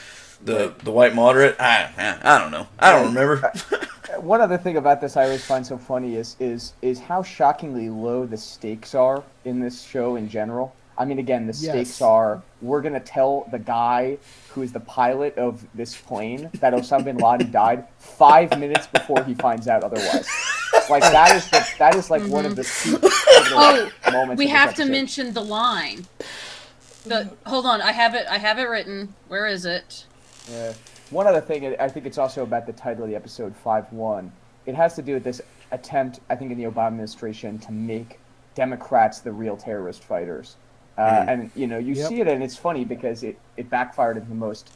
the 0.43 0.75
the 0.83 0.91
white 0.91 1.15
moderate. 1.15 1.57
I 1.61 1.91
I, 1.97 2.37
I 2.37 2.39
don't 2.39 2.51
know. 2.51 2.67
I 2.79 2.93
don't 2.93 3.07
remember. 3.09 3.53
One 4.19 4.41
other 4.41 4.59
thing 4.59 4.77
about 4.77 5.01
this 5.01 5.17
I 5.17 5.25
always 5.25 5.45
find 5.45 5.67
so 5.67 5.79
funny 5.79 6.17
is 6.17 6.37
is 6.41 6.73
is 6.83 6.99
how 6.99 7.23
shockingly 7.23 7.89
low 7.89 8.27
the 8.27 8.37
stakes 8.37 8.95
are 8.95 9.23
in 9.45 9.61
this 9.61 9.83
show 9.83 10.17
in 10.17 10.29
general. 10.29 10.75
I 10.99 11.05
mean, 11.05 11.21
again, 11.21 11.47
the 11.47 11.53
Yes. 11.53 11.71
stakes 11.71 12.03
are 12.03 12.43
we're 12.61 12.83
gonna 12.83 12.99
tell 12.99 13.47
the 13.53 13.59
guy 13.59 14.19
who 14.51 14.63
is 14.63 14.73
the 14.73 14.81
pilot 14.81 15.39
of 15.39 15.65
this 15.75 15.97
plane 15.97 16.51
that 16.55 16.75
Osama 16.75 17.05
bin 17.05 17.19
Laden 17.19 17.51
died 17.53 17.85
five 17.99 18.59
minutes 18.59 18.89
before 18.89 19.23
he 19.23 19.35
finds 19.35 19.69
out 19.69 19.85
otherwise. 19.85 20.29
Like 20.91 21.03
that 21.03 21.37
is 21.37 21.49
the, 21.51 21.67
that 21.79 21.95
is 21.95 22.11
like 22.11 22.23
one 22.25 22.45
of 22.45 22.57
the 22.57 22.63
mm-hmm. 22.63 22.97
key 22.97 23.09
Oh, 23.53 23.91
moments. 24.11 24.39
we 24.39 24.47
of 24.47 24.51
have 24.51 24.75
to 24.75 24.85
mention 24.87 25.33
the 25.33 25.43
line. 25.43 26.07
The 27.05 27.31
hold 27.47 27.65
on, 27.65 27.81
I 27.81 27.93
have 27.93 28.15
it. 28.15 28.27
I 28.29 28.39
have 28.39 28.59
it 28.59 28.65
written. 28.65 29.15
Where 29.29 29.47
is 29.47 29.65
it? 29.65 30.05
Yeah. 30.51 30.73
One 31.11 31.27
other 31.27 31.41
thing, 31.41 31.75
I 31.81 31.89
think 31.89 32.05
it's 32.05 32.19
also 32.19 32.43
about 32.43 32.67
the 32.67 32.73
title 32.73 33.05
of 33.05 33.11
the 33.11 33.17
episode, 33.17 33.57
5 33.57 33.93
1. 33.93 34.33
It 34.67 34.75
has 34.75 34.95
to 34.97 35.03
do 35.03 35.15
with 35.15 35.25
this 35.25 35.41
attempt, 35.71 36.21
I 36.29 36.37
think, 36.37 36.51
in 36.51 36.59
the 36.59 36.65
Obama 36.65 36.89
administration 36.89 37.59
to 37.61 37.73
make 37.73 38.19
Democrats 38.55 39.21
the 39.21 39.33
real 39.33 39.57
terrorist 39.57 40.05
fighters. 40.05 40.57
Uh, 40.99 41.03
Mhm. 41.23 41.29
And 41.29 41.51
you 41.55 41.67
know, 41.69 41.79
you 41.79 41.95
Yep. 41.95 42.09
see 42.09 42.21
it, 42.21 42.29
and 42.29 42.43
it's 42.43 42.57
funny 42.57 42.85
because 42.85 43.23
it 43.23 43.39
it 43.57 43.71
backfired 43.71 44.17
in 44.17 44.29
the 44.29 44.35
most 44.35 44.71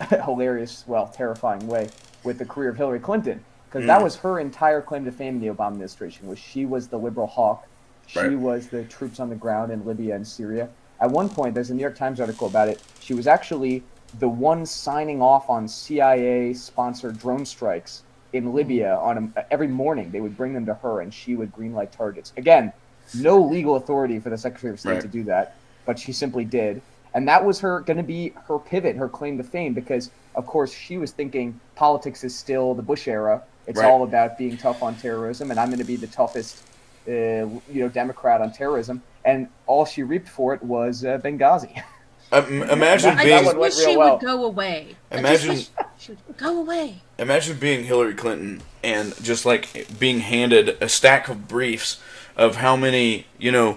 hilarious, 0.24 0.84
well, 0.86 1.08
terrifying 1.08 1.66
way 1.66 1.88
with 2.24 2.38
the 2.38 2.44
career 2.44 2.70
of 2.70 2.76
Hillary 2.76 3.00
Clinton, 3.00 3.40
because 3.68 3.86
that 3.86 4.00
Mm. 4.00 4.04
was 4.04 4.16
her 4.16 4.38
entire 4.38 4.80
claim 4.82 5.04
to 5.04 5.12
fame 5.12 5.36
in 5.36 5.40
the 5.40 5.46
Obama 5.48 5.72
administration. 5.72 6.28
Was 6.28 6.38
she 6.38 6.66
was 6.66 6.88
the 6.88 6.98
liberal 6.98 7.26
hawk, 7.26 7.66
she 8.06 8.18
Right. 8.18 8.38
was 8.38 8.68
the 8.68 8.84
troops 8.84 9.18
on 9.20 9.28
the 9.30 9.34
ground 9.36 9.72
in 9.72 9.84
Libya 9.86 10.14
and 10.14 10.26
Syria. 10.26 10.68
At 11.00 11.10
one 11.10 11.28
point, 11.28 11.54
there's 11.54 11.70
a 11.70 11.74
New 11.74 11.80
York 11.82 11.96
Times 11.96 12.20
article 12.20 12.46
about 12.46 12.68
it. 12.68 12.80
She 13.00 13.14
was 13.14 13.26
actually 13.26 13.82
the 14.18 14.28
one 14.28 14.66
signing 14.66 15.22
off 15.22 15.48
on 15.48 15.66
CIA-sponsored 15.66 17.18
drone 17.18 17.44
strikes 17.46 18.02
in 18.32 18.52
Libya 18.52 18.96
on 18.96 19.32
a, 19.36 19.52
every 19.52 19.68
morning. 19.68 20.10
They 20.10 20.20
would 20.20 20.36
bring 20.36 20.52
them 20.52 20.66
to 20.66 20.74
her, 20.74 21.00
and 21.00 21.12
she 21.12 21.34
would 21.34 21.50
greenlight 21.52 21.90
targets. 21.90 22.32
Again, 22.36 22.72
no 23.14 23.40
legal 23.42 23.76
authority 23.76 24.18
for 24.20 24.30
the 24.30 24.38
Secretary 24.38 24.72
of 24.72 24.80
State 24.80 24.92
Right. 24.92 25.00
to 25.02 25.08
do 25.08 25.22
that, 25.24 25.54
but 25.86 25.98
she 25.98 26.12
simply 26.12 26.44
did. 26.44 26.80
And 27.14 27.28
that 27.28 27.44
was 27.44 27.60
her 27.60 27.80
going 27.80 27.98
to 27.98 28.02
be 28.02 28.32
her 28.48 28.58
pivot, 28.58 28.96
her 28.96 29.08
claim 29.08 29.36
to 29.38 29.44
fame, 29.44 29.74
because 29.74 30.10
of 30.34 30.46
course 30.46 30.72
she 30.72 30.96
was 30.98 31.10
thinking 31.12 31.60
politics 31.74 32.24
is 32.24 32.34
still 32.36 32.74
the 32.74 32.82
Bush 32.82 33.06
era. 33.08 33.42
It's 33.66 33.78
Right. 33.78 33.88
all 33.90 34.02
about 34.02 34.38
being 34.38 34.56
tough 34.56 34.82
on 34.82 34.94
terrorism, 34.96 35.50
and 35.50 35.60
I'm 35.60 35.68
going 35.68 35.78
to 35.78 35.84
be 35.84 35.96
the 35.96 36.06
toughest, 36.08 36.62
uh, 37.06 37.12
you 37.12 37.60
know, 37.74 37.88
Democrat 37.88 38.40
on 38.40 38.52
terrorism. 38.52 39.02
And 39.24 39.46
all 39.66 39.84
she 39.84 40.02
reaped 40.02 40.28
for 40.28 40.52
it 40.54 40.62
was 40.62 41.04
uh, 41.04 41.18
Benghazi. 41.18 41.82
Um, 42.34 42.62
imagine 42.62 43.10
I 43.18 43.24
being 43.26 43.44
just 43.44 43.56
wish 43.58 43.74
she 43.76 43.94
well. 43.94 44.14
would 44.16 44.24
go 44.24 44.46
away. 44.46 44.96
Imagine- 45.10 45.50
wish 45.50 45.68
she 45.98 46.12
would 46.26 46.38
go 46.38 46.60
away. 46.60 47.02
Imagine 47.18 47.58
being 47.58 47.84
Hillary 47.84 48.14
Clinton 48.14 48.62
and 48.82 49.14
just 49.22 49.44
like 49.44 49.86
being 49.98 50.20
handed 50.20 50.78
a 50.80 50.88
stack 50.88 51.28
of 51.28 51.46
briefs 51.46 52.00
of 52.34 52.56
how 52.56 52.74
many, 52.74 53.26
you 53.38 53.52
know, 53.52 53.76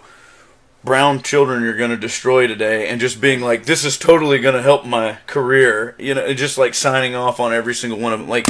brown 0.85 1.21
children 1.21 1.63
you're 1.63 1.75
going 1.75 1.89
to 1.89 1.97
destroy 1.97 2.47
today 2.47 2.87
and 2.87 3.01
just 3.01 3.19
being 3.19 3.41
like, 3.41 3.65
this 3.65 3.83
is 3.83 3.97
totally 3.97 4.39
going 4.39 4.55
to 4.55 4.61
help 4.61 4.85
my 4.85 5.17
career, 5.25 5.95
you 5.97 6.13
know, 6.13 6.33
just 6.33 6.57
like 6.57 6.73
signing 6.73 7.15
off 7.15 7.39
on 7.39 7.51
every 7.51 7.73
single 7.73 7.99
one 7.99 8.13
of 8.13 8.19
them. 8.19 8.29
Like, 8.29 8.47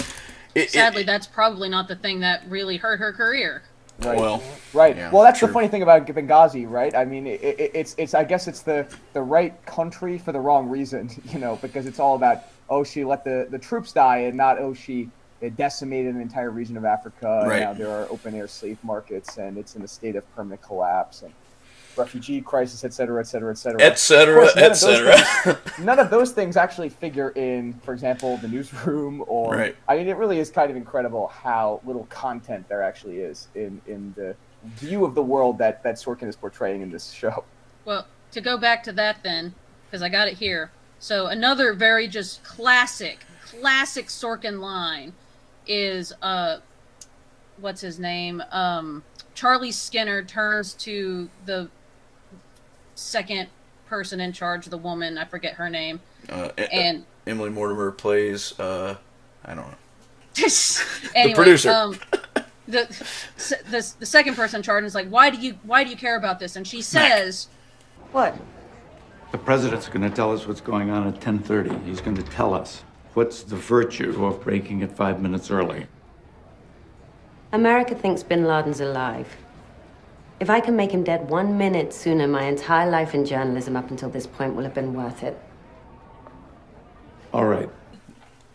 it, 0.54 0.70
Sadly, 0.70 1.04
that's 1.04 1.28
probably 1.28 1.70
not 1.70 1.88
the 1.88 1.96
thing 1.96 2.20
that 2.20 2.44
really 2.48 2.78
hurt 2.78 3.00
her 3.00 3.14
career. 3.14 3.64
Right. 4.00 4.18
Well, 4.20 4.44
right. 4.74 4.96
yeah, 4.96 5.10
well, 5.10 5.24
that's 5.24 5.40
true. 5.40 5.48
the 5.48 5.54
funny 5.54 5.70
thing 5.70 5.82
about 5.82 6.06
Benghazi, 6.06 6.70
right? 6.70 6.94
I 6.94 7.06
mean, 7.06 7.28
it, 7.28 7.42
it, 7.42 7.72
it's 7.74 7.96
it's 7.98 8.14
I 8.14 8.26
guess 8.26 8.46
it's 8.48 8.62
the 8.62 8.86
the 9.14 9.22
right 9.22 9.66
country 9.66 10.18
for 10.18 10.34
the 10.34 10.40
wrong 10.40 10.68
reason, 10.68 11.10
you 11.32 11.40
know, 11.40 11.56
because 11.62 11.86
it's 11.86 12.00
all 12.00 12.16
about 12.16 12.44
oh 12.70 12.84
she 12.84 13.06
let 13.06 13.24
the 13.24 13.48
the 13.50 13.58
troops 13.58 13.94
die 13.94 14.18
and 14.20 14.36
not 14.36 14.60
oh 14.60 14.74
she 14.74 15.10
it 15.40 15.56
decimated 15.56 16.14
an 16.14 16.22
entire 16.22 16.50
region 16.52 16.76
of 16.76 16.84
Africa. 16.84 17.40
And 17.42 17.50
Right. 17.50 17.62
now 17.62 17.74
there 17.74 17.90
are 17.90 18.10
open 18.10 18.36
air 18.36 18.50
slave 18.50 18.78
markets 18.84 19.38
and 19.38 19.58
it's 19.58 19.76
in 19.76 19.82
a 19.84 19.88
state 19.88 20.18
of 20.18 20.36
permanent 20.36 20.62
collapse 20.62 21.22
and 21.22 21.34
refugee 21.98 22.41
crisis, 22.41 22.84
et 22.84 22.93
cetera, 22.93 23.20
et 23.22 23.26
cetera, 23.28 23.52
et 23.52 23.58
cetera. 23.58 23.82
Et 23.82 23.98
cetera, 23.98 24.36
course, 24.41 24.58
et 24.58 24.74
cetera. 24.74 25.18
things- 25.18 25.80
None 25.86 26.00
of 26.00 26.10
those 26.10 26.32
things 26.32 26.58
actually 26.58 26.89
figure 26.89 27.30
in, 27.32 27.74
for 27.84 27.93
example, 27.93 28.38
the 28.38 28.48
newsroom 28.48 29.24
or. 29.28 29.56
Right. 29.56 29.76
I 29.88 29.98
mean, 29.98 30.08
it 30.08 30.18
really 30.18 30.39
is 30.39 30.50
kind 30.50 30.70
of 30.72 30.78
incredible 30.78 31.28
how 31.28 31.82
little 31.86 32.06
content 32.06 32.68
there 32.68 32.82
actually 32.82 33.18
is 33.20 33.48
in, 33.56 33.82
in 33.88 34.14
the 34.16 34.36
view 34.66 35.06
of 35.06 35.16
the 35.16 35.22
world 35.22 35.58
that, 35.60 35.84
that 35.84 35.96
Sorkin 35.96 36.28
is 36.28 36.36
portraying 36.36 36.82
in 36.82 36.91
this 36.91 37.12
show. 37.12 37.43
Well, 37.86 38.08
to 38.32 38.41
go 38.41 38.58
back 38.58 38.84
to 38.84 38.91
that 38.93 39.18
then, 39.24 39.54
because 39.86 40.02
I 40.02 40.10
got 40.10 40.28
it 40.28 40.36
here. 40.36 40.72
So 41.00 41.28
another 41.28 41.74
very 41.74 42.08
just 42.08 42.43
classic, 42.43 43.20
classic 43.46 44.08
Sorkin 44.08 44.60
line 44.60 45.14
is 45.68 46.14
uh, 46.22 46.58
what's 47.58 47.82
his 47.82 48.00
name? 48.00 48.41
Um, 48.52 49.04
Charlie 49.34 49.72
Skinner 49.72 50.24
turns 50.24 50.74
to 50.76 51.30
the 51.46 51.70
second 52.96 53.50
person 53.88 54.20
in 54.20 54.32
charge, 54.34 54.66
the 54.66 54.78
woman. 54.78 55.18
I 55.18 55.26
forget 55.26 55.54
her 55.54 55.70
name. 55.70 56.00
uh, 56.30 56.50
And 56.72 57.06
Emily 57.28 57.50
Mortimer 57.50 57.91
plays, 57.91 58.58
uh, 58.60 58.96
I 59.46 59.54
don't 59.54 59.68
know. 59.68 59.76
anyway, 61.16 61.36
producer. 61.36 61.72
Um, 61.72 61.98
the, 62.68 62.88
the 63.70 63.93
the 64.00 64.06
second 64.06 64.36
person 64.36 64.58
in 64.58 64.64
charge 64.64 64.84
is 64.84 64.96
like, 64.96 65.08
why 65.08 65.30
do 65.30 65.38
you 65.38 65.58
why 65.64 65.84
do 65.84 65.89
you 65.91 65.96
care 65.96 66.18
about 66.18 66.39
this? 66.39 66.56
And 66.56 66.68
she 66.68 66.82
says, 66.82 67.48
What? 68.12 68.36
The 69.32 69.38
president's 69.38 69.88
going 69.88 70.02
to 70.10 70.10
tell 70.16 70.34
us 70.34 70.48
what's 70.48 70.62
going 70.62 70.89
on 70.89 71.08
at 71.08 71.20
10:30. 71.20 71.86
He's 71.86 72.02
going 72.02 72.18
to 72.18 72.24
tell 72.24 72.54
us 72.54 72.84
what's 73.14 73.43
the 73.43 73.56
virtue 73.56 74.26
of 74.26 74.41
breaking 74.43 74.82
it 74.82 74.91
5 74.91 75.22
minutes 75.22 75.50
early. 75.52 75.88
America 77.54 77.96
thinks 77.96 78.24
bin 78.24 78.46
Laden's 78.46 78.82
alive. 78.82 79.28
If 80.40 80.50
I 80.50 80.60
can 80.60 80.76
make 80.76 80.92
him 80.92 81.04
dead 81.04 81.30
one 81.30 81.58
minute 81.58 81.94
sooner, 81.94 82.28
my 82.28 82.44
entire 82.44 82.90
life 82.90 83.14
in 83.16 83.26
journalism 83.26 83.76
up 83.76 83.90
until 83.90 84.10
this 84.10 84.28
point 84.28 84.54
will 84.56 84.64
have 84.64 84.74
been 84.74 84.94
worth 84.94 85.24
it. 85.24 85.40
All 87.34 87.46
right. 87.46 87.70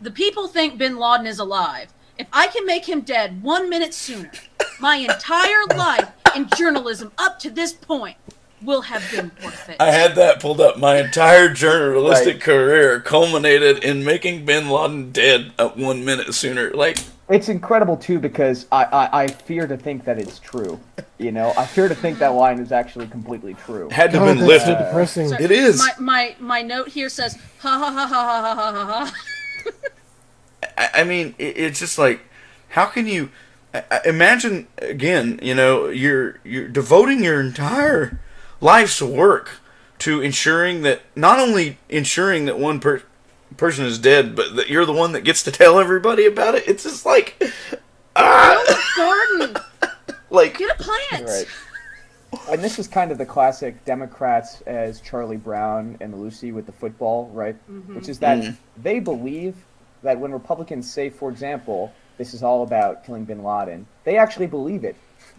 the 0.00 0.10
people 0.10 0.48
think 0.48 0.78
Bin 0.78 0.96
Laden 0.98 1.26
is 1.26 1.38
alive. 1.38 1.92
If 2.18 2.26
I 2.32 2.46
can 2.48 2.64
make 2.66 2.88
him 2.88 3.00
dead 3.02 3.42
one 3.42 3.68
minute 3.68 3.92
sooner, 3.94 4.30
my 4.78 4.96
entire 4.96 5.64
life 5.76 6.08
in 6.34 6.48
journalism 6.56 7.12
up 7.18 7.38
to 7.40 7.50
this 7.50 7.72
point 7.72 8.16
will 8.62 8.82
have 8.82 9.02
been 9.10 9.30
worth 9.42 9.68
it. 9.70 9.76
I 9.80 9.90
had 9.90 10.14
that 10.16 10.40
pulled 10.40 10.60
up. 10.60 10.78
My 10.78 10.98
entire 10.98 11.48
journalistic 11.52 12.34
Right. 12.34 12.42
career 12.42 13.00
culminated 13.00 13.82
in 13.84 14.04
making 14.04 14.44
Bin 14.46 14.68
Laden 14.68 15.12
dead 15.12 15.52
at 15.58 15.76
one 15.78 16.04
minute 16.04 16.34
sooner. 16.34 16.70
Like, 16.70 16.98
It's 17.30 17.48
incredible, 17.48 17.96
too, 17.96 18.18
because 18.18 18.66
I, 18.72 18.84
I, 18.84 19.22
I 19.22 19.26
fear 19.28 19.66
to 19.68 19.76
think 19.76 20.04
that 20.04 20.18
it's 20.18 20.38
true. 20.40 20.80
You 21.18 21.30
know, 21.32 21.52
I 21.56 21.64
fear 21.64 21.88
to 21.88 21.94
think 21.94 22.18
that 22.18 22.28
line 22.28 22.58
is 22.58 22.72
actually 22.72 23.06
completely 23.06 23.54
true. 23.54 23.88
had 23.90 24.10
to 24.12 24.18
God, 24.18 24.26
have 24.26 24.36
oh, 24.36 24.40
been 24.40 24.48
that's 24.48 24.64
so 24.64 24.70
lifted. 24.70 24.84
depressing. 24.86 25.28
So 25.28 25.36
It 25.38 25.50
is. 25.50 25.78
My, 25.78 25.92
my 25.98 26.36
my 26.40 26.62
note 26.62 26.88
here 26.88 27.08
says 27.08 27.36
ha 27.60 27.78
ha 27.78 27.92
ha 27.92 28.06
ha 28.06 28.24
ha 28.24 28.54
ha 28.54 28.72
ha 28.72 29.04
ha. 29.04 29.72
I, 30.76 31.00
I 31.00 31.04
mean, 31.04 31.34
it, 31.38 31.56
it's 31.56 31.78
just 31.78 31.98
like, 31.98 32.20
how 32.70 32.86
can 32.86 33.06
you 33.06 33.30
I, 33.74 33.84
I- 33.90 34.00
imagine 34.06 34.66
again? 34.78 35.38
You 35.42 35.54
know, 35.54 35.88
you're 35.88 36.40
you're 36.42 36.68
devoting 36.68 37.22
your 37.22 37.40
entire 37.40 38.18
life's 38.60 39.00
work 39.00 39.50
to 40.00 40.20
ensuring 40.22 40.82
that 40.82 41.02
not 41.14 41.38
only 41.38 41.78
ensuring 41.90 42.46
that 42.46 42.58
one 42.58 42.80
per, 42.80 43.02
person 43.56 43.84
is 43.84 43.98
dead, 43.98 44.34
but 44.36 44.56
that 44.56 44.68
you're 44.68 44.86
the 44.86 44.92
one 44.92 45.12
that 45.12 45.22
gets 45.24 45.42
to 45.44 45.52
tell 45.52 45.78
everybody 45.78 46.26
about 46.26 46.54
it. 46.54 46.68
It's 46.68 46.82
just 46.84 47.04
like, 47.06 47.42
ah, 48.16 48.92
Garden, 48.96 49.56
like 50.30 50.58
get 50.58 50.70
a 50.78 50.82
plant. 50.82 51.26
Right. 51.26 51.46
And 52.48 52.62
this 52.62 52.78
is 52.78 52.86
kind 52.86 53.10
of 53.10 53.18
the 53.18 53.26
classic 53.26 53.84
Democrats 53.84 54.60
as 54.62 55.00
Charlie 55.00 55.36
Brown 55.36 55.96
and 56.00 56.20
Lucy 56.20 56.52
with 56.52 56.66
the 56.66 56.72
football, 56.72 57.28
right? 57.34 57.56
Which 57.92 58.08
is 58.08 58.20
that 58.20 58.38
Mhm. 58.38 58.56
they 58.76 59.00
believe 59.00 59.56
that 60.02 60.18
when 60.18 60.30
Republicans 60.32 60.90
say, 60.90 61.10
for 61.10 61.28
example, 61.30 61.92
this 62.18 62.32
is 62.32 62.42
all 62.42 62.62
about 62.62 63.04
killing 63.04 63.24
bin 63.24 63.42
Laden, 63.42 63.86
they 64.04 64.16
actually 64.16 64.46
believe 64.46 64.84
it. 64.84 64.94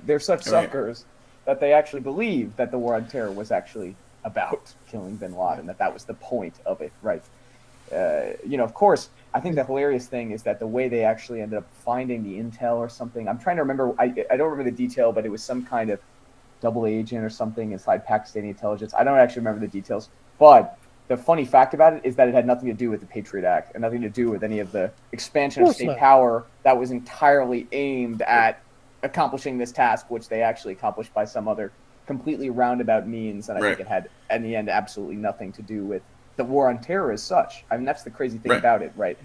They're 0.05 0.19
such 0.19 0.45
Right. 0.47 0.65
suckers 0.65 1.05
that 1.45 1.59
they 1.61 1.71
actually 1.73 2.01
believe 2.01 2.55
that 2.57 2.71
the 2.71 2.77
war 2.77 2.95
on 2.95 3.05
terror 3.07 3.31
was 3.31 3.51
actually 3.51 3.95
about 4.25 4.73
killing 4.87 5.15
bin 5.15 5.35
Laden, 5.35 5.65
that 5.67 5.77
that 5.79 5.93
was 5.93 6.03
the 6.03 6.13
point 6.13 6.55
of 6.65 6.81
it, 6.81 6.91
right? 7.01 7.23
Uh, 7.91 8.33
you 8.45 8.57
know, 8.57 8.63
of 8.63 8.73
course, 8.73 9.09
I 9.33 9.39
think 9.39 9.55
the 9.55 9.63
hilarious 9.63 10.07
thing 10.07 10.31
is 10.31 10.43
that 10.43 10.59
the 10.59 10.67
way 10.67 10.89
they 10.89 11.03
actually 11.03 11.41
ended 11.41 11.59
up 11.59 11.69
finding 11.73 12.23
the 12.23 12.33
intel 12.39 12.77
or 12.77 12.89
something. 12.89 13.27
I'm 13.27 13.39
trying 13.39 13.57
to 13.57 13.61
remember. 13.63 13.93
I, 13.99 14.13
I 14.31 14.37
don't 14.37 14.49
remember 14.49 14.63
the 14.69 14.75
detail, 14.75 15.11
but 15.11 15.25
it 15.25 15.29
was 15.29 15.43
some 15.43 15.65
kind 15.65 15.89
of 15.89 15.99
double 16.61 16.85
agent 16.85 17.23
or 17.23 17.29
something 17.29 17.71
inside 17.71 18.05
Pakistani 18.05 18.49
intelligence. 18.49 18.93
I 18.97 19.03
don't 19.03 19.17
actually 19.17 19.39
remember 19.39 19.61
the 19.61 19.71
details. 19.71 20.09
But 20.39 20.75
the 21.07 21.17
funny 21.17 21.43
fact 21.45 21.73
about 21.73 21.93
it 21.93 22.01
is 22.05 22.15
that 22.15 22.27
it 22.27 22.33
had 22.33 22.45
nothing 22.45 22.67
to 22.69 22.73
do 22.73 22.89
with 22.89 23.01
the 23.01 23.07
Patriot 23.07 23.45
Act 23.45 23.71
and 23.73 23.81
nothing 23.81 24.01
to 24.01 24.09
do 24.09 24.29
with 24.29 24.43
any 24.43 24.59
of 24.59 24.71
the 24.71 24.93
expansion 25.11 25.63
of 25.63 25.67
course 25.67 25.75
state 25.75 25.87
not. 25.87 25.97
power 25.97 26.47
that 26.63 26.77
was 26.77 26.91
entirely 26.91 27.67
aimed 27.71 28.21
at 28.21 28.61
accomplishing 29.03 29.57
this 29.57 29.71
task, 29.71 30.05
which 30.09 30.29
they 30.29 30.41
actually 30.41 30.73
accomplished 30.73 31.13
by 31.13 31.25
some 31.25 31.47
other 31.47 31.73
completely 32.07 32.49
roundabout 32.49 33.07
means. 33.07 33.49
And 33.49 33.57
I 33.57 33.61
Right. 33.61 33.75
think 33.75 33.87
it 33.87 33.91
had, 33.91 34.07
in 34.29 34.43
the 34.43 34.55
end, 34.55 34.69
absolutely 34.69 35.17
nothing 35.17 35.51
to 35.53 35.61
do 35.61 35.85
with 35.85 36.03
the 36.37 36.43
war 36.43 36.69
on 36.69 36.79
terror 36.79 37.11
as 37.11 37.21
such. 37.21 37.63
I 37.69 37.77
mean, 37.77 37.85
that's 37.85 38.03
the 38.03 38.09
crazy 38.09 38.37
thing 38.37 38.51
Right. 38.51 38.59
about 38.59 38.81
it, 38.81 38.91
right? 38.95 39.17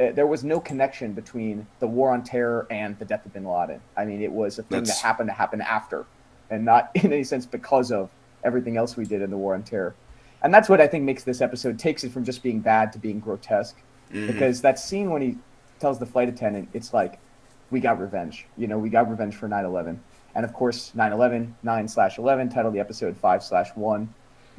Uh, 0.00 0.10
there 0.12 0.26
was 0.26 0.42
no 0.42 0.58
connection 0.58 1.12
between 1.12 1.66
the 1.78 1.86
war 1.86 2.10
on 2.12 2.22
terror 2.24 2.66
and 2.70 2.98
the 2.98 3.04
death 3.04 3.26
of 3.26 3.32
bin 3.32 3.44
Laden. 3.44 3.80
I 3.96 4.04
mean, 4.04 4.22
it 4.22 4.32
was 4.32 4.58
a 4.58 4.62
thing 4.62 4.80
That's- 4.80 5.00
that 5.00 5.06
happened 5.06 5.28
to 5.28 5.34
happen 5.34 5.60
after, 5.60 6.06
and 6.50 6.64
not 6.64 6.90
in 6.94 7.12
any 7.12 7.24
sense 7.24 7.44
because 7.46 7.92
of 7.92 8.10
everything 8.44 8.76
else 8.76 8.96
we 8.96 9.04
did 9.04 9.22
in 9.22 9.30
the 9.30 9.36
war 9.36 9.54
on 9.54 9.62
terror. 9.62 9.94
And 10.42 10.52
that's 10.52 10.68
what 10.68 10.80
I 10.80 10.88
think 10.88 11.04
makes 11.04 11.22
this 11.22 11.40
episode 11.40 11.78
takes 11.78 12.02
it 12.02 12.10
from 12.10 12.24
just 12.24 12.42
being 12.42 12.60
bad 12.60 12.92
to 12.94 12.98
being 12.98 13.20
grotesque. 13.20 13.76
Mhm. 14.12 14.26
Because 14.26 14.60
that 14.62 14.78
scene 14.78 15.10
when 15.10 15.22
he 15.22 15.38
tells 15.78 15.98
the 15.98 16.06
flight 16.06 16.28
attendant, 16.28 16.68
it's 16.72 16.92
like, 16.92 17.18
we 17.70 17.78
got 17.80 18.00
revenge. 18.00 18.46
You 18.56 18.66
know, 18.66 18.78
we 18.78 18.88
got 18.90 19.08
revenge 19.08 19.36
for 19.36 19.48
9/11, 19.48 20.00
and 20.34 20.44
of 20.44 20.52
course 20.52 20.92
9/11, 20.94 21.54
nine 21.62 21.86
slash 21.86 22.18
11, 22.18 22.48
title 22.48 22.70
the 22.72 22.80
episode 22.80 23.16
five 23.16 23.42
slash 23.44 23.70
one. 23.76 24.12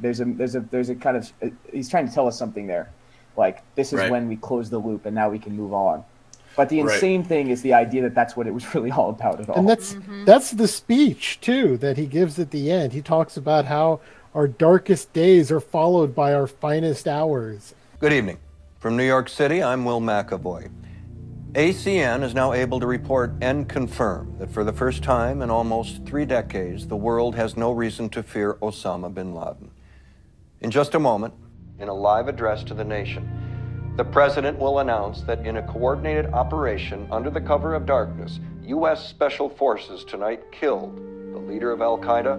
There's 0.04 0.20
a 0.20 0.26
there's 0.26 0.54
a 0.54 0.60
there's 0.60 0.90
a 0.90 0.94
kind 0.94 1.16
of 1.16 1.32
uh, 1.42 1.48
he's 1.72 1.88
trying 1.88 2.06
to 2.06 2.12
tell 2.12 2.28
us 2.28 2.38
something 2.38 2.66
there, 2.66 2.90
like 3.38 3.62
this 3.74 3.94
is 3.94 4.00
Right. 4.00 4.10
when 4.10 4.28
we 4.28 4.36
close 4.36 4.68
the 4.68 4.78
loop 4.78 5.06
and 5.06 5.14
now 5.14 5.30
we 5.30 5.38
can 5.38 5.56
move 5.56 5.72
on. 5.72 6.04
But 6.56 6.68
the 6.68 6.82
Right. 6.82 6.92
insane 6.92 7.24
thing 7.24 7.48
is 7.48 7.62
the 7.62 7.72
idea 7.72 8.02
that 8.02 8.14
that's 8.14 8.36
what 8.36 8.46
it 8.46 8.52
was 8.52 8.74
really 8.74 8.90
all 8.90 9.08
about 9.08 9.40
at 9.40 9.48
all. 9.48 9.56
And 9.56 9.66
that's 9.66 9.96
that's 10.26 10.50
the 10.50 10.68
speech 10.68 11.40
too 11.40 11.78
that 11.78 11.96
he 11.96 12.04
gives 12.04 12.38
at 12.38 12.50
the 12.50 12.70
end. 12.70 12.92
He 12.92 13.00
talks 13.00 13.38
about 13.38 13.64
how 13.64 14.00
Our 14.34 14.48
darkest 14.48 15.12
days 15.12 15.52
are 15.52 15.60
followed 15.60 16.12
by 16.12 16.34
our 16.34 16.48
finest 16.48 17.06
hours. 17.06 17.72
Good 18.00 18.12
evening. 18.12 18.38
From 18.80 18.96
New 18.96 19.06
York 19.06 19.28
City, 19.28 19.62
I'm 19.62 19.84
Will 19.84 20.00
McAvoy. 20.00 20.70
ACN 21.54 22.22
is 22.24 22.34
now 22.34 22.52
able 22.52 22.80
to 22.80 22.86
report 22.86 23.32
and 23.40 23.68
confirm 23.68 24.34
that 24.38 24.50
for 24.50 24.64
the 24.64 24.72
first 24.72 25.04
time 25.04 25.40
in 25.40 25.50
almost 25.50 26.04
three 26.04 26.24
decades, 26.26 26.88
the 26.88 26.96
world 26.96 27.36
has 27.36 27.56
no 27.56 27.70
reason 27.70 28.08
to 28.10 28.22
fear 28.24 28.54
Osama 28.54 29.14
bin 29.14 29.32
Laden. 29.36 29.70
In 30.64 30.70
just 30.70 30.94
a 30.94 30.98
moment, 30.98 31.34
in 31.78 31.88
a 31.88 31.92
live 31.92 32.26
address 32.26 32.64
to 32.64 32.72
the 32.72 32.84
nation, 32.84 33.92
the 33.98 34.04
President 34.04 34.58
will 34.58 34.78
announce 34.78 35.20
that 35.24 35.46
in 35.46 35.58
a 35.58 35.62
coordinated 35.62 36.32
operation 36.32 37.06
under 37.10 37.28
the 37.28 37.42
cover 37.42 37.74
of 37.74 37.84
darkness, 37.84 38.40
U.S. 38.62 39.06
Special 39.06 39.50
Forces 39.50 40.04
tonight 40.04 40.50
killed 40.52 40.96
the 40.96 41.38
leader 41.38 41.70
of 41.70 41.82
Al 41.82 41.98
Qaeda 41.98 42.38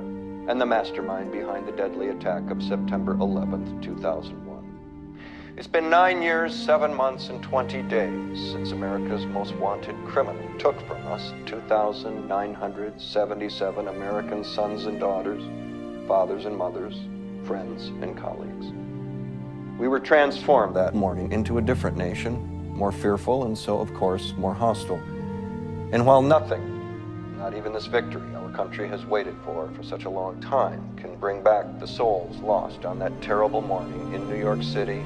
and 0.49 0.59
the 0.59 0.65
mastermind 0.65 1.32
behind 1.32 1.67
the 1.67 1.71
deadly 1.73 2.07
attack 2.07 2.49
of 2.49 2.63
September 2.63 3.13
11th, 3.13 3.84
2001. 3.84 5.19
It's 5.55 5.67
been 5.67 5.91
nine 5.91 6.23
years, 6.23 6.55
seven 6.55 6.95
months, 6.95 7.30
and 7.30 7.43
20 7.43 7.84
days 7.84 8.39
since 8.51 8.71
America's 8.71 9.28
most 9.28 9.53
wanted 9.57 9.95
criminal 10.07 10.49
took 10.57 10.82
from 10.88 11.05
us 11.05 11.32
2,977 11.45 13.88
American 13.88 14.43
sons 14.43 14.88
and 14.88 14.99
daughters, 14.99 15.43
fathers 16.07 16.45
and 16.45 16.57
mothers, 16.57 16.95
friends 17.46 17.88
and 18.02 18.18
colleagues. 18.18 18.68
We 19.80 19.88
were 19.88 20.00
transformed 20.00 20.76
that 20.76 20.96
morning 20.96 21.32
into 21.32 21.58
a 21.58 21.62
different 21.62 21.98
nation, 21.98 22.74
more 22.76 22.91
fearful 22.91 23.46
and 23.46 23.58
so, 23.58 23.80
of 23.80 23.93
course, 23.93 24.34
more 24.38 24.54
hostile. 24.54 25.02
And 25.91 26.06
while 26.06 26.22
nothing, 26.22 27.38
not 27.38 27.56
even 27.56 27.74
this 27.74 27.86
victory 27.86 28.34
our 28.36 28.52
country 28.52 28.88
has 28.88 29.06
waited 29.06 29.36
for 29.46 29.70
for 29.76 29.84
such 29.84 30.06
a 30.06 30.10
long 30.10 30.41
time, 30.41 30.96
can 30.98 31.16
bring 31.18 31.43
back 31.43 31.80
the 31.80 31.88
souls 31.88 32.38
lost 32.38 32.86
on 32.86 32.98
that 33.00 33.22
terrible 33.22 33.62
morning 33.62 34.14
in 34.14 34.28
New 34.28 34.38
York 34.38 34.64
City, 34.64 35.00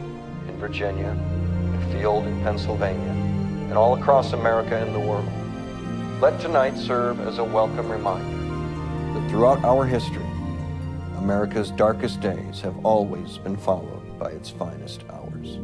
in 0.48 0.56
Virginia, 0.58 1.10
in 1.10 1.76
a 1.76 1.92
field 1.92 2.26
in 2.26 2.42
Pennsylvania, 2.42 3.12
and 3.70 3.74
all 3.74 3.98
across 3.98 4.34
America 4.34 4.78
and 4.78 4.96
the 4.96 5.00
world, 5.00 5.28
let 6.22 6.40
tonight 6.40 6.78
serve 6.78 7.20
as 7.22 7.38
a 7.38 7.44
welcome 7.44 7.92
reminder 7.92 9.20
that 9.20 9.30
throughout 9.30 9.64
our 9.64 9.86
history, 9.86 10.26
America's 11.20 11.72
darkest 11.72 12.22
days 12.22 12.62
have 12.62 12.86
always 12.86 13.38
been 13.40 13.58
followed 13.58 14.18
by 14.18 14.30
its 14.30 14.50
finest 14.50 15.04
hours. 15.10 15.60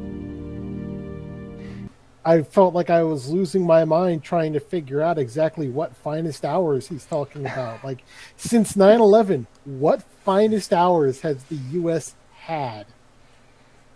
I 2.25 2.41
felt 2.41 2.73
like 2.73 2.89
I 2.89 3.03
was 3.03 3.29
losing 3.29 3.65
my 3.65 3.85
mind 3.85 4.21
trying 4.21 4.51
to 4.51 4.59
figure 4.59 5.01
out 5.01 5.17
exactly 5.17 5.69
what 5.69 5.95
finest 5.95 6.43
hours 6.43 6.89
he's 6.89 7.05
talking 7.05 7.45
about. 7.45 7.81
like, 7.85 8.03
since 8.35 8.75
9 8.75 8.99
11, 8.99 9.47
what 9.63 10.03
finest 10.25 10.73
hours 10.73 11.21
has 11.21 11.45
the 11.45 11.55
U.S. 11.55 12.15
had? 12.33 12.85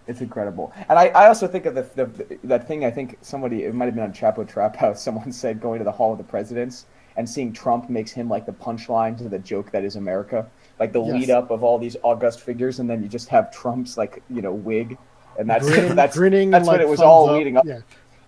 It's 0.08 0.22
incredible, 0.22 0.72
and 0.88 0.98
I, 0.98 1.08
I 1.10 1.28
also 1.28 1.46
think 1.46 1.66
of 1.66 1.76
the, 1.76 1.82
the 1.94 2.40
that 2.46 2.68
thing. 2.68 2.86
I 2.86 2.90
think 2.90 3.18
somebody 3.22 3.66
it 3.66 3.76
might 3.76 3.86
have 3.86 3.96
been 3.96 4.06
on 4.06 4.14
Chapo 4.14 4.48
Trap 4.48 4.78
House. 4.78 5.04
Someone 5.04 5.34
said 5.34 5.60
going 5.60 5.80
to 5.80 5.86
the 5.86 5.92
Hall 5.92 6.14
of 6.14 6.18
the 6.18 6.24
Presidents 6.24 6.86
and 7.20 7.30
seeing 7.30 7.52
Trump 7.52 7.90
makes 7.90 8.12
him 8.12 8.30
like 8.30 8.46
the 8.46 8.54
punchline 8.54 9.18
to 9.18 9.28
the 9.28 9.40
joke 9.40 9.72
that 9.72 9.84
is 9.84 9.98
America. 9.98 10.50
Like 10.80 10.94
the 10.94 11.04
Yes. 11.04 11.14
lead 11.14 11.30
up 11.30 11.52
of 11.52 11.64
all 11.64 11.78
these 11.78 11.98
august 12.04 12.42
figures, 12.42 12.80
and 12.80 12.90
then 12.90 13.04
you 13.04 13.10
just 13.10 13.28
have 13.30 13.52
Trump's 13.52 13.98
like 13.98 14.24
you 14.30 14.42
know 14.42 14.54
wig, 14.54 14.98
and 15.38 15.50
that's 15.50 15.68
Grinning- 15.68 15.96
that's 15.96 16.18
grinning 16.18 16.50
that's 16.52 16.62
and, 16.62 16.68
what 16.68 16.80
like, 16.80 16.88
it 16.88 16.90
was 16.90 17.02
all 17.02 17.30
up. 17.30 17.36
leading 17.38 17.58
up. 17.58 17.66
Yeah. 17.66 17.80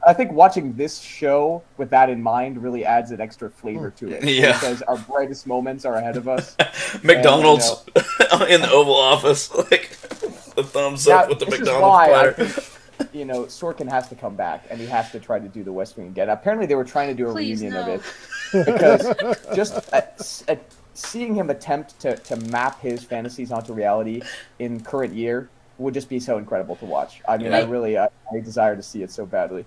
I 0.05 0.13
think 0.13 0.31
watching 0.31 0.73
this 0.73 0.99
show 0.99 1.61
with 1.77 1.91
that 1.91 2.09
in 2.09 2.23
mind 2.23 2.61
really 2.61 2.83
adds 2.83 3.11
an 3.11 3.21
extra 3.21 3.49
flavor 3.49 3.91
mm. 3.91 3.95
to 3.97 4.11
it. 4.11 4.23
Yeah. 4.23 4.53
because 4.53 4.81
our 4.83 4.97
brightest 4.97 5.45
moments 5.45 5.85
are 5.85 5.95
ahead 5.95 6.17
of 6.17 6.27
us. 6.27 6.55
McDonald's 7.03 7.85
And, 8.31 8.41
in 8.49 8.61
the 8.61 8.69
Oval 8.71 8.95
Office, 8.95 9.53
like 9.53 9.91
the 10.55 10.63
thumbs 10.63 11.07
Now, 11.07 11.19
up 11.19 11.29
with 11.29 11.39
the 11.39 11.45
McDonald's 11.45 11.67
is 11.67 12.09
platter. 12.09 12.45
Think, 12.45 13.13
you 13.13 13.25
know, 13.25 13.43
Sorkin 13.43 13.89
has 13.89 14.07
to 14.09 14.15
come 14.15 14.35
back 14.35 14.65
and 14.71 14.79
he 14.79 14.87
has 14.87 15.11
to 15.11 15.19
try 15.19 15.37
to 15.39 15.47
do 15.47 15.63
the 15.63 15.73
West 15.73 15.97
Wing 15.97 16.07
again. 16.07 16.29
Apparently, 16.29 16.65
they 16.65 16.75
were 16.75 16.83
trying 16.83 17.09
to 17.09 17.15
do 17.15 17.29
a 17.29 17.31
Please, 17.31 17.61
reunion 17.61 17.85
no. 17.85 17.93
of 17.93 18.03
it 18.53 18.65
because 18.65 19.55
just 19.55 19.75
at, 19.93 20.43
at 20.47 20.61
seeing 20.93 21.35
him 21.35 21.49
attempt 21.49 21.99
to, 22.01 22.15
to 22.17 22.35
map 22.35 22.81
his 22.81 23.03
fantasies 23.03 23.51
onto 23.51 23.73
reality 23.73 24.21
in 24.59 24.81
current 24.81 25.13
year 25.13 25.49
would 25.77 25.93
just 25.93 26.09
be 26.09 26.19
so 26.19 26.37
incredible 26.37 26.75
to 26.77 26.85
watch. 26.85 27.21
I 27.27 27.37
mean, 27.37 27.53
I 27.53 27.61
really 27.63 27.97
I, 27.97 28.09
I 28.33 28.39
desire 28.39 28.75
to 28.75 28.83
see 28.83 29.03
it 29.03 29.11
so 29.11 29.25
badly. 29.25 29.65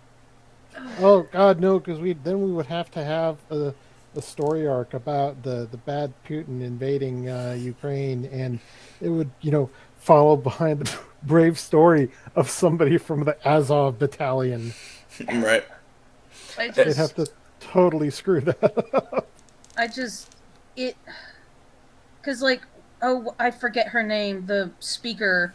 Oh 1.01 1.27
God, 1.33 1.61
no! 1.61 1.79
Because 1.79 1.99
we 2.01 2.13
then 2.13 2.43
we 2.43 2.53
would 2.53 2.67
have 2.67 2.91
to 2.93 3.05
have 3.05 3.39
a, 3.51 3.75
a 4.17 4.23
story 4.23 4.67
arc 4.67 4.95
about 4.95 5.43
the 5.43 5.69
the 5.71 5.77
bad 5.77 6.13
Putin 6.29 6.63
invading 6.63 7.29
uh, 7.29 7.57
Ukraine, 7.59 8.27
and 8.27 8.59
it 9.01 9.09
would 9.09 9.31
you 9.41 9.51
know 9.51 9.71
follow 9.99 10.37
behind 10.37 10.81
the 10.81 10.99
brave 11.23 11.59
story 11.59 12.11
of 12.37 12.51
somebody 12.51 12.99
from 12.99 13.25
the 13.25 13.37
Azov 13.49 13.99
battalion. 13.99 14.75
right. 15.33 15.65
I 16.59 16.69
They'd 16.69 16.97
have 16.97 17.15
to 17.17 17.27
totally 17.61 18.11
screw 18.11 18.41
that. 18.43 18.95
up. 18.95 19.27
I 19.77 19.89
just, 19.89 20.34
it, 20.77 20.97
because 22.21 22.43
like, 22.43 22.63
oh, 23.03 23.35
I 23.39 23.51
forget 23.51 23.89
her 23.89 24.03
name. 24.03 24.47
The 24.47 24.71
speaker, 24.81 25.55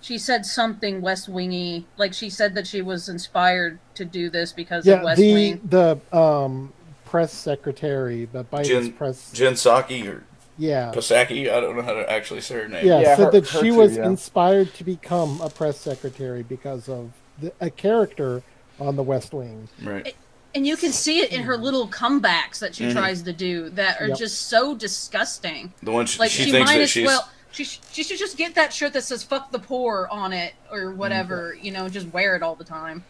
she 0.00 0.18
said 0.18 0.44
something 0.46 1.00
West 1.00 1.28
Wingy. 1.28 1.86
Like 1.96 2.12
she 2.14 2.30
said 2.30 2.54
that 2.54 2.66
she 2.66 2.82
was 2.82 3.08
inspired 3.08 3.78
to 3.94 4.04
do 4.04 4.30
this 4.30 4.52
because 4.52 4.86
of 4.86 4.98
yeah, 4.98 5.04
West 5.04 5.20
the 5.20 5.32
Wing. 5.34 5.60
the 5.64 6.00
um 6.16 6.72
press 7.04 7.32
secretary, 7.32 8.26
the 8.26 8.44
Biden's 8.44 8.68
Jen, 8.68 8.92
press. 8.92 9.32
Jen 9.32 9.54
Psaki 9.54 10.06
or 10.06 10.24
yeah, 10.60 10.90
Pasaki, 10.92 11.48
I 11.52 11.60
don't 11.60 11.76
know 11.76 11.82
how 11.82 11.94
to 11.94 12.10
actually 12.10 12.40
say 12.40 12.56
her 12.56 12.68
name. 12.68 12.84
yeah, 12.84 13.00
Yeah, 13.00 13.14
said 13.16 13.24
her- 13.26 13.30
that 13.30 13.48
her 13.48 13.60
she 13.60 13.68
too, 13.70 13.74
was 13.76 13.96
yeah. 13.96 14.06
inspired 14.06 14.74
to 14.74 14.82
become 14.84 15.40
a 15.40 15.48
press 15.48 15.78
secretary 15.78 16.42
because 16.42 16.88
of 16.88 17.12
the, 17.40 17.52
a 17.60 17.70
character 17.70 18.42
on 18.80 18.96
The 18.96 19.02
West 19.04 19.32
Wing. 19.32 19.68
Right. 19.82 20.16
And 20.58 20.66
you 20.66 20.76
can 20.76 20.90
see 20.90 21.20
it 21.20 21.30
in 21.32 21.42
her 21.44 21.56
little 21.56 21.86
comebacks 21.86 22.58
that 22.58 22.74
she 22.74 22.86
Mhm. 22.86 22.92
tries 22.92 23.22
to 23.22 23.32
do 23.32 23.70
that 23.70 24.00
are 24.00 24.08
Yep. 24.08 24.18
just 24.18 24.48
so 24.48 24.74
disgusting. 24.74 25.72
The 25.84 25.92
one 25.92 26.04
she, 26.06 26.18
Like 26.18 26.32
she, 26.32 26.46
she, 26.46 26.50
thinks 26.50 26.68
might 26.68 26.78
that 26.78 26.82
as 26.82 26.90
she's 26.90 27.06
well. 27.06 27.28
She, 27.52 27.62
sh- 27.62 27.78
she 27.92 28.02
should 28.02 28.18
just 28.18 28.36
get 28.36 28.56
that 28.56 28.72
shirt 28.72 28.92
that 28.94 29.04
says 29.04 29.22
"fuck 29.22 29.52
the 29.52 29.60
poor" 29.60 30.08
on 30.10 30.32
it 30.32 30.54
or 30.72 30.90
whatever. 30.90 31.56
You 31.62 31.70
know, 31.70 31.88
just 31.88 32.12
wear 32.12 32.34
it 32.34 32.42
all 32.42 32.56
the 32.56 32.64
time. 32.64 33.04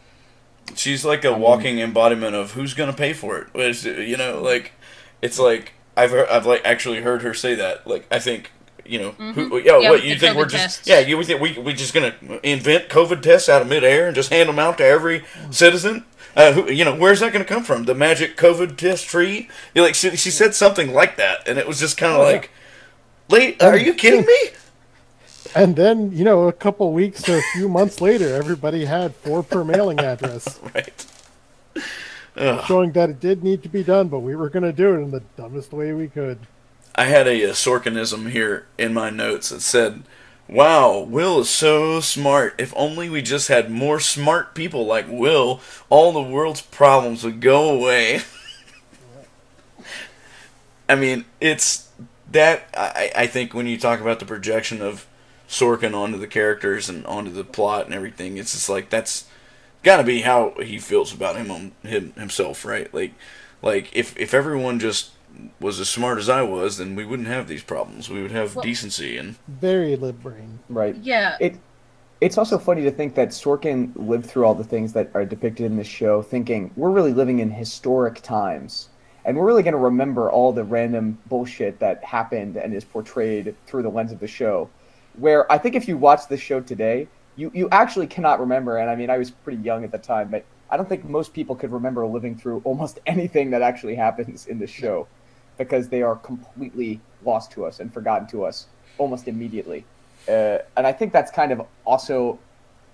she's 0.77 1.07
like 1.07 1.25
a 1.25 1.33
walking 1.33 1.79
embodiment 1.79 2.37
of 2.37 2.51
who's 2.53 2.75
gonna 2.75 2.93
pay 2.93 3.15
for 3.15 3.39
it. 3.39 3.47
Which, 3.55 3.85
you 3.85 4.19
know, 4.19 4.43
like 4.43 4.73
it's 5.23 5.39
like 5.39 5.73
I've 5.97 6.11
heard, 6.11 6.29
I've 6.29 6.45
like 6.45 6.61
actually 6.67 7.01
heard 7.01 7.23
her 7.23 7.33
say 7.33 7.55
that. 7.55 7.87
Like 7.87 8.05
I 8.11 8.19
think 8.19 8.51
you 8.85 8.99
know, 8.99 9.11
who, 9.13 9.51
Mhm. 9.51 9.65
yeah, 9.65 9.79
Yeah, 9.79 9.91
what 9.91 10.03
you 10.03 10.15
the 10.15 10.21
think 10.21 10.37
we're 10.37 10.45
COVID 10.47 10.51
just 10.51 10.63
tests. 10.85 10.89
yeah, 10.89 10.99
you 11.01 11.23
think 11.23 11.41
we 11.41 11.53
we 11.59 11.73
just 11.73 11.95
gonna 11.95 12.15
invent 12.43 12.89
COVID 12.91 13.23
tests 13.23 13.49
out 13.49 13.63
of 13.63 13.69
midair 13.69 14.07
and 14.09 14.15
just 14.15 14.29
hand 14.31 14.49
them 14.51 14.59
out 14.59 14.77
to 14.79 14.85
every 14.85 15.25
citizen? 15.51 16.05
Uh, 16.39 16.53
who, 16.53 16.71
you 16.71 16.85
know, 16.85 16.95
where's 16.95 17.19
that 17.19 17.33
going 17.33 17.45
to 17.45 17.49
come 17.49 17.65
from? 17.65 17.85
The 17.85 17.95
magic 17.97 18.37
COVID 18.37 18.77
test 18.77 19.07
tree? 19.09 19.49
You 19.75 19.83
like 19.83 19.97
she, 19.97 20.17
she 20.17 20.31
said 20.31 20.55
something 20.55 20.93
like 20.95 21.17
that, 21.17 21.47
and 21.49 21.59
it 21.59 21.67
was 21.67 21.81
just 21.81 21.97
kind 21.99 22.13
of 22.15 22.21
Oh, 22.21 22.27
yeah. 22.27 22.33
like, 22.37 22.51
"Late? 23.29 23.61
Are 23.63 23.77
you 23.77 23.93
kidding 23.93 24.25
me?" 24.25 24.39
And 25.55 25.77
then, 25.77 26.13
you 26.13 26.25
know, 26.25 26.47
a 26.47 26.53
couple 26.53 26.93
weeks 26.93 27.27
or 27.29 27.39
a 27.39 27.43
few 27.55 27.69
months 27.71 28.01
later, 28.03 28.35
everybody 28.35 28.85
had 28.85 29.15
four 29.17 29.43
per 29.43 29.65
mailing 29.65 29.99
address, 29.99 30.61
right. 30.75 31.07
Ugh. 32.37 32.65
showing 32.67 32.93
that 32.93 33.11
it 33.11 33.19
did 33.19 33.43
need 33.43 33.63
to 33.63 33.69
be 33.69 33.83
done, 33.83 34.09
but 34.09 34.21
we 34.21 34.37
were 34.37 34.49
going 34.51 34.63
to 34.63 34.73
do 34.73 34.95
it 34.95 34.99
in 34.99 35.11
the 35.11 35.23
dumbest 35.37 35.73
way 35.73 35.93
we 35.93 36.07
could. 36.07 36.39
I 36.95 37.05
had 37.05 37.27
a, 37.27 37.45
uh 37.47 37.53
Sorkinism 37.55 38.31
here 38.31 38.67
in 38.77 38.93
my 38.93 39.09
notes 39.11 39.49
that 39.49 39.61
said, 39.63 40.03
"Wow, 40.49 41.01
Will 41.01 41.41
is 41.41 41.51
so 41.51 42.01
smart. 42.01 42.55
If 42.59 42.73
only 42.77 43.09
we 43.09 43.23
just 43.23 43.49
had 43.49 43.71
more 43.71 44.01
smart 44.01 44.55
people 44.55 44.87
like 44.87 45.07
Will, 45.09 45.61
all 45.89 46.13
the 46.13 46.23
world's 46.23 46.63
problems 46.63 47.25
would 47.25 47.41
go 47.41 47.71
away." 47.71 48.21
I 50.89 50.95
mean, 50.95 51.25
it's 51.41 51.89
that 52.31 52.69
I, 52.77 53.11
I 53.15 53.27
think 53.27 53.55
when 53.55 53.67
you 53.67 53.79
talk 53.79 54.01
about 54.01 54.21
the 54.21 54.27
projection 54.27 54.83
of 54.83 55.07
Sorkin 55.49 55.95
onto 55.95 56.19
the 56.19 56.27
characters 56.27 56.89
and 56.89 57.07
onto 57.07 57.31
the 57.31 57.45
plot 57.45 57.87
and 57.87 57.95
everything, 57.95 58.37
it's 58.37 58.53
just 58.53 58.69
like 58.69 58.91
that's 58.91 59.27
got 59.83 59.99
to 59.99 60.05
be 60.05 60.23
how 60.23 60.55
he 60.63 60.79
feels 60.79 61.13
about 61.13 61.37
him, 61.37 61.51
on 61.51 61.73
him 61.83 62.13
himself, 62.13 62.65
right? 62.65 62.93
Like, 62.93 63.15
like 63.63 63.95
if 63.95 64.17
if 64.19 64.35
everyone 64.35 64.79
just 64.79 65.11
was 65.61 65.81
as 65.81 65.89
smart 65.89 66.19
as 66.19 66.29
I 66.29 66.43
was, 66.43 66.79
then 66.79 66.95
we 66.95 67.05
wouldn't 67.05 67.29
have 67.29 67.49
these 67.49 67.63
problems. 67.63 68.09
We 68.11 68.23
would 68.23 68.31
have 68.33 68.57
Well- 68.57 68.63
decency 68.63 69.17
and 69.17 69.37
Very 69.47 69.97
lib 69.97 70.23
brain. 70.23 70.61
Right. 70.69 70.97
Yeah. 70.97 71.37
It 71.41 71.57
it's 72.21 72.37
also 72.37 72.59
funny 72.59 72.83
to 72.83 72.91
think 72.91 73.15
that 73.15 73.29
Sorkin 73.29 73.93
lived 73.95 74.27
through 74.27 74.45
all 74.45 74.55
the 74.55 74.65
things 74.65 74.93
that 74.95 75.09
are 75.15 75.25
depicted 75.25 75.65
in 75.67 75.77
this 75.77 75.87
show, 75.87 76.21
thinking 76.21 76.73
we're 76.77 76.91
really 76.91 77.13
living 77.13 77.39
in 77.39 77.51
historic 77.53 78.21
times, 78.23 78.89
and 79.25 79.37
we're 79.37 79.47
really 79.47 79.63
going 79.63 79.73
to 79.73 79.79
remember 79.79 80.29
all 80.29 80.53
the 80.53 80.65
random 80.65 81.19
bullshit 81.27 81.79
that 81.79 82.03
happened 82.03 82.57
and 82.57 82.75
is 82.75 82.85
portrayed 82.85 83.55
through 83.67 83.83
the 83.85 83.89
lens 83.89 84.11
of 84.11 84.19
the 84.19 84.27
show. 84.27 84.69
Where 85.17 85.51
I 85.53 85.59
think 85.59 85.77
if 85.77 85.87
you 85.87 85.97
watch 85.97 86.27
the 86.27 86.37
show 86.37 86.61
today, 86.61 87.07
you 87.37 87.53
you 87.55 87.69
actually 87.71 88.09
cannot 88.09 88.41
remember. 88.41 88.79
And 88.79 88.91
I 88.91 88.97
mean, 88.97 89.11
I 89.11 89.19
was 89.19 89.31
pretty 89.31 89.63
young 89.63 89.85
at 89.85 89.93
the 89.93 89.99
time, 89.99 90.29
but 90.29 90.45
I 90.71 90.77
don't 90.77 90.89
think 90.89 91.05
most 91.05 91.33
people 91.33 91.55
could 91.55 91.71
remember 91.73 92.05
living 92.05 92.37
through 92.37 92.63
almost 92.65 92.99
anything 93.07 93.51
that 93.51 93.63
actually 93.63 93.95
happens 93.95 94.47
in 94.47 94.59
the 94.59 94.67
show, 94.67 95.07
because 95.59 95.89
they 95.89 96.03
are 96.03 96.17
completely 96.17 97.01
lost 97.25 97.51
to 97.53 97.67
us 97.67 97.81
and 97.81 97.93
forgotten 97.93 98.27
to 98.29 98.45
us 98.45 98.67
almost 98.97 99.29
immediately. 99.29 99.85
uh, 100.29 100.59
and 100.77 100.87
I 100.87 100.93
think 100.93 101.13
that's 101.13 101.31
kind 101.31 101.53
of 101.53 101.67
also 101.85 102.39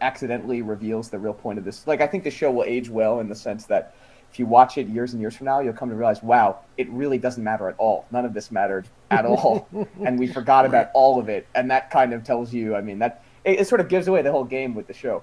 accidentally 0.01 0.63
reveals 0.63 1.09
the 1.09 1.19
real 1.19 1.35
point 1.35 1.59
of 1.59 1.65
this. 1.65 1.87
Like, 1.87 2.01
I 2.01 2.07
think 2.07 2.25
the 2.25 2.31
show 2.31 2.51
will 2.51 2.65
age 2.65 2.89
well 2.89 3.21
in 3.21 3.29
the 3.29 3.35
sense 3.35 3.65
that 3.67 3.95
if 4.31 4.39
you 4.39 4.47
watch 4.47 4.79
it 4.79 4.89
years 4.89 5.13
and 5.13 5.21
years 5.21 5.37
from 5.37 5.47
now, 5.47 5.61
you'll 5.61 5.73
come 5.73 5.89
to 5.89 5.95
realize, 5.95 6.23
wow, 6.23 6.59
it 6.77 6.89
really 6.91 7.19
doesn't 7.19 7.43
matter 7.43 7.69
at 7.69 7.77
all. 7.79 8.07
None 8.11 8.25
of 8.25 8.35
this 8.35 8.51
mattered 8.51 8.89
at 9.11 9.25
all, 9.25 9.69
and 10.05 10.19
we 10.19 10.27
forgot 10.27 10.67
about 10.67 10.91
all 10.93 11.21
of 11.21 11.29
it. 11.29 11.47
And 11.55 11.71
that 11.71 11.91
kind 11.91 12.13
of 12.13 12.25
tells 12.25 12.53
you, 12.53 12.75
I 12.75 12.81
mean, 12.81 12.99
that 12.99 13.23
it, 13.45 13.61
it 13.61 13.69
sort 13.69 13.81
of 13.81 13.89
gives 13.89 14.09
away 14.09 14.23
the 14.23 14.33
whole 14.33 14.45
game 14.45 14.75
with 14.75 14.87
the 14.87 14.95
show. 14.95 15.23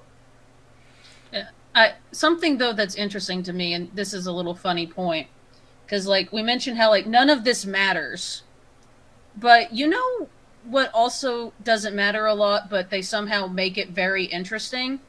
I, 1.73 1.93
something 2.11 2.57
though 2.57 2.73
that's 2.73 2.95
interesting 2.95 3.43
to 3.43 3.53
me, 3.53 3.73
and 3.73 3.91
this 3.93 4.13
is 4.13 4.25
a 4.25 4.31
little 4.31 4.55
funny 4.55 4.87
point, 4.87 5.27
because 5.91 6.07
like 6.07 6.31
we 6.31 6.41
mentioned 6.41 6.77
how 6.77 6.89
like 6.89 7.05
none 7.05 7.29
of 7.29 7.43
this 7.43 7.65
matters, 7.65 8.43
but 9.35 9.73
you 9.73 9.87
know 9.87 10.29
what 10.63 10.89
also 10.93 11.51
doesn't 11.61 11.93
matter 11.93 12.27
a 12.27 12.33
lot, 12.33 12.69
but 12.69 12.89
they 12.89 13.01
somehow 13.01 13.45
make 13.47 13.77
it 13.77 13.89
very 13.89 14.23
interesting. 14.23 15.01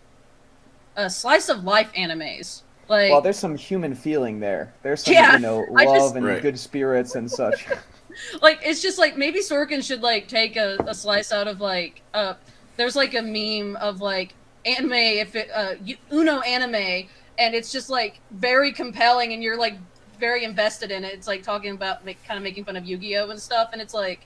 A 0.97 1.09
slice 1.09 1.49
of 1.49 1.63
life 1.63 1.93
animes, 1.97 2.63
like 2.89 3.13
well, 3.13 3.21
there's 3.21 3.39
some 3.39 3.55
human 3.55 3.95
feeling 3.95 4.41
there. 4.41 4.75
There's 4.83 5.05
some, 5.05 5.15
Yeah, 5.15 5.37
you 5.37 5.43
know, 5.43 5.65
love 5.71 5.95
just- 5.95 6.17
and 6.17 6.27
Right. 6.27 6.43
good 6.43 6.59
spirits 6.59 7.15
and 7.15 7.31
such. 7.31 7.65
like 8.43 8.59
it's 8.65 8.83
just 8.83 8.99
like 8.99 9.17
maybe 9.17 9.39
Sorkin 9.39 9.85
should 9.85 10.03
like 10.03 10.27
take 10.27 10.57
a, 10.57 10.79
a 10.89 10.95
slice 10.95 11.33
out 11.33 11.47
of 11.47 11.61
like 11.61 12.03
uh 12.13 12.35
there's 12.77 12.97
like 12.97 13.15
a 13.15 13.23
meme 13.23 13.77
of 13.77 14.01
like 14.03 14.35
anime 14.67 14.93
if 14.93 15.35
it 15.37 15.49
uh 15.55 15.75
U- 15.83 15.97
Uno 16.13 16.41
anime 16.41 17.09
and 17.39 17.55
it's 17.55 17.73
just 17.73 17.89
like 17.89 18.21
very 18.33 18.71
compelling 18.71 19.33
and 19.33 19.43
you're 19.43 19.57
like 19.57 19.79
very 20.23 20.45
invested 20.45 20.93
in 20.93 21.03
it. 21.05 21.13
It's 21.13 21.27
like 21.27 21.43
talking 21.43 21.73
about 21.73 22.07
like 22.07 22.25
kind 22.25 22.39
of 22.39 22.45
making 22.45 22.65
fun 22.65 22.77
of 22.77 22.85
Yu-Gi-Oh 22.87 23.31
and 23.31 23.41
stuff 23.41 23.71
and 23.73 23.83
it's 23.83 23.93
like 23.93 24.21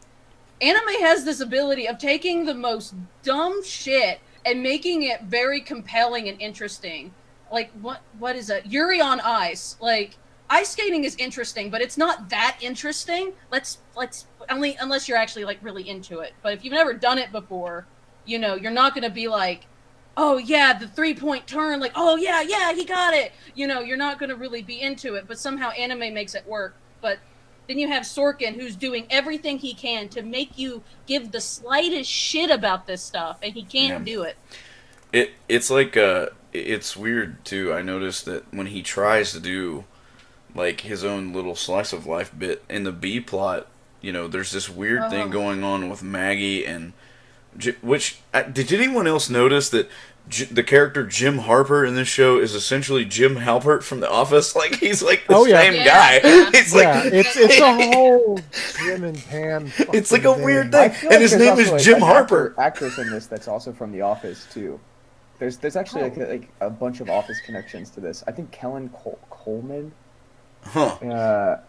anime 0.61 1.01
has 1.01 1.25
this 1.25 1.41
ability 1.41 1.89
of 1.89 1.97
taking 1.97 2.45
the 2.45 2.53
most 2.53 2.95
dumb 3.23 3.65
shit 3.65 4.21
and 4.45 4.63
making 4.63 5.05
it 5.05 5.23
very 5.23 5.59
compelling 5.59 6.29
and 6.29 6.39
interesting. 6.39 7.15
Like 7.51 7.71
what 7.81 8.03
what 8.19 8.37
is 8.37 8.51
it? 8.51 8.67
Yuri 8.67 9.01
on 9.01 9.21
Ice. 9.21 9.77
Like 9.81 10.19
ice 10.51 10.69
skating 10.69 11.05
is 11.05 11.17
interesting, 11.17 11.71
but 11.71 11.81
it's 11.81 11.97
not 11.97 12.29
that 12.29 12.59
interesting. 12.61 13.33
Let's 13.51 13.79
let's 13.97 14.27
only 14.51 14.77
unless 14.79 15.09
you're 15.09 15.17
actually 15.17 15.47
like 15.47 15.59
really 15.63 15.89
into 15.89 16.21
it. 16.21 16.35
But 16.43 16.53
if 16.53 16.63
you've 16.63 16.75
never 16.75 16.93
done 16.93 17.17
it 17.17 17.33
before, 17.33 17.87
you 18.27 18.39
know, 18.39 18.55
you're 18.55 18.71
not 18.71 18.95
going 18.95 19.05
to 19.05 19.11
be 19.11 19.29
like, 19.29 19.67
"Oh 20.17 20.39
yeah, 20.39 20.73
the 20.79 20.89
three-point 20.89 21.47
turn 21.47 21.81
like, 21.81 21.93
oh 21.95 22.17
yeah, 22.17 22.41
yeah, 22.41 22.73
he 22.73 22.85
got 22.85 23.15
it." 23.15 23.33
You 23.55 23.67
know, 23.67 23.81
you're 23.81 23.97
not 23.97 24.19
going 24.19 24.31
to 24.31 24.37
really 24.37 24.63
be 24.63 24.81
into 24.81 25.15
it, 25.15 25.27
but 25.29 25.39
somehow 25.39 25.71
anime 25.71 26.15
makes 26.15 26.35
it 26.35 26.47
work. 26.47 26.75
But 27.01 27.19
then 27.69 27.79
you 27.79 27.89
have 27.89 28.05
Sorkin 28.05 28.55
who's 28.55 28.77
doing 28.77 29.07
everything 29.11 29.59
he 29.59 29.75
can 29.75 30.09
to 30.11 30.23
make 30.23 30.57
you 30.57 30.83
give 31.07 31.33
the 31.33 31.41
slightest 31.41 32.11
shit 32.11 32.51
about 32.51 32.87
this 32.87 33.03
stuff 33.03 33.39
and 33.43 33.55
he 33.55 33.63
can't 33.63 34.07
Yeah. 34.07 34.15
do 34.15 34.23
it. 34.23 34.37
It 35.13 35.31
it's 35.49 35.71
like 35.71 35.97
uh 35.97 36.27
it's 36.53 36.97
weird 36.97 37.45
too. 37.45 37.73
I 37.73 37.83
noticed 37.83 38.25
that 38.27 38.53
when 38.53 38.67
he 38.69 38.83
tries 38.83 39.33
to 39.33 39.41
do 39.41 39.85
like 40.55 40.83
his 40.83 41.05
own 41.05 41.33
little 41.33 41.55
slice 41.55 41.93
of 41.93 42.07
life 42.07 42.31
bit 42.37 42.63
in 42.71 42.85
the 42.85 42.93
B 42.93 43.21
plot, 43.21 43.67
you 44.01 44.13
know, 44.13 44.29
there's 44.29 44.53
this 44.53 44.69
weird 44.69 45.11
thing 45.11 45.31
going 45.31 45.63
on 45.65 45.91
with 45.91 46.03
Maggie 46.03 46.65
and 46.65 46.93
which 47.83 48.19
uh, 48.35 48.43
did 48.43 48.73
anyone 48.73 49.07
else 49.07 49.29
notice 49.31 49.69
that 49.71 49.89
J- 50.29 50.47
the 50.47 50.63
character 50.65 51.07
Jim 51.07 51.39
Harper 51.39 51.85
in 51.85 51.95
this 51.95 52.09
show 52.09 52.39
is 52.39 52.55
essentially 52.55 53.05
Jim 53.05 53.37
Halpert 53.37 53.83
from 53.85 54.01
The 54.01 54.11
Office? 54.11 54.55
Like 54.57 54.77
he's 54.77 55.03
like 55.03 55.25
the 55.29 55.35
Oh, 55.37 55.45
yeah. 55.47 55.61
same 55.63 55.75
Yeah, 55.75 55.85
guy. 55.85 56.13
yeah. 56.29 56.51
It's 56.53 56.75
yeah, 56.75 57.03
like 57.03 57.13
it's 57.13 57.37
it's 57.37 57.61
a 57.61 57.73
whole 57.93 58.41
Jim 58.85 59.05
and 59.05 59.19
Pam. 59.27 59.73
It's 59.93 60.11
like 60.13 60.25
a 60.25 60.31
fucking 60.31 60.45
weird 60.45 60.73
thing. 60.73 60.81
I 60.81 60.89
thing. 60.89 61.01
feel 61.01 61.13
And 61.13 61.23
his 61.23 61.37
name 61.37 61.59
is 61.59 61.71
also, 61.71 61.85
Jim 61.85 61.97
an 61.97 62.03
Harper. 62.03 62.55
actress 62.59 62.99
in 62.99 63.11
this 63.11 63.27
that's 63.27 63.47
also 63.49 63.73
from 63.73 63.93
The 63.93 64.01
Office 64.01 64.47
too. 64.53 64.81
There's 65.39 65.59
there's 65.59 65.77
actually 65.77 66.03
like, 66.03 66.17
a, 66.17 66.25
like 66.27 66.49
a 66.61 66.71
bunch 66.71 67.01
of 67.01 67.09
Office 67.11 67.41
connections 67.45 67.91
to 67.91 68.01
this. 68.01 68.25
I 68.27 68.33
think 68.33 68.51
Kelen 68.53 68.91
Col- 68.93 69.19
Coleman. 69.31 69.93
huh. 70.65 70.87
Uh, 70.97 71.61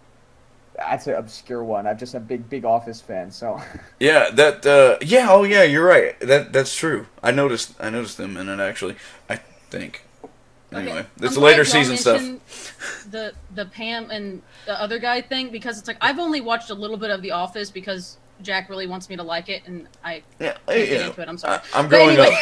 that's 0.77 1.07
an 1.07 1.15
obscure 1.15 1.63
one. 1.63 1.87
I'm 1.87 1.97
just 1.97 2.13
a 2.15 2.19
big 2.19 2.49
big 2.49 2.63
Office 2.65 3.01
fan, 3.01 3.31
so 3.31 3.59
Yeah, 3.99 4.29
that 4.31 4.65
uh 4.65 4.97
yeah, 5.01 5.27
oh 5.29 5.43
yeah, 5.43 5.63
you're 5.63 5.85
right. 5.85 6.19
That 6.19 6.53
that's 6.53 6.75
true. 6.75 7.07
I 7.23 7.31
noticed 7.31 7.73
I 7.79 7.89
noticed 7.89 8.17
them 8.17 8.37
in 8.37 8.47
it 8.49 8.59
actually. 8.59 8.95
I 9.29 9.37
think. 9.69 10.03
Anyway, 10.73 10.91
Okay, 10.99 11.07
it's 11.21 11.37
I'm 11.37 11.43
later 11.43 11.63
glad 11.63 11.71
season 11.71 11.97
stuff. 11.97 13.05
The 13.09 13.33
the 13.55 13.65
Pam 13.65 14.11
and 14.11 14.41
the 14.65 14.79
other 14.79 14.99
guy 14.99 15.21
thing 15.21 15.49
because 15.49 15.79
it's 15.79 15.87
like 15.87 15.97
I've 16.01 16.19
only 16.19 16.41
watched 16.41 16.69
a 16.69 16.73
little 16.73 16.97
bit 16.97 17.09
of 17.09 17.21
The 17.21 17.31
Office 17.31 17.71
because 17.71 18.17
Jack 18.41 18.69
really 18.69 18.85
wants 18.85 19.09
me 19.09 19.15
to 19.15 19.23
like 19.23 19.47
it 19.49 19.63
and 19.65 19.87
I 20.03 20.23
Yeah, 20.39 20.57
can't 20.67 20.89
get 20.89 21.01
into 21.07 21.21
it. 21.21 21.29
I'm 21.29 21.37
sorry. 21.37 21.59
I, 21.73 21.79
am 21.79 21.85
But 21.85 21.89
growing 21.89 22.17
anyway- 22.19 22.37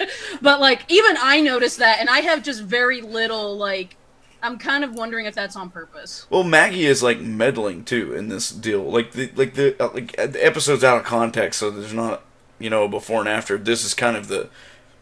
up. 0.00 0.08
but 0.42 0.60
like 0.60 0.84
even 0.88 1.16
I 1.20 1.40
noticed 1.40 1.78
that 1.80 1.98
and 2.00 2.08
I 2.08 2.20
have 2.20 2.42
just 2.44 2.62
very 2.62 3.00
little 3.02 3.56
like 3.58 3.96
I'm 4.42 4.58
kind 4.58 4.84
of 4.84 4.94
wondering 4.94 5.26
if 5.26 5.34
that's 5.34 5.56
on 5.56 5.70
purpose. 5.70 6.26
Well, 6.30 6.44
Maggie 6.44 6.86
is 6.86 7.02
like 7.02 7.20
meddling 7.20 7.84
too 7.84 8.14
in 8.14 8.28
this 8.28 8.50
deal. 8.50 8.82
Like 8.82 9.12
the 9.12 9.30
like 9.34 9.54
the 9.54 9.76
uh, 9.82 9.90
like 9.92 10.18
uh, 10.18 10.26
the 10.26 10.44
episode's 10.44 10.84
out 10.84 10.98
of 10.98 11.04
context, 11.04 11.58
so 11.58 11.70
there's 11.70 11.94
not 11.94 12.22
you 12.58 12.70
know 12.70 12.88
before 12.88 13.20
and 13.20 13.28
after. 13.28 13.58
This 13.58 13.84
is 13.84 13.94
kind 13.94 14.16
of 14.16 14.28
the, 14.28 14.48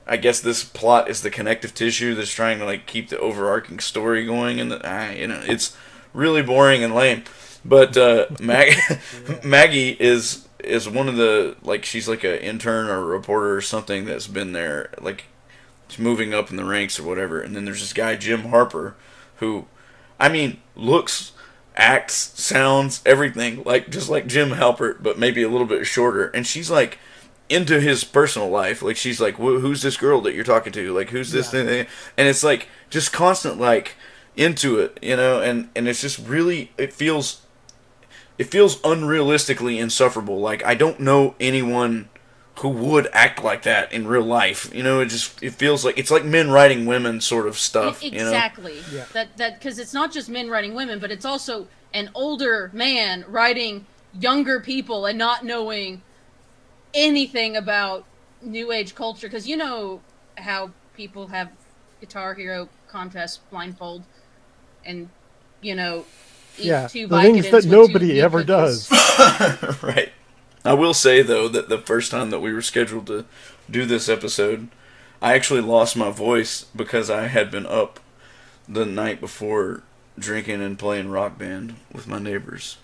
I 0.06 0.16
guess 0.16 0.40
this 0.40 0.64
plot 0.64 1.10
is 1.10 1.22
the 1.22 1.30
connective 1.30 1.74
tissue 1.74 2.14
that's 2.14 2.32
trying 2.32 2.58
to 2.58 2.64
like 2.64 2.86
keep 2.86 3.08
the 3.08 3.18
overarching 3.18 3.80
story 3.80 4.24
going, 4.24 4.60
and 4.60 4.70
the 4.70 5.14
you 5.18 5.26
know 5.26 5.42
it's 5.44 5.76
really 6.12 6.42
boring 6.42 6.82
and 6.84 6.94
lame. 6.94 7.24
But 7.64 7.96
uh, 7.96 8.26
Mag- 8.40 8.78
Maggie 9.44 9.96
is 10.00 10.48
is 10.60 10.88
one 10.88 11.08
of 11.08 11.16
the 11.16 11.56
like 11.62 11.84
she's 11.84 12.08
like 12.08 12.24
an 12.24 12.38
intern 12.38 12.88
or 12.88 12.98
a 12.98 13.04
reporter 13.04 13.54
or 13.54 13.60
something 13.60 14.04
that's 14.04 14.26
been 14.26 14.52
there 14.52 14.90
like 15.00 15.24
moving 15.98 16.32
up 16.32 16.50
in 16.50 16.56
the 16.56 16.64
ranks 16.64 16.98
or 16.98 17.02
whatever. 17.02 17.40
And 17.40 17.54
then 17.54 17.64
there's 17.64 17.80
this 17.80 17.92
guy 17.92 18.16
Jim 18.16 18.44
Harper 18.44 18.94
who 19.44 19.66
I 20.18 20.28
mean, 20.28 20.60
looks, 20.74 21.32
acts, 21.76 22.14
sounds, 22.40 23.02
everything 23.04 23.62
like 23.64 23.90
just 23.90 24.08
like 24.08 24.26
Jim 24.26 24.50
Halpert, 24.50 25.02
but 25.02 25.18
maybe 25.18 25.42
a 25.42 25.48
little 25.48 25.66
bit 25.66 25.86
shorter. 25.86 26.26
And 26.28 26.46
she's 26.46 26.70
like 26.70 26.98
into 27.48 27.80
his 27.80 28.04
personal 28.04 28.48
life. 28.48 28.82
Like 28.82 28.96
she's 28.96 29.20
like, 29.20 29.36
"Who's 29.36 29.82
this 29.82 29.96
girl 29.96 30.20
that 30.22 30.34
you're 30.34 30.44
talking 30.44 30.72
to? 30.72 30.94
Like, 30.94 31.10
who's 31.10 31.30
this?" 31.32 31.50
thing? 31.50 31.86
And 32.16 32.28
it's 32.28 32.44
like 32.44 32.68
just 32.90 33.12
constant 33.12 33.58
like 33.58 33.96
into 34.36 34.78
it, 34.78 34.98
you 35.02 35.16
know. 35.16 35.40
And 35.40 35.68
and 35.74 35.88
it's 35.88 36.00
just 36.00 36.18
really 36.18 36.72
it 36.78 36.92
feels 36.92 37.42
it 38.38 38.44
feels 38.44 38.80
unrealistically 38.80 39.78
insufferable. 39.78 40.40
Like 40.40 40.64
I 40.64 40.74
don't 40.74 41.00
know 41.00 41.34
anyone 41.40 42.08
who 42.60 42.68
would 42.68 43.08
act 43.12 43.42
like 43.42 43.62
that 43.62 43.92
in 43.92 44.06
real 44.06 44.22
life. 44.22 44.72
You 44.74 44.82
know, 44.82 45.00
it 45.00 45.06
just 45.06 45.42
it 45.42 45.54
feels 45.54 45.84
like 45.84 45.98
it's 45.98 46.10
like 46.10 46.24
men 46.24 46.50
writing 46.50 46.86
women 46.86 47.20
sort 47.20 47.46
of 47.46 47.58
stuff. 47.58 48.02
E- 48.02 48.08
You 48.08 48.18
know? 48.20 48.26
exactly. 48.26 48.80
Yeah. 48.92 49.06
That 49.12 49.36
that 49.38 49.58
because 49.58 49.78
it's 49.78 49.92
not 49.92 50.12
just 50.12 50.28
men 50.28 50.48
writing 50.48 50.74
women, 50.74 50.98
but 50.98 51.10
it's 51.10 51.24
also 51.24 51.66
an 51.92 52.10
older 52.14 52.70
man 52.72 53.24
writing 53.28 53.86
younger 54.18 54.60
people 54.60 55.06
and 55.06 55.18
not 55.18 55.44
knowing 55.44 56.02
anything 56.92 57.56
about 57.56 58.04
new 58.40 58.70
age 58.70 58.94
culture. 58.94 59.26
Because 59.26 59.48
you 59.48 59.56
know 59.56 60.00
how 60.38 60.70
people 60.96 61.28
have 61.28 61.50
Guitar 62.00 62.34
Hero 62.34 62.68
contests 62.88 63.38
blindfold, 63.50 64.04
and 64.84 65.08
you 65.60 65.74
know. 65.74 66.04
eat 66.56 66.66
Yeah, 66.66 66.86
two 66.86 67.08
the 67.08 67.20
things 67.20 67.50
that 67.50 67.64
nobody 67.64 68.14
two 68.14 68.20
ever 68.20 68.44
does. 68.44 68.88
right. 69.82 70.12
I 70.64 70.74
will 70.74 70.94
say 70.94 71.22
though 71.22 71.48
that 71.48 71.68
the 71.68 71.78
first 71.78 72.10
time 72.10 72.30
that 72.30 72.40
we 72.40 72.52
were 72.52 72.62
scheduled 72.62 73.06
to 73.08 73.26
do 73.70 73.84
this 73.84 74.08
episode, 74.08 74.68
I 75.20 75.34
actually 75.34 75.60
lost 75.60 75.96
my 75.96 76.10
voice 76.10 76.64
because 76.74 77.10
I 77.10 77.26
had 77.26 77.50
been 77.50 77.66
up 77.66 78.00
the 78.68 78.86
night 78.86 79.20
before 79.20 79.82
drinking 80.18 80.62
and 80.62 80.78
playing 80.78 81.10
rock 81.10 81.38
band 81.38 81.76
with 81.92 82.06
my 82.06 82.18
neighbors. 82.18 82.78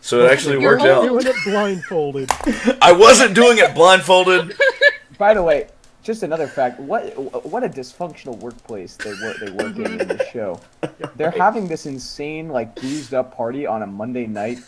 So 0.00 0.24
it 0.24 0.32
actually 0.32 0.60
You're 0.60 0.72
worked 0.72 0.82
out. 0.82 1.02
Doing 1.02 1.26
it 1.26 1.36
blindfolded. 1.44 2.30
I 2.82 2.92
wasn't 2.92 3.34
doing 3.34 3.58
it 3.58 3.72
blindfolded. 3.74 4.56
By 5.18 5.32
the 5.32 5.42
way, 5.44 5.68
just 6.02 6.24
another 6.24 6.48
fact: 6.48 6.80
what 6.80 7.16
what 7.46 7.62
a 7.62 7.68
dysfunctional 7.68 8.36
workplace 8.38 8.96
they 8.96 9.12
work 9.12 9.36
they 9.38 9.50
work 9.52 9.76
in 9.76 10.00
in 10.00 10.08
the 10.08 10.26
show. 10.32 10.60
They're 11.16 11.30
having 11.30 11.68
this 11.68 11.86
insane 11.86 12.48
like 12.48 12.74
boozed 12.74 13.14
up 13.14 13.36
party 13.36 13.64
on 13.64 13.82
a 13.82 13.86
Monday 13.86 14.26
night 14.26 14.58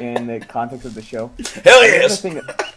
in 0.00 0.26
the 0.26 0.40
context 0.40 0.86
of 0.86 0.94
the 0.94 1.02
show. 1.02 1.30
Hell 1.36 1.44
And 1.46 1.64
the 1.64 1.70
other 1.70 1.86
yes. 1.86 2.20
thing, 2.20 2.40
I- 2.40 2.72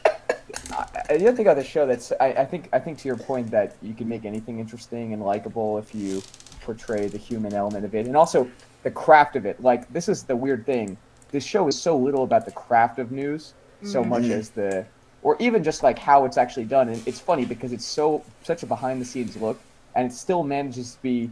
the 1.09 1.27
other 1.27 1.33
thing 1.33 1.45
about 1.45 1.57
the 1.57 1.63
show 1.63 1.85
that's 1.85 2.11
I, 2.19 2.27
I 2.27 2.45
think 2.45 2.69
I 2.73 2.79
think 2.79 2.97
to 2.99 3.07
your 3.07 3.17
point 3.17 3.51
that 3.51 3.75
you 3.81 3.93
can 3.93 4.09
make 4.09 4.25
anything 4.25 4.59
interesting 4.59 5.13
and 5.13 5.21
likable 5.21 5.77
if 5.77 5.93
you 5.93 6.21
portray 6.61 7.07
the 7.07 7.17
human 7.17 7.53
element 7.53 7.85
of 7.85 7.93
it, 7.95 8.07
and 8.07 8.17
also 8.17 8.49
the 8.83 8.91
craft 8.91 9.35
of 9.35 9.45
it. 9.45 9.61
Like 9.61 9.91
this 9.93 10.09
is 10.09 10.23
the 10.23 10.35
weird 10.35 10.65
thing. 10.65 10.97
This 11.31 11.43
show 11.43 11.67
is 11.67 11.79
so 11.79 11.97
little 11.97 12.23
about 12.23 12.45
the 12.45 12.51
craft 12.51 12.99
of 12.99 13.11
news, 13.11 13.53
so 13.83 14.01
mm-hmm. 14.01 14.09
much 14.09 14.23
as 14.23 14.49
the, 14.49 14.85
or 15.21 15.35
even 15.39 15.63
just 15.63 15.83
like 15.83 15.99
how 15.99 16.25
it's 16.25 16.37
actually 16.37 16.65
done. 16.65 16.89
And 16.89 17.05
it's 17.07 17.19
funny 17.19 17.45
because 17.45 17.71
it's 17.71 17.85
so 17.85 18.23
such 18.43 18.63
a 18.63 18.65
behind 18.65 19.01
the 19.01 19.05
scenes 19.05 19.35
look, 19.37 19.59
and 19.95 20.09
it 20.09 20.13
still 20.13 20.43
manages 20.43 20.95
to 20.95 21.01
be 21.01 21.29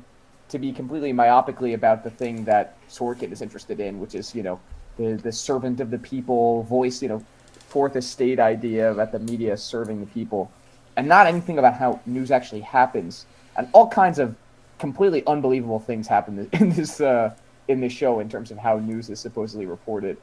to 0.50 0.60
be 0.60 0.72
completely 0.72 1.14
myopically 1.14 1.74
about 1.74 2.04
the 2.04 2.10
thing 2.12 2.44
that 2.46 2.78
Sorkin 2.90 3.32
is 3.32 3.42
interested 3.42 3.80
in, 3.80 4.00
which 4.00 4.14
is 4.14 4.36
you 4.36 4.44
know 4.44 4.60
the 4.98 5.20
the 5.22 5.32
servant 5.32 5.80
of 5.80 5.92
the 5.92 5.98
people 6.00 6.64
voice, 6.64 7.02
you 7.02 7.10
know, 7.10 7.24
fourth 7.68 7.96
estate 7.96 8.40
idea 8.40 8.94
that 8.94 9.12
the 9.12 9.20
media 9.20 9.54
is 9.54 9.64
serving 9.64 10.00
the 10.00 10.06
people, 10.08 10.52
and 10.96 11.08
not 11.08 11.28
anything 11.28 11.58
about 11.60 11.76
how 11.76 12.00
news 12.06 12.32
actually 12.32 12.62
happens, 12.62 13.26
and 13.58 13.68
all 13.74 13.88
kinds 13.88 14.20
of 14.20 14.36
completely 14.80 15.26
unbelievable 15.28 15.80
things 15.80 16.08
happen 16.08 16.50
in 16.54 16.70
this 16.70 17.02
uh, 17.02 17.34
in 17.68 17.80
this 17.82 17.94
show 17.94 18.20
in 18.20 18.30
terms 18.30 18.52
of 18.52 18.58
how 18.58 18.78
news 18.78 19.10
is 19.10 19.20
supposedly 19.20 19.66
reported. 19.66 20.18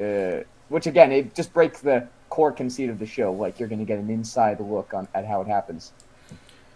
Uh, 0.00 0.42
which 0.68 0.86
again, 0.86 1.10
it 1.12 1.34
just 1.34 1.52
breaks 1.52 1.80
the 1.80 2.06
core 2.28 2.52
conceit 2.52 2.90
of 2.90 2.98
the 2.98 3.06
show. 3.06 3.32
Like 3.32 3.58
you're 3.58 3.68
going 3.68 3.78
to 3.80 3.84
get 3.84 3.98
an 3.98 4.10
inside 4.10 4.60
look 4.60 4.94
on 4.94 5.08
at 5.14 5.26
how 5.26 5.40
it 5.40 5.48
happens. 5.48 5.92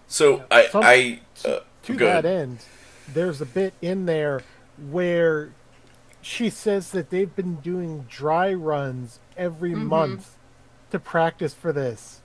So 0.08 0.44
I, 0.50 0.66
Some- 0.66 0.82
I 0.84 1.20
uh, 1.44 1.60
to 1.84 1.94
go 1.94 2.06
that 2.06 2.24
ahead. 2.24 2.40
end, 2.42 2.58
there's 3.12 3.40
a 3.40 3.46
bit 3.46 3.74
in 3.80 4.06
there 4.06 4.42
where 4.90 5.52
she 6.22 6.48
says 6.48 6.92
that 6.92 7.10
they've 7.10 7.34
been 7.34 7.56
doing 7.56 8.06
dry 8.08 8.54
runs 8.54 9.18
every 9.36 9.72
Mhm. 9.72 9.86
month 9.88 10.36
to 10.90 10.98
practice 10.98 11.52
for 11.52 11.72
this. 11.72 12.20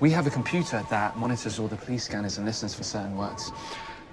We 0.00 0.10
have 0.10 0.26
a 0.26 0.30
computer 0.30 0.82
that 0.90 1.16
monitors 1.16 1.58
all 1.60 1.68
the 1.68 1.76
police 1.76 2.02
scanners 2.04 2.38
and 2.38 2.46
listens 2.46 2.74
for 2.74 2.82
certain 2.82 3.16
words. 3.16 3.52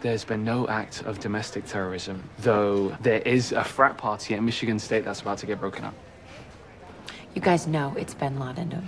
There's 0.02 0.26
been 0.26 0.44
no 0.44 0.68
act 0.68 1.02
of 1.04 1.20
domestic 1.20 1.66
terrorism, 1.66 2.22
though 2.40 2.90
there 3.02 3.22
is 3.22 3.54
a 3.54 3.64
frat 3.64 3.98
party 3.98 4.36
at 4.36 4.44
Michigan 4.44 4.78
State 4.78 5.06
that's 5.06 5.22
about 5.22 5.38
to 5.40 5.46
get 5.46 5.60
broken 5.60 5.86
up. 5.86 5.94
You 7.34 7.42
guys 7.42 7.66
know 7.66 7.94
it's 7.98 8.14
Bin 8.14 8.40
Laden, 8.40 8.70
don't 8.70 8.82
you? 8.82 8.88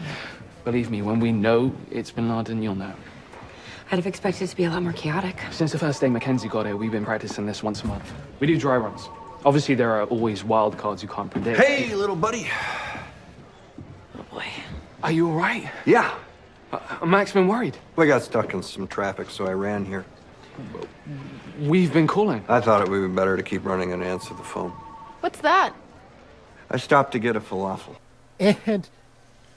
Believe 0.66 0.92
me, 0.92 1.02
when 1.02 1.20
we 1.20 1.32
know 1.32 1.74
it's 1.90 2.12
Bin 2.12 2.30
Laden, 2.36 2.62
you'll 2.62 2.76
know. 2.76 2.94
I'd 3.92 3.96
have 3.96 4.08
expected 4.08 4.44
it 4.44 4.48
to 4.48 4.56
be 4.56 4.66
a 4.66 4.70
lot 4.70 4.84
more 4.84 4.94
chaotic. 4.94 5.40
Since 5.52 5.72
the 5.72 5.80
first 5.80 6.02
day 6.02 6.10
Mackenzie 6.10 6.50
got 6.50 6.66
here, 6.66 6.76
we've 6.76 6.92
been 6.92 7.06
practicing 7.06 7.46
this 7.46 7.64
once 7.64 7.84
a 7.84 7.88
month. 7.88 8.12
We 8.40 8.48
do 8.48 8.60
dry 8.60 8.78
runs. 8.78 9.08
Obviously, 9.46 9.76
there 9.76 9.92
are 9.92 10.06
always 10.06 10.44
wild 10.44 10.76
cards 10.76 11.04
you 11.04 11.08
can't 11.08 11.30
predict. 11.30 11.60
Hey, 11.60 11.94
little 11.94 12.16
buddy. 12.16 12.50
Oh 14.18 14.24
boy. 14.32 14.46
Are 15.04 15.12
you 15.12 15.30
all 15.30 15.36
right? 15.36 15.70
Yeah. 15.86 16.16
Uh, 16.74 17.06
Mac's 17.06 17.32
been 17.32 17.48
worried. 17.48 17.78
We 17.96 18.08
got 18.08 18.24
stuck 18.24 18.56
in 18.56 18.64
some 18.64 18.88
traffic, 18.88 19.30
so 19.30 19.46
I 19.46 19.54
ran 19.54 19.86
here. 19.86 20.04
We've 21.60 21.94
been 21.94 22.08
calling. 22.08 22.44
I 22.48 22.60
thought 22.60 22.82
it 22.82 22.90
would 22.90 23.08
be 23.08 23.14
better 23.14 23.38
to 23.38 23.44
keep 23.44 23.64
running 23.66 23.94
and 23.94 24.04
answer 24.04 24.34
the 24.34 24.44
phone. 24.44 24.72
What's 25.20 25.40
that? 25.42 25.74
I 26.72 26.78
stopped 26.78 27.12
to 27.12 27.20
get 27.20 27.36
a 27.36 27.40
falafel. 27.40 27.98
And 28.40 28.90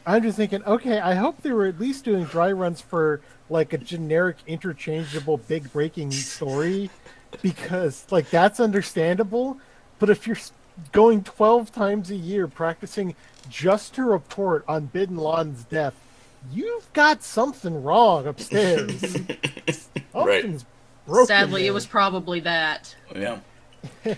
I'm 0.05 0.23
just 0.23 0.37
thinking, 0.37 0.63
okay, 0.65 1.01
I 1.01 1.15
hope 1.15 1.41
they 1.41 1.51
were 1.53 1.67
at 1.67 1.81
least 1.81 2.05
doing 2.05 2.25
dry 2.25 2.53
runs 2.53 2.83
for 2.83 3.23
like 3.49 3.73
a 3.73 3.79
generic 3.79 4.37
interchangeable 4.47 5.39
big 5.39 5.73
breaking 5.73 6.11
story 6.11 6.91
because 7.43 8.07
like 8.11 8.29
that's 8.29 8.61
understandable. 8.61 9.59
But 9.99 10.11
if 10.11 10.27
you're 10.27 10.37
going 10.93 11.25
12 11.25 11.73
times 11.73 12.11
a 12.11 12.17
year 12.17 12.47
practicing 12.47 13.15
just 13.49 13.95
to 13.95 14.05
report 14.05 14.65
on 14.69 14.87
Bin 14.87 15.17
Laden's 15.17 15.65
death, 15.65 15.95
you've 16.53 16.93
got 16.93 17.23
something 17.23 17.83
wrong 17.83 18.27
upstairs. 18.27 19.01
Something's 20.13 20.65
broken 21.07 21.27
Sadly, 21.27 21.63
there. 21.63 21.71
it 21.71 21.75
was 21.75 21.87
probably 21.87 22.41
that. 22.41 22.95
Yeah. 23.15 23.39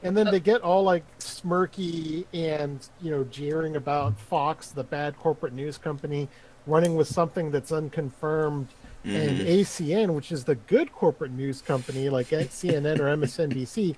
And 0.00 0.16
then 0.16 0.30
they 0.30 0.38
get 0.38 0.60
all 0.60 0.84
like 0.84 1.02
smirky 1.18 2.24
and 2.32 2.86
you 3.02 3.10
know 3.10 3.24
jeering 3.24 3.74
about 3.74 4.16
Fox, 4.16 4.68
the 4.68 4.84
bad 4.84 5.18
corporate 5.18 5.52
news 5.52 5.76
company, 5.76 6.28
running 6.68 6.94
with 6.94 7.08
something 7.08 7.50
that's 7.50 7.72
unconfirmed, 7.72 8.68
and 9.02 9.40
Mhm. 9.40 9.46
ACN, 9.60 10.14
which 10.14 10.30
is 10.30 10.44
the 10.44 10.54
good 10.54 10.92
corporate 10.92 11.32
news 11.32 11.60
company 11.62 12.10
like 12.10 12.32
at 12.32 12.50
CNN 12.52 13.00
or 13.00 13.08
MSNBC, 13.08 13.96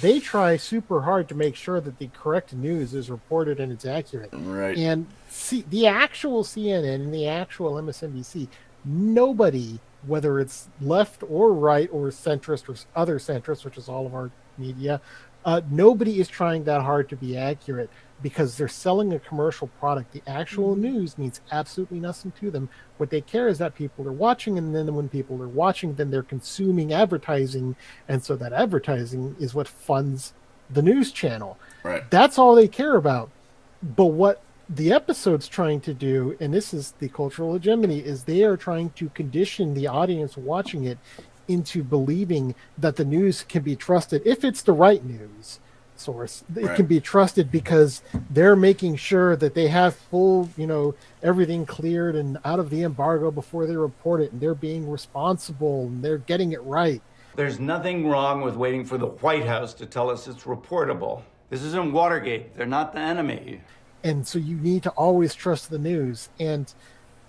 they 0.00 0.20
try 0.20 0.56
super 0.56 1.02
hard 1.02 1.28
to 1.28 1.34
make 1.34 1.56
sure 1.56 1.80
that 1.80 1.98
the 1.98 2.08
correct 2.08 2.52
news 2.52 2.94
is 2.94 3.10
reported 3.10 3.58
and 3.58 3.72
it's 3.72 3.84
accurate. 3.84 4.30
Right. 4.32 4.76
And 4.76 5.06
see, 5.28 5.64
the 5.68 5.86
actual 5.86 6.44
CNN 6.44 6.94
and 6.94 7.12
the 7.12 7.26
actual 7.26 7.74
MSNBC, 7.74 8.48
nobody, 8.84 9.80
whether 10.06 10.38
it's 10.40 10.68
left 10.80 11.22
or 11.28 11.52
right 11.52 11.88
or 11.92 12.08
centrist 12.08 12.68
or 12.68 12.76
other 12.94 13.18
centrist, 13.18 13.64
which 13.64 13.76
is 13.76 13.88
all 13.88 14.06
of 14.06 14.14
our 14.14 14.30
media, 14.56 15.00
uh, 15.44 15.60
nobody 15.70 16.20
is 16.20 16.28
trying 16.28 16.64
that 16.64 16.82
hard 16.82 17.08
to 17.08 17.16
be 17.16 17.36
accurate 17.36 17.90
because 18.22 18.56
they're 18.56 18.68
selling 18.68 19.12
a 19.12 19.18
commercial 19.18 19.68
product. 19.80 20.12
The 20.12 20.22
actual 20.26 20.72
mm-hmm. 20.72 20.82
news 20.82 21.18
means 21.18 21.40
absolutely 21.50 22.00
nothing 22.00 22.32
to 22.40 22.50
them. 22.50 22.68
What 22.96 23.10
they 23.10 23.20
care 23.20 23.48
is 23.48 23.58
that 23.58 23.74
people 23.74 24.06
are 24.06 24.12
watching, 24.12 24.58
and 24.58 24.74
then 24.74 24.94
when 24.94 25.08
people 25.08 25.42
are 25.42 25.48
watching, 25.48 25.94
then 25.94 26.10
they're 26.10 26.22
consuming 26.22 26.92
advertising, 26.92 27.76
and 28.08 28.22
so 28.22 28.36
that 28.36 28.52
advertising 28.52 29.36
is 29.40 29.54
what 29.54 29.68
funds 29.68 30.34
the 30.70 30.82
news 30.82 31.12
channel. 31.12 31.58
Right. 31.82 32.08
That's 32.10 32.38
all 32.38 32.54
they 32.54 32.68
care 32.68 32.96
about. 32.96 33.30
But 33.82 34.06
what 34.06 34.40
the 34.68 34.92
episode's 34.92 35.48
trying 35.48 35.80
to 35.82 35.92
do, 35.92 36.36
and 36.40 36.54
this 36.54 36.72
is 36.72 36.92
the 36.98 37.08
cultural 37.08 37.54
hegemony, 37.54 37.98
is 37.98 38.24
they 38.24 38.44
are 38.44 38.56
trying 38.56 38.90
to 38.90 39.08
condition 39.10 39.74
the 39.74 39.88
audience 39.88 40.36
watching 40.36 40.84
it 40.84 40.98
into 41.48 41.82
believing 41.82 42.54
that 42.78 42.96
the 42.96 43.04
news 43.04 43.44
can 43.48 43.62
be 43.62 43.76
trusted 43.76 44.22
if 44.24 44.44
it's 44.44 44.62
the 44.62 44.72
right 44.72 45.04
news 45.04 45.58
source. 46.02 46.44
It 46.56 46.64
Right. 46.66 46.76
can 46.76 46.86
be 46.86 47.00
trusted 47.00 47.50
because 47.50 48.02
they're 48.30 48.56
making 48.56 48.96
sure 48.96 49.36
that 49.36 49.54
they 49.54 49.68
have 49.68 49.94
full, 49.94 50.48
you 50.56 50.66
know, 50.66 50.94
everything 51.22 51.64
cleared 51.66 52.14
and 52.16 52.38
out 52.44 52.58
of 52.58 52.70
the 52.70 52.82
embargo 52.82 53.30
before 53.30 53.66
they 53.66 53.76
report 53.76 54.20
it, 54.20 54.32
and 54.32 54.40
they're 54.40 54.54
being 54.54 54.90
responsible 54.90 55.82
and 55.86 56.02
they're 56.04 56.18
getting 56.18 56.52
it 56.52 56.62
right. 56.64 57.00
There's 57.36 57.58
nothing 57.58 58.08
wrong 58.08 58.42
with 58.42 58.56
waiting 58.56 58.84
for 58.84 58.98
the 58.98 59.06
White 59.06 59.46
House 59.46 59.72
to 59.74 59.86
tell 59.86 60.10
us 60.10 60.28
it's 60.28 60.42
reportable. 60.44 61.22
This 61.48 61.62
isn't 61.62 61.92
Watergate. 61.92 62.54
They're 62.56 62.66
not 62.66 62.92
the 62.92 63.00
enemy. 63.00 63.60
and 64.04 64.26
so 64.26 64.36
you 64.38 64.56
need 64.56 64.82
to 64.82 64.90
always 64.90 65.32
trust 65.32 65.70
the 65.70 65.78
news 65.78 66.28
and 66.40 66.74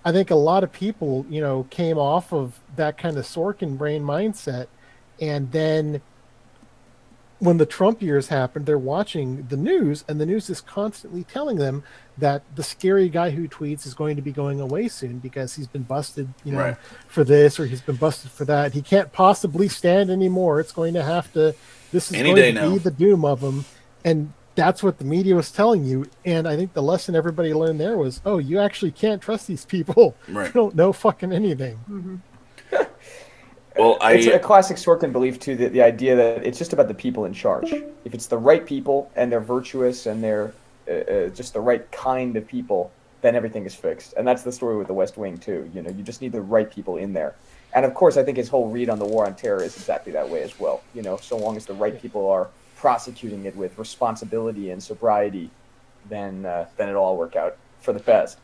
i 0.04 0.10
think 0.10 0.28
a 0.32 0.34
lot 0.34 0.64
of 0.64 0.72
people 0.72 1.24
you 1.30 1.40
know 1.40 1.64
came 1.70 1.96
off 1.96 2.32
of 2.32 2.58
that 2.74 2.98
kind 2.98 3.16
of 3.16 3.24
sorkin 3.24 3.78
brain 3.78 4.02
mindset 4.02 4.66
and 5.20 5.52
then 5.52 6.00
when 7.40 7.58
the 7.58 7.66
trump 7.66 8.00
years 8.00 8.28
happened 8.28 8.64
they're 8.64 8.78
watching 8.78 9.46
the 9.48 9.56
news 9.56 10.04
and 10.08 10.20
the 10.20 10.26
news 10.26 10.48
is 10.48 10.60
constantly 10.60 11.24
telling 11.24 11.56
them 11.56 11.82
that 12.16 12.42
the 12.54 12.62
scary 12.62 13.08
guy 13.08 13.30
who 13.30 13.48
tweets 13.48 13.86
is 13.86 13.92
going 13.92 14.14
to 14.16 14.22
be 14.22 14.30
going 14.30 14.60
away 14.60 14.86
soon 14.86 15.18
because 15.18 15.56
he's 15.56 15.66
been 15.66 15.82
busted 15.82 16.28
you 16.44 16.52
know 16.52 16.58
Right. 16.58 16.76
for 17.08 17.24
this 17.24 17.58
or 17.58 17.66
he's 17.66 17.80
been 17.80 17.96
busted 17.96 18.30
for 18.30 18.44
that. 18.44 18.72
He 18.72 18.82
can't 18.82 19.12
possibly 19.12 19.68
stand 19.68 20.10
anymore. 20.10 20.60
It's 20.60 20.70
going 20.72 20.94
to 20.94 21.02
have 21.02 21.32
to 21.32 21.54
this 21.92 22.10
is 22.10 22.16
Any 22.16 22.30
going 22.30 22.36
day 22.36 22.52
to 22.52 22.60
now. 22.60 22.70
be 22.72 22.78
the 22.78 22.90
doom 22.92 23.24
of 23.24 23.40
him. 23.40 23.64
And 24.04 24.32
that's 24.54 24.82
what 24.82 24.98
the 24.98 25.04
media 25.04 25.34
was 25.34 25.50
telling 25.50 25.84
you. 25.84 26.06
And 26.24 26.46
i 26.46 26.54
think 26.56 26.72
the 26.72 26.82
lesson 26.82 27.16
everybody 27.16 27.52
learned 27.52 27.80
there 27.80 27.98
was 27.98 28.20
oh 28.24 28.38
you 28.38 28.60
actually 28.60 28.92
can't 28.92 29.20
trust 29.20 29.48
these 29.48 29.64
people. 29.64 30.14
Right. 30.28 30.46
they 30.52 30.52
don't 30.52 30.76
know 30.76 30.92
fucking 30.92 31.32
anything 31.32 31.78
mm-hmm. 31.90 32.16
Well, 33.76 33.98
I 34.00 34.14
it's 34.14 34.26
a 34.26 34.38
classic 34.38 34.76
Sorkin 34.76 35.12
belief 35.12 35.40
too. 35.40 35.56
That 35.56 35.72
the 35.72 35.82
idea 35.82 36.14
that 36.16 36.46
it's 36.46 36.58
just 36.58 36.72
about 36.72 36.88
the 36.88 36.94
people 36.94 37.24
in 37.24 37.32
charge. 37.32 37.72
If 38.04 38.14
it's 38.14 38.26
the 38.26 38.38
right 38.38 38.64
people 38.64 39.10
and 39.16 39.30
they're 39.30 39.40
virtuous 39.40 40.06
and 40.06 40.22
they're 40.22 40.54
uh, 40.88 40.92
uh, 40.92 41.28
just 41.28 41.54
the 41.54 41.60
right 41.60 41.90
kind 41.90 42.36
of 42.36 42.46
people, 42.46 42.92
then 43.22 43.34
everything 43.34 43.64
is 43.64 43.74
fixed. 43.74 44.14
And 44.16 44.26
that's 44.26 44.42
the 44.42 44.52
story 44.52 44.76
with 44.76 44.86
the 44.86 44.94
West 44.94 45.16
Wing 45.16 45.38
too. 45.38 45.70
You 45.74 45.82
know, 45.82 45.90
you 45.90 46.02
just 46.02 46.20
need 46.20 46.32
the 46.32 46.42
right 46.42 46.70
people 46.70 46.98
in 46.98 47.12
there. 47.12 47.34
And 47.74 47.84
of 47.84 47.94
course, 47.94 48.16
I 48.16 48.22
think 48.22 48.36
his 48.36 48.48
whole 48.48 48.68
read 48.68 48.88
on 48.88 48.98
the 49.00 49.04
war 49.04 49.26
on 49.26 49.34
terror 49.34 49.62
is 49.62 49.76
exactly 49.76 50.12
that 50.12 50.28
way 50.28 50.42
as 50.42 50.60
well. 50.60 50.82
You 50.94 51.02
know, 51.02 51.16
so 51.16 51.36
long 51.36 51.56
as 51.56 51.66
the 51.66 51.74
right 51.74 52.00
people 52.00 52.30
are 52.30 52.48
prosecuting 52.76 53.44
it 53.46 53.56
with 53.56 53.76
responsibility 53.78 54.70
and 54.70 54.80
sobriety, 54.80 55.50
then 56.08 56.46
uh, 56.46 56.66
then 56.76 56.88
it'll 56.88 57.02
all 57.02 57.16
work 57.16 57.34
out 57.34 57.56
for 57.80 57.92
the 57.92 58.00
best. 58.00 58.38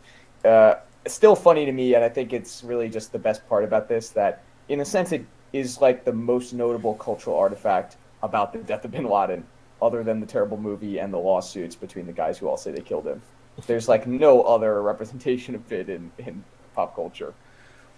Uh, 0.45 0.75
it's 1.05 1.15
still 1.15 1.37
funny 1.37 1.65
to 1.65 1.73
me, 1.73 1.95
and 1.95 2.05
I 2.05 2.09
think 2.09 2.33
it's 2.33 2.63
really 2.65 2.89
just 2.89 3.13
the 3.13 3.19
best 3.19 3.47
part 3.49 3.65
about 3.65 3.89
this 3.89 4.11
that, 4.11 4.43
in 4.71 4.81
a 4.81 4.85
sense, 4.85 5.11
it 5.13 5.27
is 5.53 5.81
like 5.81 6.05
the 6.05 6.13
most 6.13 6.55
notable 6.55 6.95
cultural 6.95 7.37
artifact 7.37 7.97
about 8.23 8.53
the 8.53 8.61
death 8.61 8.85
of 8.85 8.93
Bin 8.93 9.05
Laden, 9.05 9.45
other 9.83 10.05
than 10.05 10.21
the 10.21 10.27
terrible 10.27 10.57
movie 10.57 10.99
and 10.99 11.13
the 11.13 11.19
lawsuits 11.19 11.75
between 11.75 12.07
the 12.07 12.13
guys 12.13 12.39
who 12.39 12.49
all 12.49 12.57
say 12.57 12.71
they 12.71 12.81
killed 12.81 13.07
him. 13.07 13.21
There's 13.67 13.89
like 13.89 14.07
no 14.07 14.43
other 14.43 14.81
representation 14.81 15.57
of 15.57 15.71
it 15.73 15.89
in, 15.89 16.13
in 16.19 16.45
pop 16.75 16.95
culture. 16.95 17.35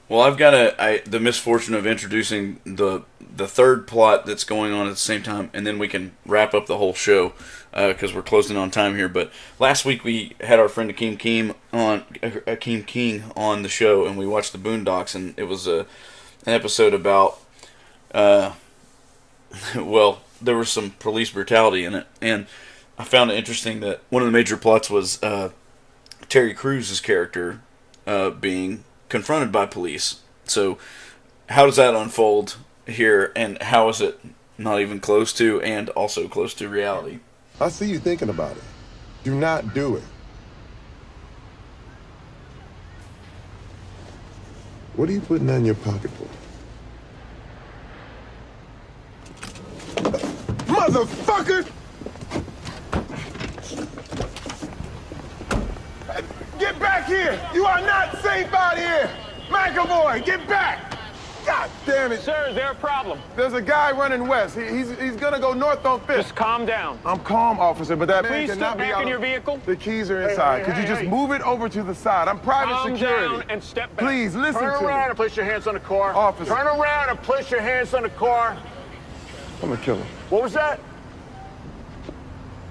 Well, 0.09 0.23
I've 0.23 0.39
got 0.39 0.55
a 0.55 0.83
I, 0.83 0.99
the 1.01 1.21
misfortune 1.21 1.75
of 1.75 1.87
introducing 1.87 2.61
the 2.65 3.03
the 3.37 3.47
third 3.47 3.87
plot 3.87 4.27
that's 4.27 4.45
going 4.45 4.73
on 4.73 4.87
at 4.87 4.91
the 4.91 4.97
same 4.97 5.23
time, 5.23 5.51
and 5.53 5.67
then 5.67 5.79
we 5.79 5.89
can 5.89 6.13
wrap 6.27 6.55
up 6.55 6.67
the 6.67 6.79
whole 6.79 6.95
show 6.95 7.35
uh, 7.73 7.89
because 7.89 8.15
we're 8.15 8.23
closing 8.23 8.57
on 8.57 8.71
time 8.71 8.97
here. 8.97 9.09
But 9.09 9.31
last 9.59 9.85
week 9.85 10.05
we 10.05 10.35
had 10.41 10.59
our 10.59 10.69
friend 10.69 10.91
Akeem 10.91 11.19
King 11.19 11.55
on 11.73 12.01
Akeem 12.23 12.87
King 12.87 13.25
on 13.37 13.63
the 13.63 13.69
show, 13.69 14.07
and 14.07 14.19
we 14.19 14.27
watched 14.27 14.53
the 14.53 14.59
Boondocks, 14.59 15.15
and 15.15 15.35
it 15.39 15.45
was 15.45 15.67
a 15.67 15.87
an 16.47 16.53
episode 16.53 16.95
about 16.95 17.39
uh, 18.15 18.53
well, 19.77 20.23
there 20.41 20.57
was 20.57 20.71
some 20.71 20.91
police 20.91 21.31
brutality 21.31 21.85
in 21.85 21.95
it, 21.95 22.07
and 22.21 22.47
I 22.99 23.05
found 23.05 23.31
it 23.31 23.37
interesting 23.37 23.81
that 23.81 24.01
one 24.11 24.23
of 24.23 24.27
the 24.27 24.33
major 24.33 24.57
plots 24.57 24.91
was 24.91 25.23
uh, 25.23 25.51
Terry 26.29 26.55
Crews' 26.55 27.01
character 27.01 27.61
uh, 28.07 28.31
being 28.31 28.85
confronted 29.09 29.53
by 29.53 29.67
police. 29.67 30.21
So, 30.45 30.79
how 31.49 31.67
does 31.67 31.77
that 31.77 31.95
unfold 31.95 32.57
here, 32.87 33.33
and 33.37 33.61
how 33.63 33.89
is 33.89 34.01
it 34.01 34.21
not 34.59 34.81
even 34.81 35.01
close 35.01 35.33
to, 35.35 35.61
and 35.63 35.89
also 35.91 36.29
close 36.29 36.55
to 36.55 36.69
reality? 36.69 37.21
I 37.61 37.69
see 37.69 37.87
you 37.87 37.99
thinking 37.99 38.29
about 38.29 38.57
it. 38.57 38.63
Do 39.25 39.35
not 39.35 39.75
do 39.75 39.97
it. 39.97 40.03
What 44.95 45.09
are 45.09 45.13
you 45.13 45.23
putting 45.23 45.47
that 45.47 45.57
in 45.57 45.65
your 45.65 45.75
pocket 45.77 46.11
for? 46.11 46.29
Motherfucker! 50.71 51.67
Get 56.59 56.79
back 56.79 57.07
here! 57.07 57.41
You 57.55 57.65
are 57.65 57.81
not 57.81 58.19
safe 58.23 58.53
out 58.53 58.77
here! 58.77 59.11
McAvoy, 59.49 60.27
get 60.27 60.47
back! 60.47 60.99
God 61.45 61.69
damn 61.85 62.13
it! 62.13 62.21
Sir, 62.21 62.47
is 62.51 62.55
there 62.55 62.71
a 62.71 62.75
problem? 62.75 63.19
There's 63.37 63.53
a 63.55 63.61
guy 63.63 63.91
running 63.93 64.29
west. 64.29 64.57
He, 64.57 64.65
he's 64.69 64.91
he's 64.99 65.17
gonna 65.17 65.41
go 65.41 65.53
north 65.53 65.85
on 65.85 66.01
Fifth. 66.01 66.17
Just 66.19 66.35
calm 66.37 66.65
down. 66.65 66.99
I'm 67.05 67.19
calm, 67.21 67.59
officer, 67.59 67.97
but 67.97 68.07
that 68.09 68.23
man 68.25 68.33
Please 68.33 68.51
cannot 68.51 68.77
be 68.79 68.85
back 68.85 68.93
out 68.95 69.03
in 69.03 69.09
of- 69.09 69.11
your 69.11 69.19
vehicle. 69.19 69.61
The 69.67 69.75
keys 69.77 70.11
are 70.11 70.29
inside. 70.29 70.61
hey, 70.61 70.65
Could 70.67 70.77
you 70.77 70.83
hey, 70.83 70.89
just 70.89 71.05
move 71.05 71.33
it 71.33 71.43
over 71.43 71.69
to 71.69 71.83
the 71.83 71.95
side? 71.95 72.29
I'm 72.29 72.39
private 72.39 72.73
Calm 72.75 72.93
security. 72.93 73.27
down 73.39 73.45
and 73.51 73.63
step 73.63 73.95
back. 73.97 74.07
Please 74.07 74.37
listen 74.37 74.63
Turn 74.63 74.79
to 74.81 74.87
around 74.87 75.09
and 75.09 75.17
place 75.17 75.37
your 75.37 75.45
hands 75.45 75.67
on 75.67 75.75
the 75.75 75.81
car. 75.81 76.15
Officer. 76.15 76.55
Turn 76.55 76.67
around 76.67 77.11
and 77.11 77.21
place 77.23 77.51
your 77.51 77.61
hands 77.61 77.93
on 77.93 78.05
the 78.05 78.11
car. 78.11 78.57
I'm 79.63 79.69
gonna 79.71 79.81
kill 79.83 79.97
him. 79.97 80.07
What 80.31 80.43
was 80.43 80.53
that? 80.53 80.79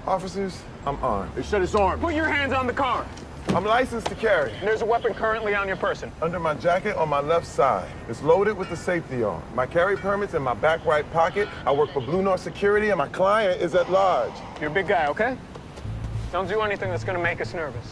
Officers, 0.06 0.58
I'm 0.86 0.96
armed. 1.04 1.32
They 1.34 1.42
said 1.42 1.62
it's 1.62 1.74
armed. 1.74 2.02
Put 2.02 2.14
your 2.14 2.26
hands 2.28 2.52
on 2.52 2.66
the 2.66 2.72
car. 2.72 3.06
I'm 3.48 3.66
licensed 3.66 4.06
to 4.06 4.14
carry. 4.14 4.50
And 4.52 4.66
there's 4.66 4.80
a 4.80 4.86
weapon 4.86 5.12
currently 5.12 5.54
on 5.54 5.68
your 5.68 5.76
person. 5.76 6.10
Under 6.22 6.40
my 6.40 6.54
jacket 6.54 6.96
on 6.96 7.10
my 7.10 7.20
left 7.20 7.46
side. 7.46 7.90
It's 8.08 8.22
loaded 8.22 8.56
with 8.56 8.70
the 8.70 8.76
safety 8.76 9.22
on. 9.22 9.42
My 9.54 9.66
carry 9.66 9.94
permit's 9.94 10.32
in 10.32 10.42
my 10.42 10.54
back 10.54 10.84
right 10.86 11.10
pocket. 11.12 11.48
I 11.66 11.72
work 11.72 11.92
for 11.92 12.00
Blue 12.00 12.22
North 12.22 12.40
Security 12.40 12.88
and 12.88 12.96
my 12.96 13.08
client 13.08 13.60
is 13.60 13.74
at 13.74 13.90
large. 13.90 14.32
You're 14.58 14.70
a 14.70 14.72
big 14.72 14.88
guy, 14.88 15.06
okay? 15.08 15.36
Don't 16.32 16.48
do 16.48 16.62
anything 16.62 16.88
that's 16.88 17.04
gonna 17.04 17.22
make 17.22 17.42
us 17.42 17.52
nervous. 17.52 17.84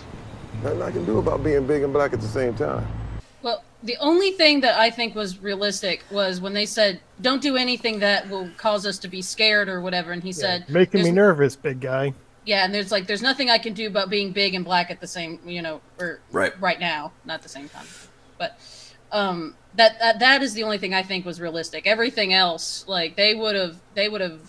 Nothing 0.63 0.81
I 0.81 0.91
can 0.91 1.05
do 1.05 1.19
about 1.19 1.45
being 1.45 1.67
big 1.67 1.83
and 1.83 1.93
black 1.93 2.15
at 2.15 2.23
the 2.23 2.29
same 2.29 2.55
time. 2.55 2.87
Well, 3.43 3.63
the 3.83 3.99
only 4.01 4.31
thing 4.33 4.61
that 4.61 4.79
I 4.79 4.89
think 4.89 5.15
was 5.15 5.43
realistic 5.43 6.05
was 6.11 6.41
when 6.41 6.55
they 6.55 6.67
said, 6.67 7.01
"Don't 7.21 7.43
do 7.43 7.57
anything 7.57 7.99
that 8.01 8.31
will 8.31 8.49
cause 8.57 8.87
us 8.87 8.99
to 9.01 9.09
be 9.09 9.21
scared 9.21 9.69
or 9.69 9.83
whatever," 9.83 10.13
and 10.13 10.23
he 10.23 10.33
said, 10.33 10.69
Making 10.71 11.03
me 11.03 11.11
nervous, 11.11 11.55
big 11.55 11.81
guy. 11.81 12.15
Yeah, 12.45 12.65
and 12.65 12.75
there's 12.75 12.91
like, 12.91 13.07
there's 13.07 13.23
nothing 13.23 13.51
I 13.51 13.59
can 13.59 13.75
do 13.75 13.87
about 13.87 14.09
being 14.11 14.33
big 14.33 14.55
and 14.55 14.65
black 14.65 14.91
at 14.91 15.01
the 15.01 15.07
same, 15.07 15.39
you 15.45 15.61
know, 15.63 15.81
or 15.99 16.21
Right. 16.33 16.59
right 16.61 16.81
now, 16.81 17.13
not 17.25 17.35
at 17.35 17.43
the 17.43 17.49
same 17.49 17.69
time, 17.69 17.87
but 18.39 18.59
um, 19.13 19.55
that 19.75 19.99
that 19.99 20.19
that 20.21 20.43
is 20.43 20.55
the 20.55 20.63
only 20.63 20.79
thing 20.79 20.95
I 20.95 21.03
think 21.03 21.27
was 21.27 21.41
realistic. 21.41 21.87
Everything 21.87 22.33
else, 22.33 22.85
like 22.89 23.17
they 23.17 23.35
would 23.35 23.55
have, 23.57 23.77
they 23.95 24.09
would 24.09 24.21
have. 24.21 24.41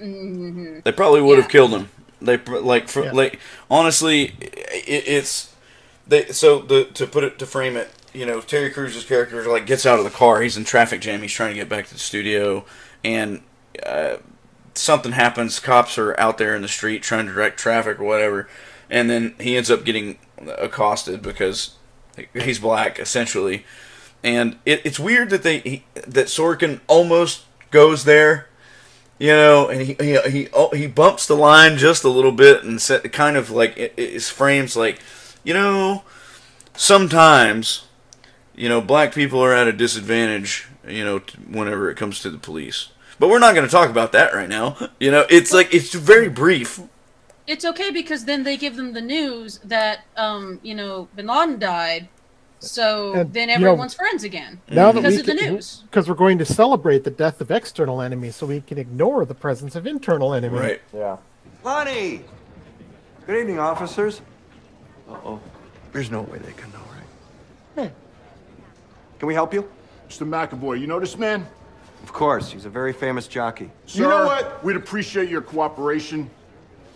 mhm. 0.00 0.82
They 0.82 0.92
probably 0.92 1.20
would 1.22 1.38
have 1.38 1.48
killed 1.48 1.70
him. 1.70 1.88
They 2.20 2.38
like 2.38 2.88
for, 2.88 3.04
Yeah. 3.04 3.12
like 3.12 3.38
honestly, 3.70 4.34
it, 4.40 5.04
it's 5.06 5.52
they 6.06 6.26
so 6.26 6.60
the 6.60 6.84
to 6.84 7.06
put 7.06 7.24
it 7.24 7.38
to 7.38 7.46
frame 7.46 7.76
it. 7.76 7.90
You 8.14 8.26
know, 8.26 8.40
Terry 8.40 8.70
Crews's 8.70 9.04
character 9.04 9.42
like 9.44 9.66
gets 9.66 9.86
out 9.86 9.98
of 9.98 10.04
the 10.04 10.10
car. 10.10 10.42
He's 10.42 10.56
in 10.56 10.64
traffic 10.64 11.00
jam. 11.00 11.22
He's 11.22 11.32
trying 11.32 11.50
to 11.50 11.54
get 11.56 11.68
back 11.68 11.86
to 11.86 11.92
the 11.94 11.98
studio, 12.00 12.64
and 13.04 13.42
uh, 13.84 14.16
something 14.74 15.12
happens. 15.12 15.60
Cops 15.60 15.98
are 15.98 16.18
out 16.18 16.38
there 16.38 16.54
in 16.54 16.62
the 16.62 16.68
street 16.68 17.02
trying 17.02 17.26
to 17.26 17.32
direct 17.32 17.58
traffic 17.58 18.00
or 18.00 18.04
whatever, 18.04 18.48
and 18.90 19.08
then 19.10 19.34
he 19.40 19.56
ends 19.56 19.70
up 19.70 19.84
getting 19.84 20.18
accosted 20.58 21.22
because 21.22 21.76
he's 22.32 22.58
black 22.58 22.98
essentially. 22.98 23.64
And 24.24 24.58
it, 24.64 24.82
it's 24.84 25.00
weird 25.00 25.30
that 25.30 25.42
they 25.42 25.58
he, 25.58 25.84
that 25.94 26.26
Sorkin 26.26 26.80
almost 26.86 27.44
goes 27.70 28.04
there 28.04 28.48
you 29.22 29.28
know, 29.28 29.68
and 29.68 29.82
he 29.82 29.94
he 30.00 30.18
he, 30.30 30.48
oh, 30.52 30.70
he 30.74 30.88
bumps 30.88 31.28
the 31.28 31.36
line 31.36 31.76
just 31.76 32.02
a 32.02 32.08
little 32.08 32.32
bit 32.32 32.64
and 32.64 32.82
set, 32.82 33.12
kind 33.12 33.36
of 33.36 33.50
like 33.50 33.76
it, 33.76 34.20
frames 34.22 34.74
like, 34.74 35.00
you 35.44 35.54
know, 35.54 36.02
sometimes, 36.76 37.86
you 38.56 38.68
know, 38.68 38.80
black 38.80 39.14
people 39.14 39.38
are 39.38 39.54
at 39.54 39.68
a 39.68 39.72
disadvantage, 39.72 40.66
you 40.88 41.04
know, 41.04 41.20
whenever 41.48 41.88
it 41.88 41.96
comes 41.96 42.18
to 42.18 42.30
the 42.30 42.38
police. 42.38 42.88
But 43.22 43.28
we're 43.28 43.38
not 43.38 43.54
going 43.54 43.64
to 43.64 43.70
talk 43.70 43.88
about 43.88 44.10
that 44.12 44.34
right 44.34 44.48
now. 44.48 44.76
You 44.98 45.12
know, 45.12 45.24
it's 45.30 45.52
like 45.52 45.72
it's 45.72 45.94
very 45.94 46.28
brief. 46.28 46.80
It's 47.46 47.64
okay 47.64 47.92
because 47.92 48.24
then 48.24 48.42
they 48.42 48.56
give 48.56 48.74
them 48.74 48.94
the 48.94 49.00
news 49.00 49.60
that, 49.62 50.00
um, 50.16 50.58
you 50.64 50.74
know, 50.74 51.06
Bin 51.14 51.28
Laden 51.28 51.60
died, 51.60 52.08
so 52.58 53.12
And, 53.12 53.32
then 53.32 53.48
you 53.48 53.58
know, 53.60 53.66
everyone's 53.68 53.94
friends 53.94 54.24
again 54.24 54.60
Now 54.68 54.90
that 54.90 55.02
because 55.02 55.14
we 55.14 55.20
of 55.20 55.26
the 55.26 55.36
can- 55.36 55.54
news. 55.54 55.84
because 55.88 56.08
we're 56.08 56.16
going 56.16 56.36
to 56.38 56.44
celebrate 56.44 57.04
the 57.04 57.12
death 57.12 57.40
of 57.40 57.52
external 57.52 58.02
enemies, 58.02 58.34
so 58.34 58.44
we 58.46 58.60
can 58.60 58.76
ignore 58.76 59.24
the 59.24 59.36
presence 59.36 59.76
of 59.76 59.86
internal 59.86 60.34
enemies. 60.34 60.58
Right. 60.60 60.80
Yeah. 60.92 61.18
Lonny! 61.62 62.24
Good 63.28 63.38
evening, 63.38 63.60
officers. 63.60 64.20
Uh-oh. 65.08 65.38
There's 65.92 66.10
no 66.10 66.22
way 66.22 66.38
they 66.38 66.54
can 66.54 66.72
know, 66.72 66.80
right? 67.76 67.92
Can 69.20 69.28
we 69.28 69.34
help 69.34 69.54
you? 69.54 69.70
Mr. 70.08 70.26
McAvoy, 70.28 70.80
you 70.80 70.88
know 70.88 70.98
this 70.98 71.16
man? 71.16 71.46
Of 72.02 72.12
course. 72.12 72.50
He's 72.50 72.64
a 72.64 72.70
very 72.70 72.92
famous 72.92 73.26
jockey. 73.26 73.70
You 73.88 74.02
know 74.08 74.26
what? 74.26 74.62
We'd 74.64 74.76
appreciate 74.76 75.28
your 75.28 75.42
cooperation. 75.42 76.30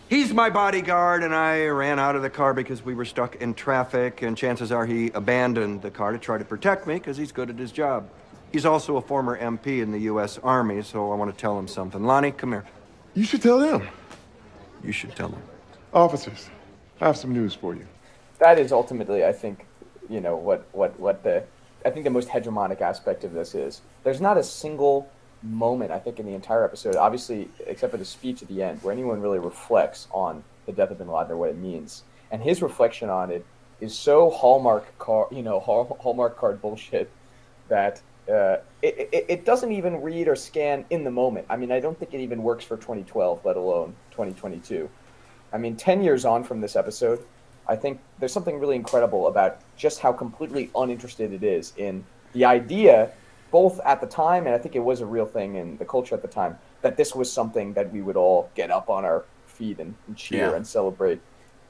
He's 0.08 0.32
my 0.32 0.50
bodyguard, 0.50 1.24
and 1.24 1.34
I 1.34 1.66
ran 1.66 1.98
out 1.98 2.14
of 2.14 2.22
the 2.22 2.30
car 2.30 2.54
because 2.54 2.84
we 2.84 2.94
were 2.94 3.04
stuck 3.04 3.36
in 3.36 3.54
traffic, 3.54 4.22
and 4.22 4.36
chances 4.36 4.70
are 4.70 4.86
he 4.86 5.10
abandoned 5.10 5.82
the 5.82 5.90
car 5.90 6.12
to 6.12 6.18
try 6.18 6.38
to 6.38 6.44
protect 6.44 6.86
me 6.86 6.94
because 6.94 7.16
he's 7.16 7.32
good 7.32 7.50
at 7.50 7.58
his 7.58 7.72
job. 7.72 8.08
He's 8.52 8.64
also 8.64 8.98
a 8.98 9.00
former 9.02 9.36
MP 9.38 9.82
in 9.82 9.90
the 9.90 9.98
U.S. 10.02 10.38
Army, 10.44 10.82
so 10.82 11.10
I 11.10 11.16
want 11.16 11.32
to 11.32 11.36
tell 11.36 11.58
him 11.58 11.66
something. 11.66 12.04
Lonny, 12.04 12.30
come 12.30 12.52
here. 12.52 12.64
You 13.14 13.24
should 13.24 13.42
tell 13.42 13.58
them. 13.58 13.88
You 14.84 14.92
should 14.92 15.16
tell 15.16 15.28
him. 15.28 15.42
Officers, 15.92 16.50
I 17.00 17.06
have 17.06 17.16
some 17.16 17.32
news 17.32 17.54
for 17.54 17.74
you. 17.74 17.86
that 18.38 18.58
is 18.60 18.70
ultimately, 18.70 19.24
I 19.24 19.32
think, 19.32 19.66
you 20.08 20.20
know, 20.20 20.36
what 20.36 20.66
what 20.72 20.98
what 21.00 21.24
the 21.24 21.42
I 21.86 21.90
think 21.90 22.02
the 22.02 22.10
most 22.10 22.28
hegemonic 22.28 22.80
aspect 22.80 23.22
of 23.22 23.32
this 23.32 23.54
is. 23.54 23.80
There's 24.02 24.20
not 24.20 24.36
a 24.36 24.42
single 24.42 25.08
moment 25.42 25.92
I 25.92 26.00
think 26.00 26.18
in 26.18 26.26
the 26.26 26.34
entire 26.34 26.64
episode, 26.64 26.96
obviously, 26.96 27.48
except 27.64 27.92
for 27.92 27.96
the 27.96 28.04
speech 28.04 28.42
at 28.42 28.48
the 28.48 28.60
end, 28.60 28.82
where 28.82 28.92
anyone 28.92 29.20
really 29.20 29.38
reflects 29.38 30.08
on 30.10 30.42
the 30.66 30.72
death 30.72 30.90
of 30.90 30.98
Bin 30.98 31.06
Laden 31.06 31.30
or 31.30 31.36
what 31.36 31.50
it 31.50 31.56
means. 31.56 32.02
And 32.32 32.42
his 32.42 32.60
reflection 32.60 33.08
on 33.08 33.30
it 33.30 33.46
is 33.80 33.96
so 33.96 34.30
hallmark 34.30 34.98
car, 34.98 35.28
you 35.30 35.42
know, 35.42 35.60
hallmark 35.60 36.36
card 36.36 36.60
bullshit 36.60 37.08
that 37.68 38.02
uh, 38.28 38.56
it, 38.82 39.08
it, 39.12 39.26
it 39.28 39.44
doesn't 39.44 39.70
even 39.70 40.02
read 40.02 40.26
or 40.26 40.34
scan 40.34 40.84
in 40.90 41.04
the 41.04 41.10
moment. 41.10 41.46
I 41.48 41.56
mean, 41.56 41.70
I 41.70 41.78
don't 41.78 41.96
think 41.96 42.14
it 42.14 42.20
even 42.20 42.42
works 42.42 42.64
for 42.64 42.76
2012, 42.76 43.44
let 43.44 43.56
alone 43.56 43.94
2022. 44.10 44.90
I 45.52 45.58
mean, 45.58 45.76
10 45.76 46.02
years 46.02 46.24
on 46.24 46.42
from 46.42 46.60
this 46.60 46.74
episode, 46.74 47.24
I 47.68 47.76
think 47.76 48.00
there's 48.18 48.32
something 48.32 48.58
really 48.58 48.76
incredible 48.76 49.26
about 49.26 49.58
just 49.76 50.00
how 50.00 50.12
completely 50.12 50.70
uninterested 50.76 51.32
it 51.32 51.42
is 51.42 51.72
in 51.76 52.04
the 52.32 52.44
idea, 52.44 53.10
both 53.50 53.80
at 53.84 54.00
the 54.00 54.06
time, 54.06 54.46
and 54.46 54.54
I 54.54 54.58
think 54.58 54.76
it 54.76 54.80
was 54.84 55.00
a 55.00 55.06
real 55.06 55.26
thing 55.26 55.56
in 55.56 55.76
the 55.78 55.84
culture 55.84 56.14
at 56.14 56.22
the 56.22 56.28
time, 56.28 56.58
that 56.82 56.96
this 56.96 57.14
was 57.14 57.32
something 57.32 57.72
that 57.74 57.92
we 57.92 58.02
would 58.02 58.16
all 58.16 58.50
get 58.54 58.70
up 58.70 58.88
on 58.90 59.04
our 59.04 59.24
feet 59.46 59.78
and, 59.80 59.94
and 60.06 60.16
cheer 60.16 60.50
Yeah. 60.50 60.56
and 60.56 60.66
celebrate, 60.66 61.20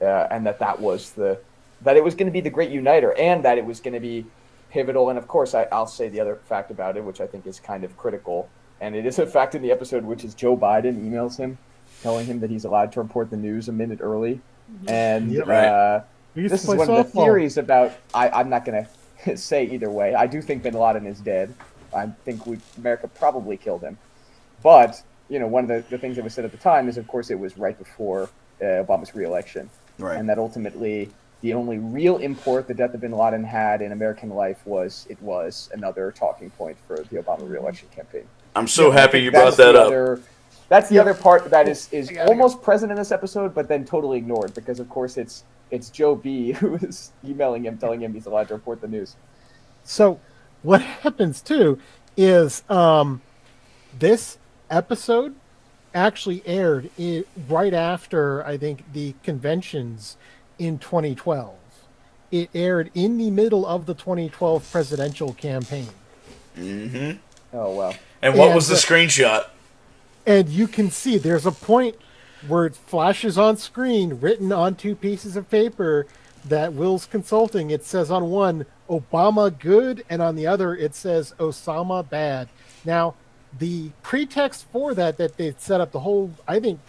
uh, 0.01 0.27
and 0.29 0.45
that 0.45 0.59
that 0.59 0.79
was 0.79 1.11
the 1.11 1.39
that 1.81 1.95
it 1.95 2.03
was 2.03 2.15
going 2.15 2.25
to 2.25 2.31
be 2.31 2.41
the 2.41 2.49
great 2.49 2.71
uniter, 2.71 3.13
and 3.17 3.45
that 3.45 3.57
it 3.57 3.65
was 3.65 3.79
going 3.79 3.93
to 3.93 3.99
be 3.99 4.25
pivotal. 4.71 5.09
And 5.09 5.17
of 5.17 5.27
course, 5.27 5.53
I, 5.53 5.67
I'll 5.71 5.85
say 5.85 6.09
the 6.09 6.19
other 6.19 6.37
fact 6.45 6.71
about 6.71 6.97
it, 6.97 7.03
which 7.03 7.21
I 7.21 7.27
think 7.27 7.45
is 7.45 7.59
kind 7.59 7.83
of 7.83 7.95
critical, 7.97 8.49
and 8.81 8.95
it 8.95 9.05
is 9.05 9.19
a 9.19 9.27
fact 9.27 9.53
in 9.55 9.61
the 9.61 9.71
episode, 9.71 10.03
which 10.03 10.23
is 10.23 10.33
Joe 10.33 10.57
Biden 10.57 10.99
emails 10.99 11.37
him, 11.37 11.59
telling 12.01 12.25
him 12.25 12.39
that 12.39 12.49
he's 12.49 12.65
allowed 12.65 12.91
to 12.93 13.01
report 13.01 13.29
the 13.29 13.37
news 13.37 13.69
a 13.69 13.71
minute 13.71 13.99
early, 14.01 14.41
and 14.87 15.31
Yep. 15.31 15.47
uh, 15.47 15.99
this 16.35 16.53
is 16.61 16.65
play 16.65 16.77
one 16.77 16.89
of 16.89 16.97
the 16.97 17.03
theories 17.11 17.57
about. 17.57 17.91
I, 18.13 18.29
I'm 18.29 18.49
not 18.49 18.65
going 18.65 18.85
to 19.25 19.37
say 19.37 19.65
either 19.65 19.89
way. 19.89 20.13
I 20.15 20.27
do 20.27 20.41
think 20.41 20.63
Bin 20.63 20.73
Laden 20.73 21.05
is 21.07 21.19
dead. 21.19 21.53
I 21.95 22.07
think 22.25 22.45
we 22.45 22.59
America 22.77 23.07
probably 23.07 23.57
killed 23.57 23.81
him, 23.81 23.97
but 24.61 25.01
you 25.29 25.39
know, 25.39 25.47
one 25.47 25.63
of 25.63 25.67
the, 25.69 25.83
the 25.89 25.97
things 25.97 26.15
that 26.15 26.23
was 26.23 26.33
said 26.33 26.45
at 26.45 26.51
the 26.51 26.57
time 26.57 26.87
is, 26.87 26.97
of 26.97 27.07
course, 27.07 27.29
it 27.29 27.39
was 27.39 27.57
right 27.57 27.77
before 27.77 28.29
uh, 28.61 28.65
Obama's 28.83 29.13
reelection, 29.15 29.69
Right. 29.99 30.17
and 30.17 30.29
that 30.29 30.37
ultimately 30.37 31.09
the 31.41 31.53
only 31.53 31.77
real 31.79 32.17
import 32.17 32.67
the 32.67 32.73
death 32.73 32.93
of 32.93 33.01
Bin 33.01 33.11
Laden 33.11 33.43
had 33.43 33.81
in 33.81 33.91
American 33.91 34.29
life 34.29 34.65
was 34.65 35.05
it 35.09 35.21
was 35.21 35.69
another 35.73 36.11
talking 36.11 36.49
point 36.51 36.77
for 36.87 36.97
the 36.97 37.17
Obama 37.17 37.47
reelection 37.49 37.87
campaign. 37.95 38.23
I'm 38.55 38.67
so 38.67 38.87
Yeah, 38.91 38.99
happy 39.01 39.19
you 39.21 39.31
brought 39.31 39.45
that's 39.45 39.57
that 39.57 39.75
up. 39.75 39.87
other- 39.87 40.21
that's 40.69 40.89
the 40.89 40.99
other 40.99 41.13
part 41.13 41.49
that 41.49 41.67
is 41.67 41.89
is 41.91 42.11
almost 42.27 42.61
present 42.61 42.91
in 42.91 42.97
this 42.97 43.11
episode, 43.11 43.53
but 43.53 43.67
then 43.67 43.85
totally 43.85 44.17
ignored 44.17 44.53
because, 44.53 44.79
of 44.79 44.89
course, 44.89 45.17
it's 45.17 45.43
it's 45.71 45.89
Joe 45.89 46.15
B 46.15 46.51
who 46.59 46.75
is 46.75 47.11
emailing 47.25 47.65
him, 47.65 47.77
telling 47.77 48.01
him 48.01 48.13
he's 48.13 48.25
allowed 48.25 48.47
to 48.49 48.53
report 48.53 48.81
the 48.81 48.87
news. 48.87 49.15
So 49.83 50.19
what 50.63 50.81
happens 51.03 51.41
too 51.41 51.79
is 52.15 52.63
um, 52.69 53.21
this 53.97 54.37
episode 54.69 55.35
actually 55.93 56.43
aired 56.45 56.89
i 56.99 57.23
right 57.47 57.73
after 57.73 58.45
I 58.45 58.57
think 58.57 58.83
the 58.93 59.15
conventions 59.23 60.17
in 60.59 60.77
2012. 60.79 61.55
It 62.29 62.49
aired 62.53 62.91
in 62.93 63.17
the 63.17 63.31
middle 63.31 63.65
of 63.65 63.85
the 63.85 63.93
2012 63.93 64.69
presidential 64.69 65.33
campaign. 65.33 65.87
Mm-hmm. 66.57 67.17
Oh 67.53 67.71
wow! 67.71 67.93
And 68.21 68.37
what 68.37 68.47
And 68.47 68.55
was 68.55 68.67
the 68.67 68.75
the- 68.75 68.81
screenshot? 68.81 69.45
And 70.27 70.49
you 70.49 70.67
can 70.67 70.91
see 70.91 71.17
there's 71.17 71.45
a 71.45 71.51
point 71.53 71.95
where 72.47 72.65
it 72.65 72.75
flashes 72.75 73.37
on 73.37 73.55
screen, 73.55 74.19
written 74.19 74.51
on 74.51 74.75
two 74.75 74.93
pieces 74.93 75.37
of 75.37 75.49
paper, 75.49 76.05
that 76.45 76.73
Will's 76.73 77.05
consulting, 77.05 77.71
it 77.71 77.83
says 77.83 78.11
on 78.11 78.29
one 78.29 78.65
Obama 78.89 79.57
good, 79.57 80.03
and 80.09 80.21
on 80.21 80.35
the 80.35 80.45
other 80.45 80.75
it 80.75 80.93
says 80.93 81.33
Osama 81.39 82.07
bad. 82.07 82.49
Now, 82.83 83.15
the 83.57 83.91
pretext 84.03 84.65
for 84.71 84.93
that 84.93 85.17
that 85.17 85.37
they 85.37 85.55
set 85.57 85.79
up 85.79 85.93
the 85.93 86.01
whole, 86.01 86.31
I 86.45 86.59
think, 86.59 86.81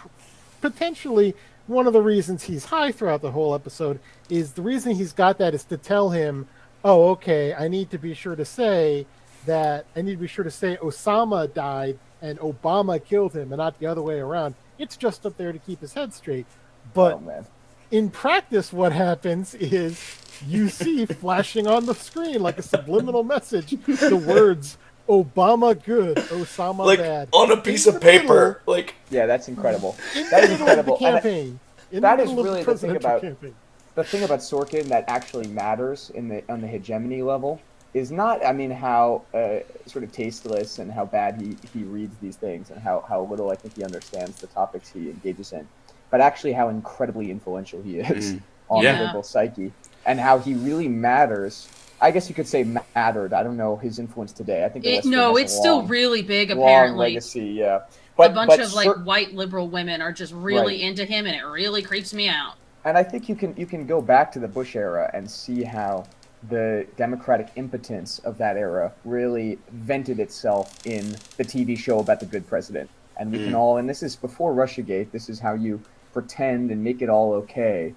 potentially 0.61 1.35
one 1.69 1.87
of 1.87 1.93
the 1.93 2.03
reasons 2.03 2.45
he's 2.45 2.67
high 2.67 2.91
throughout 2.91 3.23
the 3.23 3.31
whole 3.31 3.55
episode 3.55 4.01
is 4.29 4.53
the 4.53 4.63
reason 4.63 4.97
he's 4.97 5.13
got 5.13 5.39
that 5.39 5.55
is 5.55 5.65
to 5.65 5.77
tell 5.77 6.11
him, 6.11 6.49
oh, 6.85 7.11
okay, 7.11 7.55
I 7.55 7.69
need 7.69 7.91
to 7.91 7.99
be 7.99 8.15
sure 8.15 8.35
to 8.35 8.45
say 8.45 9.07
that 9.47 9.87
I 9.95 10.03
need 10.03 10.13
to 10.13 10.19
be 10.19 10.27
sure 10.27 10.45
to 10.45 10.51
say 10.51 10.77
Osama 10.77 11.53
died 11.53 11.99
and 12.23 12.39
Obama 12.41 13.03
killed 13.05 13.35
him, 13.35 13.53
and 13.53 13.59
not 13.59 13.79
the 13.79 13.87
other 13.87 14.03
way 14.03 14.19
around. 14.19 14.55
It's 14.79 14.97
just 14.97 15.25
up 15.27 15.37
there 15.37 15.53
to 15.53 15.59
keep 15.59 15.81
his 15.81 15.95
head 15.95 16.13
straight. 16.15 16.47
But 16.95 17.15
Oh, 17.15 17.21
man. 17.21 17.47
in 17.91 18.11
practice, 18.11 18.73
what 18.73 18.93
happens 18.93 19.55
is 19.55 20.01
you 20.47 20.69
see 20.69 21.05
flashing 21.23 21.67
on 21.67 21.87
the 21.87 21.95
screen 21.95 22.43
like 22.43 22.59
a 22.59 22.63
subliminal 22.63 23.25
message 23.25 23.71
the 23.87 24.17
words 24.17 24.79
Obama 25.09 25.83
good, 25.85 26.17
Osama 26.19 26.85
Like 26.85 26.99
bad. 26.99 27.29
on 27.33 27.51
a 27.51 27.57
piece 27.57 27.87
of 27.87 28.01
paper. 28.01 28.61
Like 28.67 28.95
Yeah, 29.11 29.27
that's 29.27 29.49
incredible. 29.49 29.97
In 30.15 30.29
That 30.31 30.43
the 30.47 30.53
is 30.53 30.61
middle 30.61 30.69
of 30.79 30.87
the 30.87 30.93
incredible. 30.93 30.97
And 30.99 31.07
I- 31.07 31.11
campaign. 31.21 31.61
In 31.91 32.03
that 32.03 32.17
the 32.17 32.23
is 32.25 32.29
middle 32.31 32.41
of 32.41 32.51
really 32.51 32.63
the 32.65 32.73
the 32.73 32.79
thing 32.79 32.97
about 32.97 33.21
campaign. 33.23 33.55
the 33.95 34.05
thing 34.05 34.23
about 34.23 34.41
Sorkin 34.41 34.85
that 34.89 35.05
actually 35.09 35.49
matters 35.49 36.11
in 36.15 36.29
the 36.29 36.43
on 36.53 36.61
the 36.61 36.67
hegemony 36.69 37.23
level 37.23 37.59
is 37.95 38.11
not, 38.11 38.45
I 38.45 38.53
mean, 38.53 38.71
how 38.71 39.23
uh, 39.35 39.61
sort 39.87 40.05
of 40.05 40.13
tasteless 40.13 40.79
and 40.79 40.93
how 40.93 41.05
bad 41.07 41.41
he, 41.41 41.57
he 41.73 41.85
reads 41.85 42.17
these 42.19 42.37
things 42.37 42.71
and 42.71 42.81
how, 42.81 43.05
how 43.09 43.23
little 43.23 43.51
I 43.51 43.57
think 43.57 43.77
he 43.77 43.85
understands 43.85 44.41
the 44.41 44.47
topics 44.49 44.91
he 44.91 45.09
engages 45.11 45.53
in, 45.53 45.67
but 46.11 46.21
actually 46.21 46.53
how 46.53 46.69
incredibly 46.69 47.31
influential 47.31 47.83
he 47.83 47.99
is 48.01 48.35
Mm. 48.35 48.43
on 48.71 48.83
Yeah. 48.83 48.99
the 48.99 49.05
liberal 49.05 49.23
psyche 49.23 49.73
and 50.05 50.21
how 50.21 50.39
he 50.39 50.55
really 50.55 50.89
matters. 50.89 51.69
I 52.01 52.11
guess 52.11 52.29
you 52.29 52.35
could 52.35 52.47
say 52.47 52.65
mattered. 52.95 53.33
I 53.33 53.43
don't 53.43 53.57
know 53.57 53.77
his 53.77 53.99
influence 53.99 54.33
today. 54.33 54.65
I 54.65 54.69
think 54.69 54.85
It, 54.85 55.05
no, 55.05 55.31
has 55.31 55.37
a 55.39 55.41
it's 55.45 55.57
still 55.57 55.83
really 55.83 56.23
big. 56.23 56.51
long 56.51 56.59
Apparently, 56.61 57.09
legacy. 57.09 57.47
Yeah, 57.47 57.81
but 58.17 58.31
a 58.31 58.35
bunch 58.35 58.49
but 58.51 58.61
of 58.61 58.73
like 58.75 58.85
cer- 58.85 58.99
white 59.03 59.35
liberal 59.35 59.67
women 59.69 60.01
are 60.01 60.13
just 60.13 60.33
really 60.33 60.75
Right. 60.75 60.81
into 60.83 61.05
him, 61.05 61.27
and 61.27 61.35
it 61.35 61.43
really 61.45 61.83
creeps 61.83 62.13
me 62.15 62.29
out. 62.29 62.55
And 62.85 62.97
I 62.97 63.03
think 63.03 63.29
you 63.29 63.35
can 63.35 63.57
you 63.57 63.67
can 63.67 63.85
go 63.87 64.01
back 64.01 64.31
to 64.33 64.39
the 64.39 64.47
Bush 64.47 64.77
era 64.77 65.11
and 65.13 65.29
see 65.29 65.65
how 65.65 66.05
the 66.49 66.87
democratic 66.97 67.49
impotence 67.57 68.19
of 68.21 68.39
that 68.39 68.57
era 68.57 68.93
really 69.05 69.59
vented 69.73 70.21
itself 70.21 70.87
in 70.87 71.17
the 71.37 71.45
TV 71.45 71.77
show 71.77 71.99
about 71.99 72.21
the 72.21 72.27
good 72.27 72.47
president. 72.47 72.89
And 73.19 73.33
we 73.33 73.39
can 73.39 73.53
Mm. 73.53 73.59
all 73.59 73.77
and 73.79 73.89
this 73.89 74.03
is 74.03 74.15
before 74.15 74.55
RussiaGate. 74.55 75.11
This 75.11 75.29
is 75.29 75.41
how 75.41 75.55
you 75.55 75.81
pretend 76.13 76.71
and 76.71 76.83
make 76.85 77.03
it 77.03 77.09
all 77.09 77.33
okay, 77.35 77.95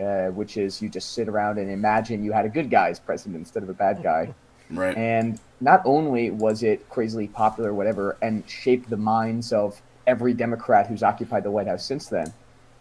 uh, 0.00 0.26
which 0.28 0.56
is 0.56 0.82
you 0.82 0.88
just 0.88 1.12
sit 1.14 1.28
around 1.28 1.58
and 1.58 1.70
imagine 1.70 2.24
you 2.24 2.32
had 2.32 2.44
a 2.44 2.48
good 2.48 2.70
guy 2.70 2.88
as 2.90 2.98
president 2.98 3.36
instead 3.36 3.62
of 3.62 3.68
a 3.68 3.74
bad 3.74 4.02
guy. 4.02 4.34
Right. 4.70 4.96
And 4.96 5.38
not 5.60 5.82
only 5.84 6.30
was 6.30 6.62
it 6.62 6.88
crazily 6.88 7.28
popular, 7.28 7.74
whatever, 7.74 8.16
and 8.22 8.42
shaped 8.48 8.88
the 8.88 8.96
minds 8.96 9.52
of 9.52 9.80
every 10.06 10.32
Democrat 10.32 10.86
who's 10.86 11.02
occupied 11.02 11.42
the 11.42 11.50
White 11.50 11.66
House 11.66 11.84
since 11.84 12.06
then, 12.06 12.32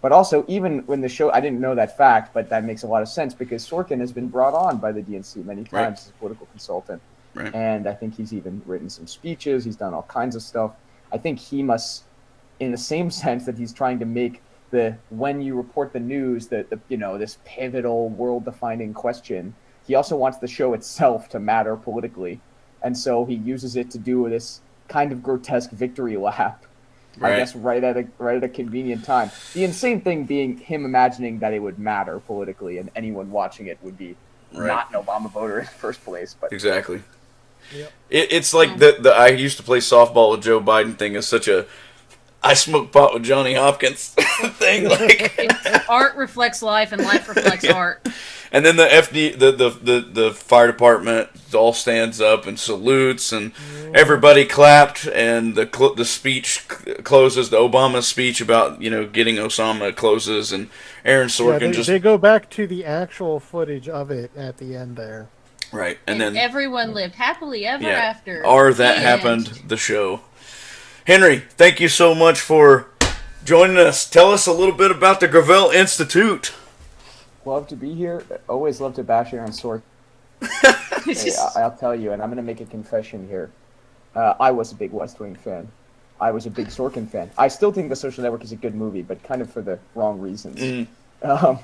but 0.03 0.11
also 0.11 0.43
even 0.49 0.79
when 0.79 0.99
the 0.99 1.07
show, 1.07 1.31
I 1.31 1.39
didn't 1.39 1.61
know 1.61 1.73
that 1.75 1.95
fact, 1.95 2.33
but 2.33 2.49
that 2.49 2.65
makes 2.65 2.83
a 2.83 2.87
lot 2.87 3.01
of 3.01 3.07
sense 3.07 3.33
because 3.33 3.65
Sorkin 3.65 4.01
has 4.01 4.11
been 4.11 4.27
brought 4.27 4.53
on 4.53 4.77
by 4.77 4.91
the 4.91 5.01
DNC 5.01 5.45
many 5.45 5.63
times 5.63 5.73
Right. 5.73 5.93
as 5.93 6.09
a 6.09 6.19
political 6.19 6.45
consultant. 6.47 7.01
Right. 7.33 7.55
And 7.55 7.87
I 7.87 7.93
think 7.93 8.17
he's 8.17 8.33
even 8.33 8.61
written 8.65 8.89
some 8.89 9.07
speeches, 9.07 9.63
he's 9.63 9.77
done 9.77 9.93
all 9.93 10.03
kinds 10.03 10.35
of 10.35 10.41
stuff. 10.41 10.73
I 11.13 11.17
think 11.17 11.39
he 11.39 11.63
must, 11.63 12.03
in 12.59 12.71
the 12.71 12.77
same 12.77 13.09
sense 13.23 13.45
that 13.45 13.57
he's 13.57 13.71
trying 13.71 13.97
to 13.99 14.05
make 14.05 14.41
the 14.71 14.97
when 15.09 15.39
you 15.41 15.55
report 15.55 15.93
the 15.93 15.99
news 16.01 16.47
that 16.47 16.69
the 16.69 16.79
you 16.89 16.97
know 16.97 17.17
this 17.17 17.37
pivotal 17.45 18.09
world 18.09 18.43
defining 18.43 18.91
question 18.91 19.53
he 19.85 19.93
also 19.93 20.15
wants 20.15 20.39
the 20.39 20.47
show 20.47 20.73
itself 20.73 21.29
to 21.29 21.39
matter 21.39 21.75
politically 21.75 22.41
and 22.81 22.97
so 22.97 23.23
he 23.23 23.35
uses 23.35 23.75
it 23.75 23.91
to 23.91 23.99
do 23.99 24.27
this 24.29 24.61
kind 24.87 25.11
of 25.11 25.21
grotesque 25.21 25.69
victory 25.69 26.17
lap 26.17 26.65
i 27.21 27.35
guess 27.35 27.55
right 27.55 27.83
at 27.83 27.95
a 27.97 28.07
right 28.17 28.37
at 28.37 28.43
a 28.43 28.49
convenient 28.49 29.03
time 29.03 29.29
the 29.53 29.63
insane 29.63 30.01
thing 30.01 30.23
being 30.25 30.57
him 30.57 30.83
imagining 30.85 31.39
that 31.39 31.53
it 31.53 31.59
would 31.59 31.77
matter 31.77 32.19
politically 32.19 32.77
and 32.79 32.89
anyone 32.95 33.29
watching 33.31 33.67
it 33.67 33.77
would 33.81 33.97
be 33.97 34.15
Right. 34.55 34.67
not 34.67 34.93
an 34.93 35.01
obama 35.03 35.31
voter 35.31 35.59
in 35.59 35.65
the 35.65 35.71
first 35.71 36.03
place 36.03 36.35
but 36.39 36.51
Exactly. 36.53 37.01
It, 38.09 38.31
it's 38.31 38.53
like 38.53 38.77
the 38.77 38.97
the 38.99 39.11
I 39.11 39.29
used 39.29 39.57
to 39.57 39.63
play 39.63 39.79
softball 39.79 40.31
with 40.31 40.43
Joe 40.43 40.59
Biden 40.61 40.95
thing 40.95 41.15
is 41.15 41.27
such 41.27 41.47
a 41.47 41.65
I 42.43 42.53
smoke 42.55 42.91
pot 42.91 43.13
with 43.13 43.23
Johnny 43.23 43.53
Hopkins 43.53 44.09
thing. 44.59 44.89
Like, 44.89 45.31
art 45.89 46.15
reflects 46.17 46.61
life, 46.61 46.91
and 46.91 47.01
life 47.01 47.29
reflects 47.29 47.65
art. 47.69 48.05
And 48.53 48.63
then 48.65 48.77
the 48.77 48.85
FD 48.85 49.37
the, 49.39 49.51
the 49.51 49.69
the 49.71 49.99
the 50.01 50.31
fire 50.31 50.67
department 50.67 51.29
all 51.53 51.73
stands 51.73 52.21
up 52.21 52.45
and 52.47 52.57
salutes, 52.59 53.31
and 53.33 53.51
everybody 53.93 54.45
clapped, 54.45 55.07
and 55.07 55.55
the 55.55 55.67
cl- 55.75 55.95
the 55.95 56.05
speech 56.05 56.61
c- 56.69 56.93
closes. 57.03 57.49
The 57.49 57.57
Obama 57.57 58.01
speech 58.03 58.39
about 58.39 58.81
you 58.81 58.89
know 58.89 59.05
getting 59.05 59.35
Osama 59.35 59.95
closes, 59.95 60.51
and 60.53 60.69
Aaron 61.03 61.27
Yeah, 61.27 61.33
Sorkin 61.35 61.59
they, 61.59 61.71
just 61.71 61.87
they 61.89 61.99
go 61.99 62.17
back 62.17 62.49
to 62.51 62.67
the 62.67 62.85
actual 62.85 63.39
footage 63.39 63.89
of 63.89 64.11
it 64.11 64.31
at 64.37 64.57
the 64.57 64.75
end 64.75 64.95
there. 64.95 65.27
right, 65.71 65.97
and 66.07 66.21
And, 66.21 66.35
then 66.35 66.43
everyone 66.43 66.93
lived 66.93 67.15
happily 67.15 67.65
ever 67.65 67.83
yeah, 67.83 67.89
after. 67.89 68.45
or 68.45 68.71
that 68.73 68.95
The 68.95 69.01
happened. 69.01 69.47
The 69.67 69.77
show. 69.77 70.21
Henry, 71.05 71.39
thank 71.57 71.79
you 71.81 71.89
so 71.89 72.15
much 72.15 72.39
for 72.39 72.87
joining 73.43 73.77
us. 73.77 74.09
Tell 74.09 74.31
us 74.31 74.47
a 74.47 74.53
little 74.53 74.75
bit 74.75 74.89
about 74.91 75.19
the 75.19 75.27
Gravel 75.27 75.69
Institute. 75.71 76.53
Love 77.45 77.67
to 77.67 77.75
be 77.75 77.93
here 77.93 78.23
always 78.47 78.79
love 78.81 78.93
to 78.95 79.03
bash 79.03 79.33
aaron 79.33 79.51
sorkin 79.51 79.81
Hey, 81.05 81.31
I, 81.55 81.61
I'll 81.61 81.75
tell 81.75 81.93
you, 81.95 82.11
and 82.13 82.21
I'm 82.21 82.29
going 82.29 82.37
to 82.37 82.43
make 82.43 82.61
a 82.61 82.65
confession 82.65 83.27
here. 83.27 83.51
Uh, 84.15 84.35
I 84.39 84.51
was 84.51 84.71
a 84.71 84.75
big 84.75 84.91
West 84.91 85.19
Wing 85.19 85.35
fan. 85.35 85.67
I 86.21 86.31
was 86.31 86.45
a 86.45 86.49
big 86.49 86.67
Sorkin 86.67 87.09
fan. 87.09 87.29
I 87.37 87.49
still 87.49 87.71
think 87.73 87.89
The 87.89 87.95
Social 87.95 88.23
Network 88.23 88.43
is 88.43 88.51
a 88.53 88.55
good 88.55 88.73
movie, 88.75 89.01
but 89.01 89.21
kind 89.23 89.41
of 89.41 89.51
for 89.51 89.61
the 89.61 89.79
wrong 89.95 90.19
reasons. 90.19 90.59
Mm. 90.59 90.87
Um, 91.23 91.59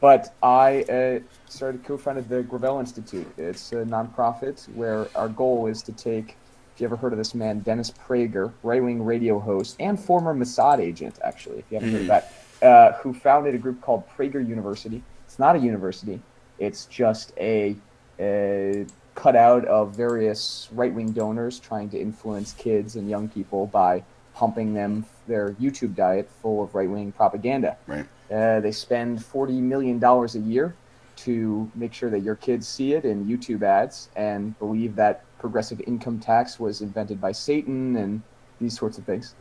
but 0.00 0.34
I 0.42 0.82
uh, 0.84 1.20
started 1.48 1.84
co-founded 1.84 2.28
the 2.28 2.42
Gravel 2.42 2.78
Institute. 2.80 3.26
It's 3.36 3.72
a 3.72 3.84
nonprofit 3.84 4.66
where 4.74 5.08
our 5.14 5.28
goal 5.28 5.66
is 5.66 5.82
to 5.82 5.92
take. 5.92 6.36
If 6.74 6.80
you 6.80 6.86
ever 6.86 6.96
heard 6.96 7.12
of 7.12 7.18
this 7.18 7.34
man, 7.34 7.60
Dennis 7.60 7.90
Prager, 7.90 8.52
right-wing 8.62 9.04
radio 9.04 9.38
host 9.38 9.76
and 9.78 9.98
former 10.00 10.34
Mossad 10.34 10.78
agent, 10.80 11.18
actually, 11.22 11.58
if 11.58 11.64
you 11.70 11.74
haven't 11.78 11.92
heard 11.92 12.00
of 12.02 12.06
Mm. 12.06 12.08
that, 12.08 12.32
uh, 12.62 12.92
who 12.92 13.12
founded 13.12 13.54
a 13.54 13.58
group 13.58 13.80
called 13.80 14.04
Prager 14.08 14.46
University. 14.46 15.02
It's 15.26 15.38
not 15.38 15.56
a 15.56 15.58
university. 15.58 16.20
It's 16.58 16.86
just 16.86 17.32
a, 17.38 17.76
a 18.18 18.86
cutout 19.14 19.64
of 19.66 19.94
various 19.94 20.68
right-wing 20.72 21.12
donors 21.12 21.58
trying 21.58 21.88
to 21.90 21.98
influence 21.98 22.52
kids 22.52 22.96
and 22.96 23.08
young 23.08 23.28
people 23.28 23.66
by 23.66 24.02
pumping 24.34 24.74
them 24.74 25.04
their 25.28 25.52
YouTube 25.52 25.94
diet 25.94 26.28
full 26.42 26.62
of 26.62 26.74
right-wing 26.74 27.12
propaganda. 27.12 27.76
Right. 27.86 28.06
Uh, 28.30 28.60
they 28.60 28.72
spend 28.72 29.24
forty 29.24 29.60
million 29.60 29.98
dollars 29.98 30.34
a 30.34 30.40
year 30.40 30.74
to 31.16 31.70
make 31.74 31.92
sure 31.92 32.10
that 32.10 32.20
your 32.20 32.34
kids 32.34 32.66
see 32.66 32.94
it 32.94 33.04
in 33.04 33.24
YouTube 33.26 33.62
ads 33.62 34.08
and 34.16 34.58
believe 34.58 34.96
that 34.96 35.22
progressive 35.38 35.80
income 35.86 36.18
tax 36.18 36.58
was 36.58 36.80
invented 36.80 37.20
by 37.20 37.30
Satan 37.30 37.96
and 37.96 38.22
these 38.60 38.76
sorts 38.76 38.98
of 38.98 39.04
things. 39.04 39.34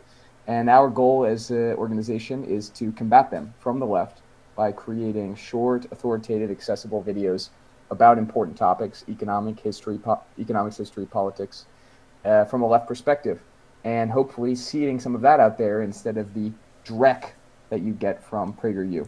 And 0.48 0.70
our 0.70 0.90
goal 0.90 1.26
as 1.26 1.52
an 1.52 1.74
organization 1.76 2.44
is 2.44 2.70
to 2.70 2.92
combat 2.92 3.32
them 3.32 3.54
from 3.60 3.80
the 3.80 3.86
left 3.86 4.22
by 4.56 4.72
creating 4.72 5.36
short, 5.36 5.86
authoritative, 5.92 6.52
accessible 6.52 7.04
videos 7.04 7.50
about 7.92 8.18
important 8.18 8.58
topics, 8.58 9.06
economic 9.08 9.60
history, 9.60 9.98
po- 9.98 10.22
economics, 10.38 10.78
history, 10.78 11.06
politics, 11.06 11.66
uh, 12.26 12.46
from 12.46 12.62
a 12.62 12.68
left 12.68 12.88
perspective, 12.88 13.42
and 13.84 14.12
hopefully 14.12 14.56
seeding 14.56 15.00
some 15.00 15.16
of 15.16 15.22
that 15.22 15.40
out 15.40 15.58
there 15.58 15.82
instead 15.82 16.18
of 16.18 16.34
the 16.34 16.52
dreck 16.86 17.32
that 17.70 17.82
you 17.82 17.94
get 17.94 18.24
from 18.24 18.54
PragerU. 18.54 19.08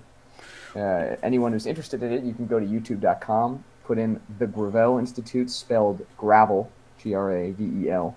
Uh, 0.76 1.16
anyone 1.24 1.52
who's 1.52 1.66
interested 1.66 2.04
in 2.04 2.12
it, 2.12 2.24
you 2.24 2.34
can 2.34 2.48
go 2.48 2.60
to 2.60 2.66
youtube.com, 2.66 3.64
put 3.86 3.98
in 3.98 4.20
the 4.40 4.48
Gravel 4.48 4.98
Institute, 4.98 5.50
spelled 5.50 6.06
gravel, 6.18 6.72
G 7.02 7.14
R 7.14 7.32
A 7.32 7.52
V 7.52 7.86
E 7.86 7.90
L. 7.90 8.16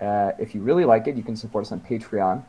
Uh, 0.00 0.32
if 0.38 0.54
you 0.54 0.62
really 0.62 0.84
like 0.84 1.06
it, 1.06 1.16
you 1.16 1.22
can 1.22 1.36
support 1.36 1.64
us 1.66 1.72
on 1.72 1.80
Patreon. 1.80 2.42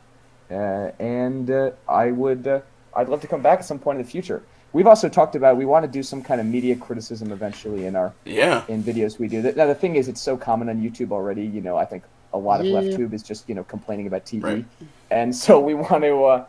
Uh, 0.50 0.90
and 0.98 1.50
uh, 1.50 1.70
I 1.88 2.10
would, 2.10 2.46
uh, 2.46 2.60
I'd 2.94 3.08
love 3.08 3.20
to 3.22 3.26
come 3.26 3.42
back 3.42 3.60
at 3.60 3.64
some 3.64 3.78
point 3.78 3.98
in 3.98 4.04
the 4.04 4.10
future. 4.10 4.42
We've 4.72 4.86
also 4.86 5.08
talked 5.08 5.34
about 5.36 5.56
we 5.58 5.66
want 5.66 5.84
to 5.84 5.90
do 5.90 6.02
some 6.02 6.22
kind 6.22 6.40
of 6.40 6.46
media 6.46 6.74
criticism 6.76 7.30
eventually 7.30 7.84
in 7.84 7.94
our 7.94 8.12
Yeah. 8.24 8.64
in 8.68 8.82
videos 8.82 9.18
we 9.18 9.28
do. 9.28 9.42
Now 9.42 9.66
the 9.66 9.74
thing 9.74 9.96
is, 9.96 10.08
it's 10.08 10.20
so 10.20 10.34
common 10.36 10.70
on 10.70 10.80
YouTube 10.80 11.12
already. 11.12 11.42
You 11.44 11.60
know, 11.60 11.76
I 11.76 11.84
think 11.84 12.04
a 12.32 12.38
lot 12.38 12.60
of 12.60 12.66
Yeah. 12.66 12.76
left 12.76 12.96
tube 12.96 13.12
is 13.12 13.22
just 13.22 13.46
you 13.50 13.54
know 13.54 13.64
complaining 13.64 14.06
about 14.06 14.24
TV, 14.24 14.42
Right. 14.42 14.64
and 15.10 15.36
so 15.36 15.60
we 15.60 15.74
want 15.74 16.02
to 16.04 16.24
uh, 16.24 16.44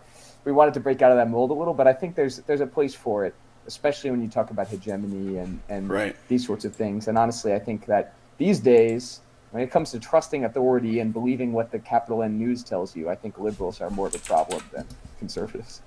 we 0.46 0.54
wanted 0.54 0.74
to 0.76 0.80
break 0.80 1.02
out 1.02 1.12
of 1.12 1.18
that 1.18 1.30
mold 1.30 1.52
a 1.52 1.54
little. 1.54 1.74
But 1.74 1.88
I 1.88 1.92
think 1.94 2.16
there's 2.16 2.38
there's 2.48 2.62
a 2.62 2.68
place 2.68 2.96
for 2.96 3.26
it, 3.26 3.36
especially 3.68 4.10
when 4.10 4.22
you 4.22 4.30
talk 4.30 4.52
about 4.52 4.68
hegemony 4.70 5.36
and 5.38 5.60
and 5.68 5.90
Right. 5.90 6.16
these 6.30 6.46
sorts 6.48 6.64
of 6.64 6.74
things. 6.74 7.10
And 7.10 7.18
honestly, 7.18 7.54
I 7.54 7.60
think 7.60 7.86
that 7.88 8.14
these 8.38 8.60
days. 8.62 9.20
When 9.54 9.62
it 9.62 9.70
comes 9.70 9.92
to 9.92 10.00
trusting 10.00 10.46
authority 10.46 11.00
and 11.00 11.14
believing 11.14 11.54
what 11.54 11.70
the 11.70 11.78
capital 11.78 12.24
N 12.24 12.40
news 12.40 12.64
tells 12.64 12.96
you, 12.96 13.08
I 13.08 13.14
think 13.14 13.38
liberals 13.38 13.82
are 13.82 13.92
more 13.92 14.08
of 14.08 14.16
a 14.16 14.18
problem 14.18 14.64
than 14.74 14.88
conservatives. 15.20 15.84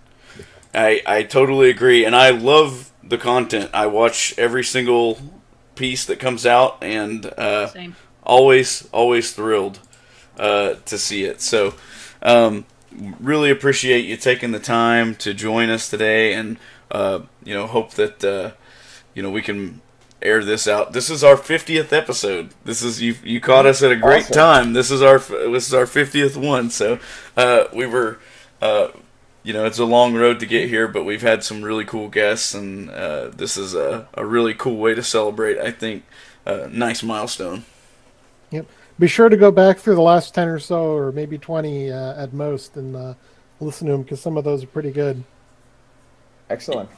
I, 0.73 1.03
I 1.05 1.25
totally 1.25 1.69
agree, 1.69 2.05
and 2.05 2.15
I 2.15 2.31
love 2.31 2.93
the 3.03 3.19
content. 3.19 3.71
I 3.75 3.87
watch 3.87 4.39
every 4.39 4.63
single 4.63 5.19
piece 5.75 6.05
that 6.05 6.21
comes 6.21 6.47
out, 6.47 6.79
and 6.81 7.27
uh, 7.27 7.67
Same. 7.67 7.97
always 8.23 8.89
always 8.93 9.33
thrilled 9.33 9.81
uh, 10.39 10.75
to 10.85 10.97
see 10.97 11.25
it. 11.25 11.41
So 11.41 11.75
um, 12.23 12.67
really 13.19 13.51
appreciate 13.51 14.05
you 14.05 14.17
taking 14.17 14.53
the 14.53 14.61
time 14.61 15.17
to 15.17 15.35
join 15.35 15.71
us 15.71 15.91
today, 15.91 16.35
and 16.35 16.57
uh, 16.93 17.23
you 17.43 17.53
know 17.53 17.67
hope 17.67 17.95
that 17.95 18.23
uh, 18.23 18.53
you 19.13 19.25
know 19.25 19.31
we 19.31 19.43
can 19.43 19.81
air 20.23 20.45
this 20.45 20.67
out. 20.67 20.93
This 20.93 21.11
is 21.11 21.23
our 21.23 21.37
50th 21.37 21.93
episode. 21.93 22.51
This 22.65 22.83
is 22.83 23.01
you 23.01 23.15
you 23.23 23.41
caught 23.41 23.67
us 23.67 23.83
at 23.83 23.93
a 23.93 23.97
great 23.97 24.25
Awesome. 24.25 24.35
time. 24.35 24.73
This 24.73 24.91
is 24.91 25.03
our 25.03 25.19
this 25.19 25.69
is 25.69 25.75
our 25.75 25.85
50th 25.85 26.37
one. 26.37 26.71
So 26.71 26.99
uh, 27.37 27.65
we 27.73 27.87
were 27.87 28.19
uh, 28.61 28.89
you 29.43 29.53
know 29.53 29.65
it's 29.65 29.79
a 29.79 29.85
long 29.85 30.15
road 30.15 30.41
to 30.41 30.47
get 30.47 30.69
here, 30.69 30.89
but 30.89 31.05
we've 31.05 31.23
had 31.23 31.45
some 31.45 31.63
really 31.63 31.85
cool 31.85 32.09
guests, 32.09 32.55
and 32.55 32.91
uh, 32.91 33.29
this 33.29 33.57
is 33.57 33.75
a, 33.75 34.09
a 34.15 34.25
really 34.25 34.55
cool 34.55 34.77
way 34.77 34.95
to 34.95 35.03
celebrate. 35.03 35.59
I 35.59 35.71
think 35.71 36.05
a 36.45 36.69
nice 36.69 37.03
milestone. 37.03 37.65
Yep. 38.51 38.67
Be 38.99 39.09
sure 39.09 39.29
to 39.29 39.37
go 39.37 39.51
back 39.51 39.79
through 39.79 39.97
the 39.97 40.01
last 40.01 40.35
10 40.35 40.49
or 40.49 40.59
so, 40.59 40.93
or 40.93 41.13
maybe 41.13 41.37
20 41.37 41.91
uh, 41.91 42.23
at 42.23 42.33
most, 42.33 42.77
and 42.77 42.97
uh, 42.97 43.15
listen 43.61 43.87
to 43.89 43.93
them 43.93 44.03
because 44.03 44.21
some 44.21 44.39
of 44.39 44.45
those 44.45 44.65
are 44.65 44.69
pretty 44.69 44.91
good. 44.91 45.23
Excellent. 46.49 46.89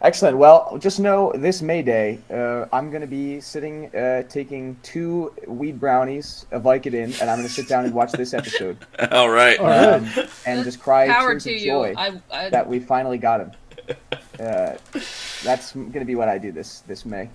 Excellent. 0.00 0.36
Well, 0.36 0.78
just 0.78 1.00
know 1.00 1.32
this 1.34 1.60
May 1.60 1.82
Day, 1.82 2.20
uh, 2.30 2.66
I'm 2.72 2.88
going 2.90 3.00
to 3.00 3.08
be 3.08 3.40
sitting, 3.40 3.94
uh, 3.96 4.22
taking 4.28 4.76
two 4.84 5.34
weed 5.48 5.80
brownies, 5.80 6.46
a 6.52 6.60
Vicodin, 6.60 7.20
and 7.20 7.28
I'm 7.28 7.38
going 7.38 7.48
to 7.48 7.52
sit 7.52 7.66
down 7.68 7.84
and 7.84 7.92
watch 7.92 8.12
this 8.12 8.32
episode. 8.32 8.78
All 9.10 9.28
right. 9.28 9.58
Um, 9.58 10.08
and 10.46 10.62
just 10.64 10.78
cry 10.80 11.08
Power 11.08 11.30
tears 11.30 11.44
to 11.44 11.54
of 11.54 11.60
you. 11.60 11.66
joy 11.66 11.94
I- 11.96 12.20
I- 12.30 12.48
that 12.50 12.68
we 12.68 12.78
finally 12.78 13.18
got 13.18 13.40
him. 13.40 13.52
Uh, 14.38 14.76
that's 15.42 15.72
going 15.72 15.90
to 15.94 16.04
be 16.04 16.14
what 16.14 16.28
I 16.28 16.38
do 16.38 16.52
this 16.52 16.82
this 16.86 17.04
May. 17.04 17.28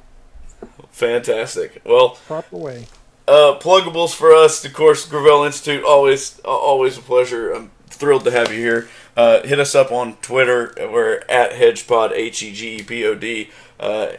Fantastic. 0.91 1.82
Well, 1.86 2.11
Proper 2.28 2.55
way. 2.55 2.88
uh, 3.28 3.59
pluggables 3.59 4.16
for 4.16 4.34
us, 4.34 4.64
of 4.64 4.72
course, 4.72 5.05
Gravel 5.05 5.43
Institute. 5.43 5.84
Always, 5.84 6.39
uh, 6.45 6.47
always 6.47 6.97
a 6.97 7.01
pleasure. 7.01 7.51
I'm 7.51 7.72
thrilled 7.88 8.24
to 8.24 8.32
have 8.32 8.53
you 8.53 8.59
here. 8.59 8.88
Uh, 9.16 9.41
hit 9.43 9.59
us 9.59 9.76
up 9.76 9.91
on 9.91 10.16
Twitter. 10.18 10.74
We're 10.78 11.24
at 11.30 11.51
HegePod, 11.51 12.11
H 12.11 12.43
E 12.43 12.51
G 12.51 12.78
E 12.78 12.84
P 12.84 13.05
O 13.05 13.16
D. 13.16 13.49
Uh, 13.80 14.14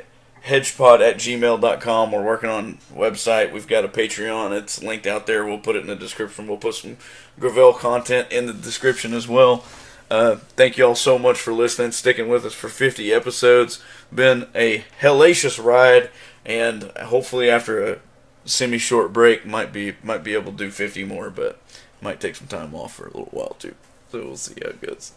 hegepod 0.47 1.01
at 1.01 1.17
gmail.com. 1.17 2.13
We're 2.13 2.23
working 2.23 2.51
on 2.51 2.79
website. 2.95 3.53
We've 3.53 3.67
got 3.67 3.85
a 3.85 3.89
Patreon. 3.89 4.53
It's 4.57 4.83
linked 4.83 5.07
out 5.07 5.27
there. 5.27 5.45
We'll 5.45 5.59
put 5.59 5.77
it 5.77 5.81
in 5.81 5.87
the 5.87 5.97
description. 5.97 6.47
We'll 6.47 6.59
put 6.59 6.75
some 6.75 6.99
Gravel 7.41 7.73
content 7.73 8.31
in 8.31 8.47
the 8.47 8.53
description 8.53 9.15
as 9.15 9.27
well. 9.27 9.65
Uh, 10.11 10.37
thank 10.37 10.77
you 10.77 10.87
all 10.87 10.95
so 10.95 11.19
much 11.19 11.39
for 11.39 11.53
listening, 11.53 11.91
sticking 11.91 12.29
with 12.29 12.45
us 12.45 12.53
for 12.53 12.69
50 12.69 13.13
episodes. 13.13 13.83
Been 14.15 14.47
a 14.55 14.85
hellacious 15.01 15.63
ride, 15.63 16.11
and 16.45 16.85
hopefully 16.99 17.49
after 17.49 17.85
a 17.85 17.99
semi-short 18.45 19.13
break, 19.15 19.47
might 19.47 19.73
be 19.73 19.95
might 20.03 20.23
be 20.23 20.35
able 20.35 20.53
to 20.53 20.59
do 20.59 20.71
50 20.71 21.05
more, 21.05 21.31
but 21.31 21.59
might 22.03 22.21
take 22.21 22.37
some 22.37 22.47
time 22.47 22.75
off 22.75 22.95
for 22.95 23.05
a 23.05 23.17
little 23.17 23.31
while 23.33 23.57
too. 23.59 23.75
So 24.15 24.25
we'll 24.25 24.37
see 24.37 24.55
how 24.63 24.69
it 24.69 24.81
goes. 24.81 25.11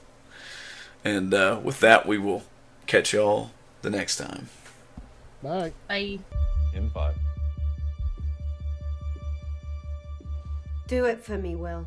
And 1.05 1.31
uh, 1.31 1.59
with 1.63 1.81
that, 1.81 2.07
we 2.07 2.17
will 2.17 2.45
catch 2.87 3.13
y'all 3.13 3.51
the 3.83 3.91
next 3.91 4.17
time. 4.17 4.49
Bye. 5.43 5.71
Bye. 5.87 6.17
In 6.73 6.89
five. 6.89 7.13
Do 10.87 11.05
it 11.05 11.23
for 11.23 11.37
me, 11.37 11.53
Will. 11.53 11.85